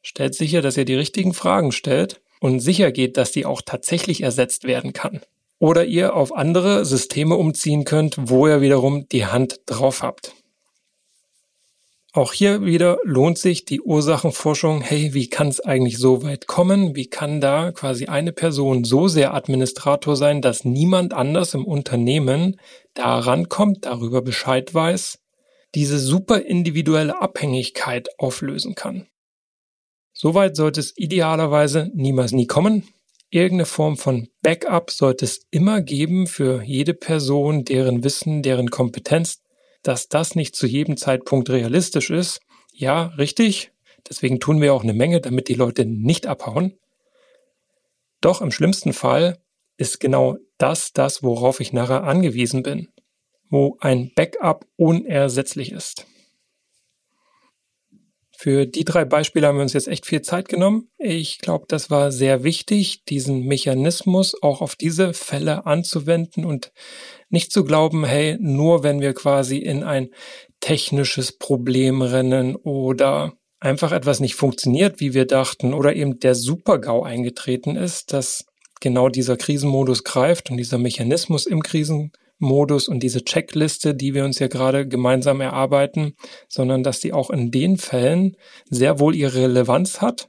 stellt 0.03 0.35
sicher, 0.35 0.61
dass 0.61 0.77
ihr 0.77 0.85
die 0.85 0.95
richtigen 0.95 1.33
Fragen 1.33 1.73
stellt 1.73 2.21
und 2.41 2.61
sicher 2.61 2.93
geht, 2.93 3.17
dass 3.17 3.33
die 3.33 3.47
auch 3.47 3.63
tatsächlich 3.63 4.23
ersetzt 4.23 4.65
werden 4.65 4.93
kann. 4.93 5.21
Oder 5.59 5.85
ihr 5.85 6.17
auf 6.17 6.35
andere 6.35 6.85
Systeme 6.85 7.37
umziehen 7.37 7.85
könnt, 7.85 8.17
wo 8.19 8.49
ihr 8.49 8.61
wiederum 8.61 9.09
die 9.09 9.27
Hand 9.27 9.61
drauf 9.67 10.03
habt. 10.03 10.35
Auch 12.15 12.35
hier 12.35 12.63
wieder 12.67 12.99
lohnt 13.05 13.39
sich 13.39 13.65
die 13.65 13.81
Ursachenforschung. 13.81 14.83
Hey, 14.83 15.15
wie 15.15 15.31
kann 15.31 15.49
es 15.49 15.61
eigentlich 15.61 15.97
so 15.97 16.23
weit 16.23 16.47
kommen? 16.47 16.95
Wie 16.95 17.07
kann 17.07 17.41
da 17.41 17.73
quasi 17.73 18.05
eine 18.05 18.33
Person 18.33 18.85
so 18.85 19.09
sehr 19.09 19.33
Administrator 19.33 20.15
sein, 20.15 20.43
dass 20.43 20.67
niemand 20.67 21.15
anders 21.15 21.55
im 21.55 21.65
Unternehmen 21.65 22.61
daran 22.93 23.49
kommt, 23.49 23.87
darüber 23.87 24.21
Bescheid 24.21 24.75
weiß, 24.75 25.21
diese 25.75 25.99
super 25.99 26.43
individuelle 26.43 27.23
Abhängigkeit 27.23 28.09
auflösen 28.19 28.75
kann? 28.75 29.07
Soweit 30.13 30.57
sollte 30.57 30.81
es 30.81 30.97
idealerweise 30.97 31.91
niemals 31.95 32.33
nie 32.33 32.47
kommen. 32.47 32.89
Irgendeine 33.31 33.67
Form 33.67 33.97
von 33.97 34.29
Backup 34.43 34.91
sollte 34.91 35.25
es 35.25 35.47
immer 35.51 35.81
geben 35.81 36.27
für 36.27 36.63
jede 36.63 36.95
Person, 36.95 37.65
deren 37.65 38.05
Wissen, 38.05 38.43
deren 38.43 38.71
Kompetenz 38.71 39.43
dass 39.83 40.09
das 40.09 40.35
nicht 40.35 40.57
zu 40.57 40.67
jedem 40.67 40.97
Zeitpunkt 40.97 41.51
realistisch 41.51 42.11
ist. 42.11 42.41
Ja, 42.73 43.07
richtig. 43.19 43.73
Deswegen 44.09 44.41
tun 44.41 44.61
wir 44.61 44.75
auch 44.75 44.83
eine 44.83 44.95
Menge, 44.95 45.21
damit 45.21 45.49
die 45.49 45.55
Leute 45.55 45.85
nicht 45.85 46.27
abhauen. 46.27 46.79
Doch 48.21 48.41
im 48.41 48.53
schlimmsten 48.53 48.93
Fall 48.93 49.39
ist 49.77 50.01
genau 50.01 50.39
das 50.59 50.93
das, 50.93 51.23
worauf 51.23 51.61
ich 51.61 51.73
nachher 51.73 52.05
angewiesen 52.05 52.63
bin, 52.63 52.89
wo 53.49 53.77
ein 53.81 54.13
Backup 54.15 54.67
unersetzlich 54.77 55.73
ist. 55.73 56.07
Für 58.43 58.67
die 58.67 58.85
drei 58.85 59.05
Beispiele 59.05 59.47
haben 59.47 59.59
wir 59.59 59.63
uns 59.63 59.73
jetzt 59.73 59.87
echt 59.87 60.05
viel 60.05 60.21
Zeit 60.21 60.49
genommen. 60.49 60.89
Ich 60.99 61.39
glaube, 61.39 61.67
das 61.69 61.91
war 61.91 62.11
sehr 62.11 62.43
wichtig, 62.43 63.05
diesen 63.05 63.45
Mechanismus 63.45 64.35
auch 64.43 64.63
auf 64.63 64.75
diese 64.75 65.15
Fälle 65.15 65.65
anzuwenden 65.65 66.45
und 66.45 66.73
nicht 67.29 67.53
zu 67.53 67.63
glauben, 67.63 68.05
hey, 68.05 68.37
nur 68.41 68.83
wenn 68.83 69.01
wir 69.01 69.15
quasi 69.15 69.59
in 69.59 69.85
ein 69.85 70.09
technisches 70.59 71.39
Problem 71.39 72.03
rennen 72.03 72.57
oder 72.57 73.35
einfach 73.61 73.93
etwas 73.93 74.19
nicht 74.19 74.35
funktioniert, 74.35 74.99
wie 74.99 75.15
wir 75.15 75.27
dachten, 75.27 75.73
oder 75.73 75.95
eben 75.95 76.19
der 76.19 76.35
Super-GAU 76.35 77.05
eingetreten 77.05 77.77
ist, 77.77 78.13
dass 78.13 78.47
genau 78.81 79.09
dieser 79.09 79.37
Krisenmodus 79.37 80.03
greift 80.03 80.51
und 80.51 80.57
dieser 80.57 80.79
Mechanismus 80.79 81.47
im 81.47 81.63
Krisen 81.63 82.11
Modus 82.43 82.89
und 82.89 83.03
diese 83.03 83.25
Checkliste, 83.25 83.95
die 83.95 84.15
wir 84.15 84.25
uns 84.25 84.39
ja 84.39 84.49
gerade 84.49 84.87
gemeinsam 84.87 85.41
erarbeiten, 85.41 86.15
sondern 86.49 86.83
dass 86.83 87.01
die 87.01 87.13
auch 87.13 87.31
in 87.31 87.51
den 87.51 87.79
Fällen 87.79 88.37
sehr 88.69 88.99
wohl 88.99 89.15
ihre 89.15 89.43
Relevanz 89.43 90.01
hat 90.01 90.29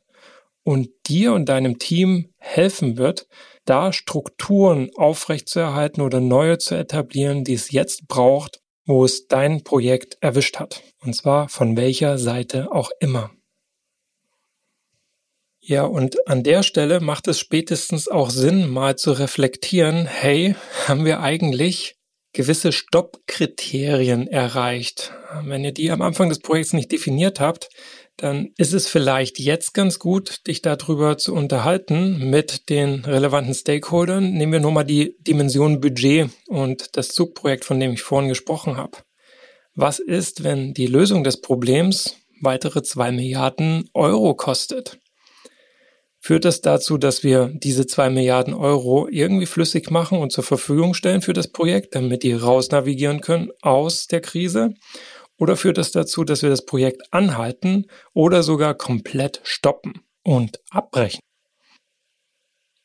und 0.63 0.89
dir 1.07 1.33
und 1.33 1.49
deinem 1.49 1.79
Team 1.79 2.29
helfen 2.37 2.97
wird, 2.97 3.27
da 3.65 3.93
Strukturen 3.93 4.89
aufrechtzuerhalten 4.95 6.01
oder 6.01 6.19
neue 6.19 6.57
zu 6.57 6.75
etablieren, 6.75 7.43
die 7.43 7.53
es 7.53 7.71
jetzt 7.71 8.07
braucht, 8.07 8.61
wo 8.85 9.05
es 9.05 9.27
dein 9.27 9.63
Projekt 9.63 10.17
erwischt 10.21 10.59
hat. 10.59 10.83
Und 11.01 11.15
zwar 11.15 11.49
von 11.49 11.77
welcher 11.77 12.17
Seite 12.17 12.71
auch 12.71 12.91
immer. 12.99 13.31
Ja, 15.65 15.83
und 15.83 16.27
an 16.27 16.43
der 16.43 16.61
Stelle 16.61 16.99
macht 16.99 17.29
es 17.29 17.39
spätestens 17.39 18.09
auch 18.09 18.29
Sinn, 18.29 18.69
mal 18.69 18.97
zu 18.97 19.13
reflektieren, 19.13 20.05
hey, 20.05 20.55
haben 20.87 21.05
wir 21.05 21.21
eigentlich 21.21 21.95
gewisse 22.33 22.71
Stoppkriterien 22.71 24.27
erreicht. 24.27 25.13
Wenn 25.43 25.63
ihr 25.63 25.71
die 25.71 25.91
am 25.91 26.01
Anfang 26.01 26.29
des 26.29 26.39
Projekts 26.39 26.73
nicht 26.73 26.91
definiert 26.91 27.39
habt, 27.39 27.69
dann 28.17 28.51
ist 28.57 28.73
es 28.73 28.87
vielleicht 28.87 29.39
jetzt 29.39 29.73
ganz 29.73 29.97
gut, 29.99 30.45
dich 30.47 30.61
darüber 30.61 31.17
zu 31.17 31.33
unterhalten 31.33 32.29
mit 32.29 32.69
den 32.69 33.05
relevanten 33.05 33.53
Stakeholdern. 33.53 34.33
Nehmen 34.33 34.53
wir 34.53 34.59
nur 34.59 34.71
mal 34.71 34.83
die 34.83 35.15
Dimension 35.19 35.79
Budget 35.79 36.29
und 36.47 36.95
das 36.97 37.09
Zugprojekt, 37.09 37.65
von 37.65 37.79
dem 37.79 37.93
ich 37.93 38.01
vorhin 38.01 38.29
gesprochen 38.29 38.77
habe. 38.77 38.97
Was 39.75 39.99
ist, 39.99 40.43
wenn 40.43 40.73
die 40.73 40.87
Lösung 40.87 41.23
des 41.23 41.41
Problems 41.41 42.17
weitere 42.41 42.83
zwei 42.83 43.11
Milliarden 43.11 43.89
Euro 43.93 44.35
kostet? 44.35 44.99
Führt 46.23 46.45
das 46.45 46.61
dazu, 46.61 46.97
dass 46.97 47.21
wir 47.23 47.51
diese 47.53 47.85
zwei 47.85 48.09
Milliarden 48.09 48.53
Euro 48.53 49.09
irgendwie 49.09 49.45
flüssig 49.45 49.91
machen 49.91 50.19
und 50.19 50.31
zur 50.31 50.45
Verfügung 50.45 50.93
stellen 50.93 51.21
für 51.21 51.33
das 51.33 51.49
Projekt, 51.49 51.95
damit 51.95 52.23
die 52.23 52.31
raus 52.31 52.71
navigieren 52.71 53.19
können 53.19 53.51
aus 53.61 54.07
der 54.07 54.21
Krise? 54.21 54.73
Oder 55.37 55.57
führt 55.57 55.77
das 55.77 55.91
dazu, 55.91 56.23
dass 56.23 56.41
wir 56.41 56.49
das 56.49 56.65
Projekt 56.65 57.01
anhalten 57.11 57.87
oder 58.13 58.41
sogar 58.41 58.73
komplett 58.73 59.41
stoppen 59.43 59.99
und 60.23 60.61
abbrechen? 60.69 61.19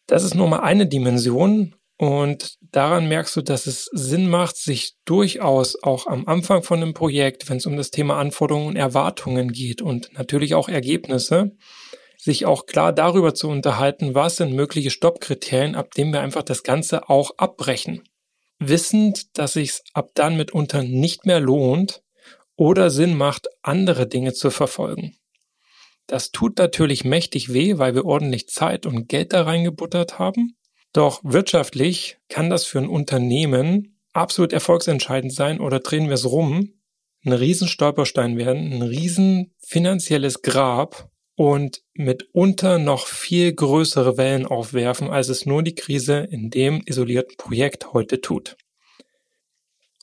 Das 0.08 0.24
ist 0.24 0.34
nur 0.34 0.48
mal 0.48 0.60
eine 0.60 0.88
Dimension 0.88 1.76
und 1.96 2.56
daran 2.60 3.06
merkst 3.06 3.36
du, 3.36 3.42
dass 3.42 3.66
es 3.66 3.84
Sinn 3.92 4.28
macht, 4.28 4.56
sich 4.56 4.94
durchaus 5.04 5.80
auch 5.80 6.08
am 6.08 6.26
Anfang 6.26 6.64
von 6.64 6.82
einem 6.82 6.94
Projekt, 6.94 7.48
wenn 7.48 7.58
es 7.58 7.66
um 7.66 7.76
das 7.76 7.92
Thema 7.92 8.18
Anforderungen 8.18 8.66
und 8.66 8.76
Erwartungen 8.76 9.52
geht 9.52 9.80
und 9.80 10.12
natürlich 10.14 10.56
auch 10.56 10.68
Ergebnisse, 10.68 11.52
sich 12.18 12.44
auch 12.44 12.66
klar 12.66 12.92
darüber 12.92 13.34
zu 13.34 13.48
unterhalten, 13.48 14.14
was 14.14 14.36
sind 14.36 14.52
mögliche 14.52 14.90
Stoppkriterien, 14.90 15.74
ab 15.74 15.94
dem 15.94 16.12
wir 16.12 16.20
einfach 16.20 16.42
das 16.42 16.62
Ganze 16.64 17.08
auch 17.08 17.30
abbrechen. 17.38 18.02
Wissend, 18.58 19.38
dass 19.38 19.52
sich 19.52 19.80
ab 19.94 20.10
dann 20.14 20.36
mitunter 20.36 20.82
nicht 20.82 21.24
mehr 21.24 21.38
lohnt 21.38 22.02
oder 22.56 22.90
Sinn 22.90 23.16
macht, 23.16 23.46
andere 23.62 24.08
Dinge 24.08 24.34
zu 24.34 24.50
verfolgen. 24.50 25.16
Das 26.08 26.32
tut 26.32 26.58
natürlich 26.58 27.04
mächtig 27.04 27.52
weh, 27.52 27.78
weil 27.78 27.94
wir 27.94 28.04
ordentlich 28.04 28.48
Zeit 28.48 28.84
und 28.84 29.08
Geld 29.08 29.32
da 29.32 29.42
reingebuttert 29.42 30.18
haben. 30.18 30.56
Doch 30.92 31.20
wirtschaftlich 31.22 32.18
kann 32.28 32.50
das 32.50 32.64
für 32.64 32.78
ein 32.78 32.88
Unternehmen 32.88 34.00
absolut 34.12 34.52
erfolgsentscheidend 34.52 35.32
sein 35.32 35.60
oder 35.60 35.80
drehen 35.80 36.08
wir 36.08 36.14
es 36.14 36.24
rum, 36.24 36.72
ein 37.24 37.32
Riesenstolperstein 37.32 38.38
werden, 38.38 38.72
ein 38.72 38.82
riesen 38.82 39.54
finanzielles 39.58 40.42
Grab 40.42 41.10
und 41.38 41.84
mitunter 41.94 42.80
noch 42.80 43.06
viel 43.06 43.52
größere 43.52 44.16
Wellen 44.16 44.44
aufwerfen, 44.44 45.08
als 45.08 45.28
es 45.28 45.46
nur 45.46 45.62
die 45.62 45.76
Krise 45.76 46.26
in 46.28 46.50
dem 46.50 46.82
isolierten 46.84 47.36
Projekt 47.36 47.92
heute 47.92 48.20
tut. 48.20 48.56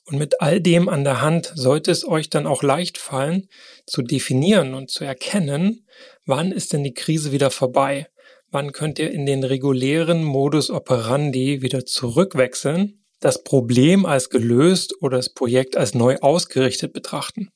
Und 0.06 0.16
mit 0.16 0.40
all 0.40 0.62
dem 0.62 0.88
an 0.88 1.04
der 1.04 1.20
Hand 1.20 1.52
sollte 1.54 1.90
es 1.90 2.08
euch 2.08 2.30
dann 2.30 2.46
auch 2.46 2.62
leicht 2.62 2.96
fallen, 2.96 3.50
zu 3.84 4.00
definieren 4.00 4.72
und 4.72 4.90
zu 4.90 5.04
erkennen, 5.04 5.86
wann 6.24 6.52
ist 6.52 6.72
denn 6.72 6.84
die 6.84 6.94
Krise 6.94 7.32
wieder 7.32 7.50
vorbei? 7.50 8.06
Wann 8.50 8.72
könnt 8.72 8.98
ihr 8.98 9.10
in 9.10 9.26
den 9.26 9.44
regulären 9.44 10.24
Modus 10.24 10.70
operandi 10.70 11.60
wieder 11.60 11.84
zurückwechseln, 11.84 13.04
das 13.20 13.44
Problem 13.44 14.06
als 14.06 14.30
gelöst 14.30 14.94
oder 15.02 15.18
das 15.18 15.34
Projekt 15.34 15.76
als 15.76 15.92
neu 15.92 16.16
ausgerichtet 16.16 16.94
betrachten? 16.94 17.50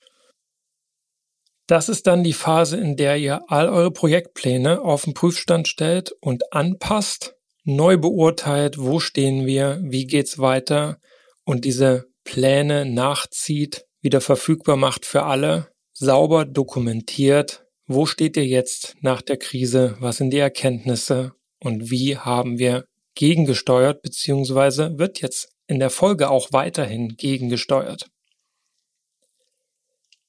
Das 1.70 1.88
ist 1.88 2.08
dann 2.08 2.24
die 2.24 2.32
Phase, 2.32 2.78
in 2.78 2.96
der 2.96 3.16
ihr 3.16 3.42
all 3.46 3.68
eure 3.68 3.92
Projektpläne 3.92 4.80
auf 4.80 5.04
den 5.04 5.14
Prüfstand 5.14 5.68
stellt 5.68 6.10
und 6.20 6.52
anpasst, 6.52 7.36
neu 7.62 7.96
beurteilt, 7.96 8.76
wo 8.76 8.98
stehen 8.98 9.46
wir, 9.46 9.78
wie 9.80 10.08
geht's 10.08 10.40
weiter 10.40 10.98
und 11.44 11.64
diese 11.64 12.08
Pläne 12.24 12.86
nachzieht, 12.86 13.84
wieder 14.00 14.20
verfügbar 14.20 14.74
macht 14.74 15.06
für 15.06 15.22
alle, 15.22 15.68
sauber 15.92 16.44
dokumentiert, 16.44 17.64
wo 17.86 18.04
steht 18.04 18.36
ihr 18.36 18.46
jetzt 18.46 18.96
nach 19.00 19.22
der 19.22 19.36
Krise, 19.36 19.96
was 20.00 20.16
sind 20.16 20.30
die 20.30 20.38
Erkenntnisse 20.38 21.34
und 21.60 21.88
wie 21.88 22.18
haben 22.18 22.58
wir 22.58 22.84
gegengesteuert, 23.14 24.02
beziehungsweise 24.02 24.98
wird 24.98 25.20
jetzt 25.20 25.50
in 25.68 25.78
der 25.78 25.90
Folge 25.90 26.30
auch 26.30 26.48
weiterhin 26.50 27.14
gegengesteuert. 27.16 28.10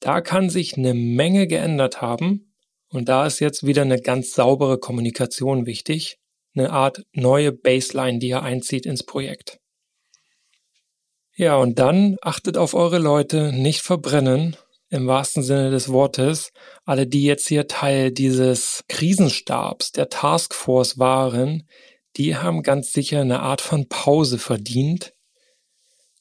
Da 0.02 0.20
kann 0.20 0.50
sich 0.50 0.76
eine 0.76 0.94
Menge 0.94 1.46
geändert 1.46 2.02
haben 2.02 2.52
und 2.88 3.08
da 3.08 3.24
ist 3.24 3.38
jetzt 3.38 3.64
wieder 3.64 3.82
eine 3.82 4.00
ganz 4.00 4.32
saubere 4.32 4.78
Kommunikation 4.78 5.64
wichtig, 5.64 6.18
eine 6.56 6.70
Art 6.70 7.04
neue 7.12 7.52
Baseline, 7.52 8.18
die 8.18 8.30
ihr 8.30 8.42
einzieht 8.42 8.84
ins 8.84 9.04
Projekt. 9.04 9.60
Ja, 11.36 11.54
und 11.54 11.78
dann 11.78 12.16
achtet 12.20 12.56
auf 12.56 12.74
eure 12.74 12.98
Leute, 12.98 13.52
nicht 13.52 13.82
verbrennen, 13.82 14.56
im 14.90 15.06
wahrsten 15.06 15.44
Sinne 15.44 15.70
des 15.70 15.88
Wortes. 15.88 16.50
Alle, 16.84 17.06
die 17.06 17.22
jetzt 17.22 17.46
hier 17.46 17.68
Teil 17.68 18.10
dieses 18.10 18.82
Krisenstabs, 18.88 19.92
der 19.92 20.08
Taskforce 20.08 20.98
waren, 20.98 21.68
die 22.16 22.36
haben 22.36 22.64
ganz 22.64 22.90
sicher 22.90 23.20
eine 23.20 23.38
Art 23.38 23.60
von 23.60 23.88
Pause 23.88 24.38
verdient. 24.38 25.14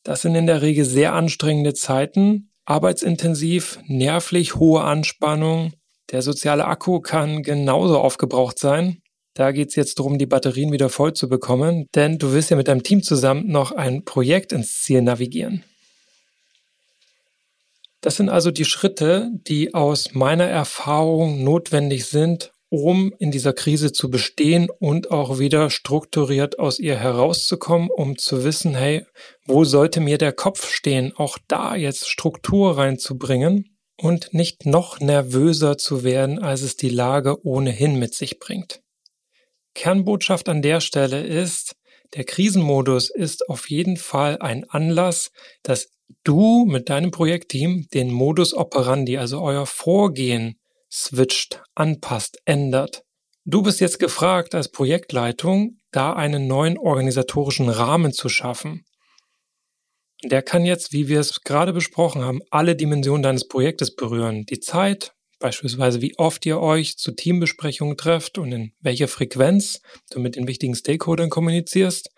Das 0.04 0.22
sind 0.22 0.36
in 0.36 0.46
der 0.46 0.62
Regel 0.62 0.86
sehr 0.86 1.14
anstrengende 1.14 1.74
Zeiten 1.74 2.51
arbeitsintensiv, 2.66 3.80
nervlich 3.88 4.56
hohe 4.56 4.82
Anspannung. 4.82 5.74
Der 6.12 6.22
soziale 6.22 6.66
Akku 6.66 7.00
kann 7.00 7.44
genauso 7.44 8.00
aufgebraucht 8.00 8.60
sein. 8.60 9.02
Da 9.34 9.52
geht's 9.52 9.76
jetzt 9.76 9.98
darum, 9.98 10.18
die 10.18 10.26
Batterien 10.26 10.72
wieder 10.72 10.90
voll 10.90 11.14
zu 11.14 11.30
bekommen, 11.30 11.88
denn 11.96 12.18
du 12.18 12.34
wirst 12.34 12.50
ja 12.50 12.58
mit 12.58 12.68
deinem 12.68 12.84
Team 12.84 13.02
zusammen 13.02 13.48
noch 13.48 13.72
ein 13.72 14.04
Projekt 14.04 14.52
ins 14.52 14.82
Ziel 14.82 15.02
navigieren. 15.02 15.64
Das 18.02 18.18
sind 18.18 18.30
also 18.30 18.52
die 18.52 18.66
Schritte, 18.66 19.30
die 19.48 19.74
aus 19.74 20.14
meiner 20.14 20.46
Erfahrung 20.46 21.44
notwendig 21.44 22.08
sind, 22.08 22.52
um 22.72 23.14
in 23.20 23.32
dieser 23.32 23.52
Krise 23.52 23.92
zu 23.92 24.10
bestehen 24.10 24.70
und 24.80 25.12
auch 25.12 25.40
wieder 25.40 25.70
strukturiert 25.70 26.58
aus 26.58 26.80
ihr 26.80 26.96
herauszukommen, 26.96 27.90
um 27.90 28.18
zu 28.18 28.46
wissen, 28.46 28.74
hey, 28.76 29.06
wo 29.46 29.66
sollte 29.66 30.00
mir 30.00 30.18
der 30.18 30.32
Kopf 30.32 30.72
stehen, 30.72 31.12
auch 31.18 31.38
da 31.50 31.76
jetzt 31.76 32.10
Struktur 32.10 32.78
reinzubringen 32.78 33.78
und 33.98 34.34
nicht 34.34 34.66
noch 34.66 35.02
nervöser 35.02 35.78
zu 35.78 36.06
werden, 36.06 36.40
als 36.40 36.62
es 36.62 36.78
die 36.78 36.90
Lage 36.90 37.46
ohnehin 37.46 38.00
mit 38.00 38.16
sich 38.16 38.40
bringt. 38.40 38.82
Kernbotschaft 39.76 40.48
an 40.48 40.62
der 40.62 40.80
Stelle 40.80 41.26
ist, 41.26 41.76
der 42.14 42.24
Krisenmodus 42.24 43.10
ist 43.10 43.50
auf 43.50 43.70
jeden 43.70 43.98
Fall 43.98 44.38
ein 44.40 44.64
Anlass, 44.70 45.32
dass 45.62 45.90
du 46.24 46.66
mit 46.66 46.88
deinem 46.88 47.12
Projektteam 47.12 47.88
den 47.94 48.12
Modus 48.14 48.54
operandi, 48.54 49.18
also 49.18 49.42
euer 49.42 49.66
Vorgehen, 49.66 50.56
switcht, 50.92 51.64
anpasst, 51.74 52.40
ändert. 52.46 53.04
Du 53.46 53.64
bist 53.64 53.80
jetzt 53.80 54.00
gefragt 54.00 54.54
als 54.54 54.70
Projektleitung, 54.70 55.80
da 55.92 56.14
einen 56.14 56.48
neuen 56.48 56.78
organisatorischen 56.78 57.70
Rahmen 57.70 58.14
zu 58.14 58.30
schaffen. 58.30 58.86
Der 60.24 60.44
kann 60.44 60.66
jetzt, 60.66 60.94
wie 60.94 61.08
wir 61.08 61.20
es 61.20 61.42
gerade 61.42 61.74
besprochen 61.74 62.24
haben, 62.24 62.42
alle 62.52 62.76
Dimensionen 62.76 63.24
deines 63.24 63.48
Projektes 63.48 63.96
berühren. 63.96 64.46
Die 64.46 64.60
Zeit, 64.60 65.14
beispielsweise 65.40 66.02
wie 66.02 66.16
oft 66.20 66.46
ihr 66.46 66.60
euch 66.60 66.98
zu 66.98 67.14
Teambesprechungen 67.14 67.98
trefft 67.98 68.38
und 68.38 68.52
in 68.52 68.74
welcher 68.80 69.08
Frequenz 69.08 69.82
du 70.12 70.20
mit 70.20 70.36
den 70.36 70.48
wichtigen 70.48 70.76
Stakeholdern 70.76 71.32
kommunizierst. 71.32 72.12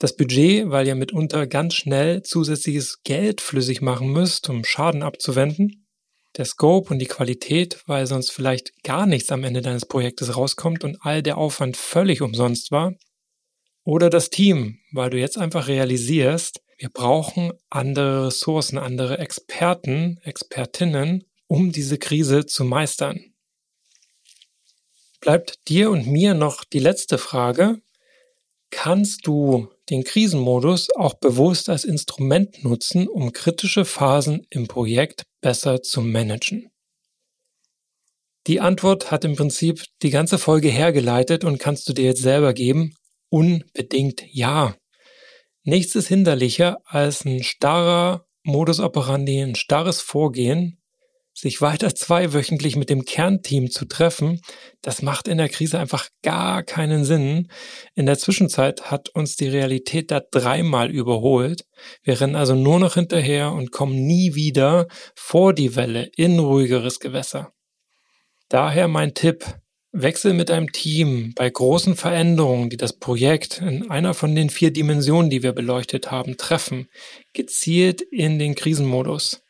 Das 0.00 0.16
Budget, 0.16 0.70
weil 0.70 0.88
ihr 0.88 0.96
mitunter 0.96 1.46
ganz 1.46 1.74
schnell 1.74 2.22
zusätzliches 2.22 3.02
Geld 3.04 3.40
flüssig 3.40 3.80
machen 3.80 4.12
müsst, 4.12 4.48
um 4.48 4.64
Schaden 4.64 5.04
abzuwenden 5.04 5.87
der 6.36 6.44
Scope 6.44 6.92
und 6.92 6.98
die 6.98 7.06
Qualität, 7.06 7.82
weil 7.86 8.06
sonst 8.06 8.30
vielleicht 8.30 8.82
gar 8.82 9.06
nichts 9.06 9.30
am 9.32 9.44
Ende 9.44 9.62
deines 9.62 9.86
Projektes 9.86 10.36
rauskommt 10.36 10.84
und 10.84 10.98
all 11.00 11.22
der 11.22 11.38
Aufwand 11.38 11.76
völlig 11.76 12.22
umsonst 12.22 12.70
war. 12.70 12.94
Oder 13.84 14.10
das 14.10 14.30
Team, 14.30 14.78
weil 14.92 15.10
du 15.10 15.18
jetzt 15.18 15.38
einfach 15.38 15.66
realisierst, 15.68 16.60
wir 16.76 16.90
brauchen 16.90 17.52
andere 17.70 18.26
Ressourcen, 18.26 18.78
andere 18.78 19.18
Experten, 19.18 20.20
Expertinnen, 20.22 21.24
um 21.48 21.72
diese 21.72 21.98
Krise 21.98 22.46
zu 22.46 22.64
meistern. 22.64 23.32
Bleibt 25.20 25.68
dir 25.68 25.90
und 25.90 26.06
mir 26.06 26.34
noch 26.34 26.62
die 26.64 26.78
letzte 26.78 27.18
Frage. 27.18 27.80
Kannst 28.70 29.26
du 29.26 29.68
den 29.90 30.04
Krisenmodus 30.04 30.90
auch 30.94 31.14
bewusst 31.14 31.68
als 31.68 31.84
Instrument 31.84 32.62
nutzen, 32.62 33.08
um 33.08 33.32
kritische 33.32 33.84
Phasen 33.84 34.46
im 34.50 34.68
Projekt 34.68 35.24
besser 35.40 35.82
zu 35.82 36.00
managen? 36.00 36.70
Die 38.46 38.60
Antwort 38.60 39.10
hat 39.10 39.24
im 39.24 39.36
Prinzip 39.36 39.84
die 40.02 40.10
ganze 40.10 40.38
Folge 40.38 40.68
hergeleitet 40.68 41.44
und 41.44 41.58
kannst 41.58 41.88
du 41.88 41.92
dir 41.92 42.06
jetzt 42.06 42.22
selber 42.22 42.54
geben. 42.54 42.94
Unbedingt 43.28 44.24
ja. 44.30 44.74
Nichts 45.64 45.94
ist 45.94 46.08
hinderlicher 46.08 46.78
als 46.84 47.26
ein 47.26 47.42
starrer 47.42 48.26
Modus 48.42 48.80
operandi, 48.80 49.42
ein 49.42 49.54
starres 49.54 50.00
Vorgehen, 50.00 50.80
sich 51.40 51.60
weiter 51.60 51.94
zweiwöchentlich 51.94 52.76
mit 52.76 52.90
dem 52.90 53.04
Kernteam 53.04 53.70
zu 53.70 53.84
treffen, 53.84 54.40
das 54.82 55.02
macht 55.02 55.28
in 55.28 55.38
der 55.38 55.48
Krise 55.48 55.78
einfach 55.78 56.08
gar 56.22 56.62
keinen 56.62 57.04
Sinn. 57.04 57.48
In 57.94 58.06
der 58.06 58.18
Zwischenzeit 58.18 58.90
hat 58.90 59.08
uns 59.10 59.36
die 59.36 59.48
Realität 59.48 60.10
da 60.10 60.20
dreimal 60.20 60.90
überholt. 60.90 61.64
Wir 62.02 62.20
rennen 62.20 62.36
also 62.36 62.54
nur 62.54 62.80
noch 62.80 62.94
hinterher 62.94 63.52
und 63.52 63.70
kommen 63.70 64.06
nie 64.06 64.34
wieder 64.34 64.88
vor 65.14 65.54
die 65.54 65.76
Welle 65.76 66.10
in 66.16 66.38
ruhigeres 66.38 66.98
Gewässer. 66.98 67.52
Daher 68.48 68.88
mein 68.88 69.14
Tipp, 69.14 69.44
Wechsel 69.92 70.34
mit 70.34 70.50
deinem 70.50 70.70
Team 70.72 71.32
bei 71.34 71.48
großen 71.48 71.96
Veränderungen, 71.96 72.68
die 72.68 72.76
das 72.76 72.98
Projekt 72.98 73.60
in 73.60 73.90
einer 73.90 74.12
von 74.12 74.34
den 74.34 74.50
vier 74.50 74.70
Dimensionen, 74.70 75.30
die 75.30 75.42
wir 75.42 75.52
beleuchtet 75.52 76.10
haben, 76.10 76.36
treffen, 76.36 76.88
gezielt 77.32 78.02
in 78.02 78.38
den 78.38 78.54
Krisenmodus. 78.54 79.42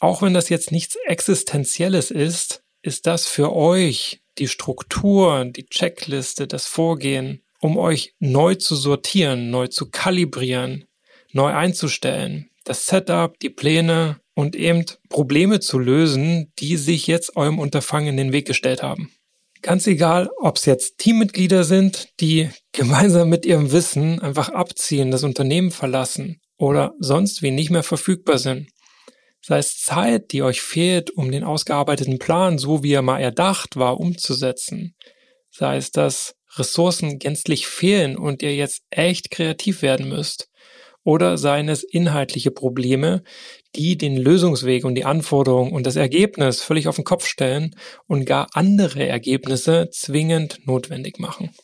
Auch 0.00 0.22
wenn 0.22 0.34
das 0.34 0.48
jetzt 0.48 0.72
nichts 0.72 0.96
Existenzielles 1.06 2.10
ist, 2.10 2.62
ist 2.82 3.06
das 3.06 3.26
für 3.26 3.54
euch 3.54 4.20
die 4.38 4.48
Struktur, 4.48 5.44
die 5.46 5.66
Checkliste, 5.66 6.46
das 6.46 6.66
Vorgehen, 6.66 7.42
um 7.60 7.78
euch 7.78 8.14
neu 8.18 8.54
zu 8.54 8.76
sortieren, 8.76 9.50
neu 9.50 9.68
zu 9.68 9.90
kalibrieren, 9.90 10.84
neu 11.32 11.52
einzustellen. 11.52 12.50
Das 12.64 12.86
Setup, 12.86 13.38
die 13.38 13.50
Pläne, 13.50 14.20
und 14.36 14.54
eben 14.54 14.84
Probleme 15.08 15.60
zu 15.60 15.78
lösen, 15.78 16.52
die 16.58 16.76
sich 16.76 17.06
jetzt 17.06 17.36
eurem 17.36 17.58
Unterfangen 17.58 18.10
in 18.10 18.16
den 18.18 18.32
Weg 18.32 18.46
gestellt 18.46 18.82
haben. 18.82 19.10
Ganz 19.62 19.86
egal, 19.86 20.28
ob 20.38 20.56
es 20.58 20.66
jetzt 20.66 20.98
Teammitglieder 20.98 21.64
sind, 21.64 22.08
die 22.20 22.50
gemeinsam 22.72 23.30
mit 23.30 23.46
ihrem 23.46 23.72
Wissen 23.72 24.20
einfach 24.20 24.50
abziehen, 24.50 25.10
das 25.10 25.24
Unternehmen 25.24 25.70
verlassen 25.72 26.40
oder 26.58 26.94
sonst 27.00 27.42
wie 27.42 27.50
nicht 27.50 27.70
mehr 27.70 27.82
verfügbar 27.82 28.38
sind. 28.38 28.68
Sei 29.48 29.58
es 29.58 29.78
Zeit, 29.78 30.32
die 30.32 30.42
euch 30.42 30.60
fehlt, 30.60 31.12
um 31.12 31.30
den 31.30 31.44
ausgearbeiteten 31.44 32.18
Plan, 32.18 32.58
so 32.58 32.82
wie 32.82 32.94
er 32.94 33.02
mal 33.02 33.20
erdacht 33.20 33.76
war, 33.76 34.00
umzusetzen. 34.00 34.96
Sei 35.52 35.76
es, 35.76 35.92
dass 35.92 36.34
Ressourcen 36.56 37.20
gänzlich 37.20 37.68
fehlen 37.68 38.16
und 38.16 38.42
ihr 38.42 38.56
jetzt 38.56 38.82
echt 38.90 39.30
kreativ 39.30 39.82
werden 39.82 40.08
müsst 40.08 40.50
oder 41.04 41.38
seien 41.38 41.68
es 41.68 41.84
inhaltliche 41.84 42.50
Probleme, 42.50 43.22
die 43.76 43.96
den 43.96 44.16
Lösungsweg 44.16 44.84
und 44.84 44.96
die 44.96 45.04
Anforderungen 45.04 45.70
und 45.70 45.86
das 45.86 45.94
Ergebnis 45.94 46.60
völlig 46.60 46.88
auf 46.88 46.96
den 46.96 47.04
Kopf 47.04 47.24
stellen 47.24 47.76
und 48.08 48.24
gar 48.24 48.48
andere 48.52 49.06
Ergebnisse 49.06 49.90
zwingend 49.92 50.58
notwendig 50.66 51.20
machen. 51.20 51.54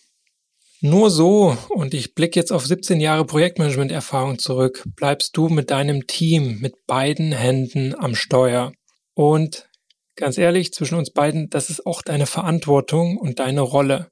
Nur 0.84 1.10
so, 1.10 1.56
und 1.68 1.94
ich 1.94 2.12
blicke 2.16 2.40
jetzt 2.40 2.50
auf 2.50 2.66
17 2.66 3.00
Jahre 3.00 3.24
Projektmanagement-Erfahrung 3.24 4.40
zurück, 4.40 4.82
bleibst 4.96 5.36
du 5.36 5.48
mit 5.48 5.70
deinem 5.70 6.08
Team 6.08 6.58
mit 6.58 6.88
beiden 6.88 7.30
Händen 7.30 7.94
am 7.94 8.16
Steuer. 8.16 8.72
Und 9.14 9.68
ganz 10.16 10.38
ehrlich, 10.38 10.72
zwischen 10.72 10.98
uns 10.98 11.12
beiden, 11.12 11.48
das 11.50 11.70
ist 11.70 11.86
auch 11.86 12.02
deine 12.02 12.26
Verantwortung 12.26 13.16
und 13.16 13.38
deine 13.38 13.60
Rolle. 13.60 14.08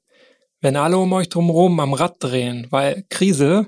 Wenn 0.61 0.77
alle 0.77 0.97
um 0.97 1.11
euch 1.11 1.27
drumherum 1.27 1.77
am 1.81 1.93
Rad 1.93 2.15
drehen, 2.19 2.67
weil 2.69 3.03
Krise, 3.09 3.67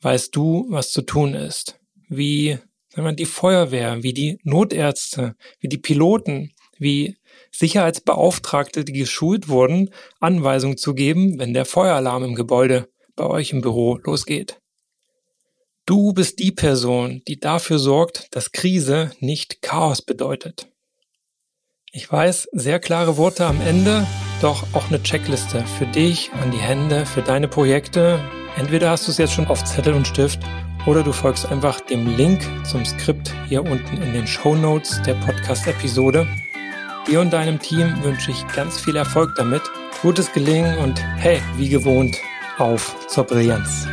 weißt 0.00 0.34
du, 0.34 0.64
was 0.70 0.92
zu 0.92 1.02
tun 1.02 1.34
ist. 1.34 1.78
Wie 2.08 2.58
sagen 2.88 3.06
wir, 3.06 3.12
die 3.12 3.26
Feuerwehr, 3.26 4.02
wie 4.02 4.14
die 4.14 4.38
Notärzte, 4.44 5.34
wie 5.58 5.68
die 5.68 5.76
Piloten, 5.76 6.54
wie 6.78 7.18
Sicherheitsbeauftragte, 7.50 8.84
die 8.84 8.92
geschult 8.92 9.48
wurden, 9.48 9.90
Anweisungen 10.20 10.76
zu 10.76 10.94
geben, 10.94 11.38
wenn 11.38 11.54
der 11.54 11.64
Feueralarm 11.64 12.24
im 12.24 12.34
Gebäude 12.34 12.88
bei 13.16 13.26
euch 13.26 13.52
im 13.52 13.60
Büro 13.60 13.98
losgeht. 14.04 14.58
Du 15.86 16.12
bist 16.12 16.38
die 16.38 16.52
Person, 16.52 17.22
die 17.26 17.40
dafür 17.40 17.78
sorgt, 17.78 18.34
dass 18.34 18.52
Krise 18.52 19.10
nicht 19.18 19.62
Chaos 19.62 20.02
bedeutet. 20.02 20.68
Ich 21.92 22.10
weiß, 22.10 22.48
sehr 22.52 22.78
klare 22.78 23.16
Worte 23.16 23.46
am 23.46 23.60
Ende, 23.60 24.06
doch 24.40 24.64
auch 24.74 24.88
eine 24.88 25.02
Checkliste 25.02 25.64
für 25.78 25.86
dich, 25.86 26.30
an 26.40 26.52
die 26.52 26.58
Hände, 26.58 27.04
für 27.04 27.22
deine 27.22 27.48
Projekte, 27.48 28.20
Entweder 28.56 28.90
hast 28.90 29.06
du 29.06 29.12
es 29.12 29.18
jetzt 29.18 29.32
schon 29.32 29.46
auf 29.46 29.64
Zettel 29.64 29.94
und 29.94 30.06
Stift 30.06 30.40
oder 30.86 31.02
du 31.02 31.12
folgst 31.12 31.46
einfach 31.46 31.80
dem 31.80 32.16
Link 32.16 32.42
zum 32.64 32.84
Skript 32.84 33.32
hier 33.48 33.62
unten 33.62 34.02
in 34.02 34.12
den 34.12 34.26
Show 34.26 34.54
Notes 34.54 35.00
der 35.02 35.14
Podcast-Episode. 35.14 36.26
Dir 37.06 37.20
und 37.20 37.32
deinem 37.32 37.58
Team 37.58 38.02
wünsche 38.02 38.30
ich 38.30 38.46
ganz 38.48 38.80
viel 38.80 38.96
Erfolg 38.96 39.34
damit, 39.34 39.62
gutes 40.02 40.32
Gelingen 40.32 40.78
und 40.78 41.02
hey, 41.16 41.40
wie 41.56 41.68
gewohnt, 41.68 42.16
auf 42.58 42.96
zur 43.08 43.24
Brillanz. 43.24 43.86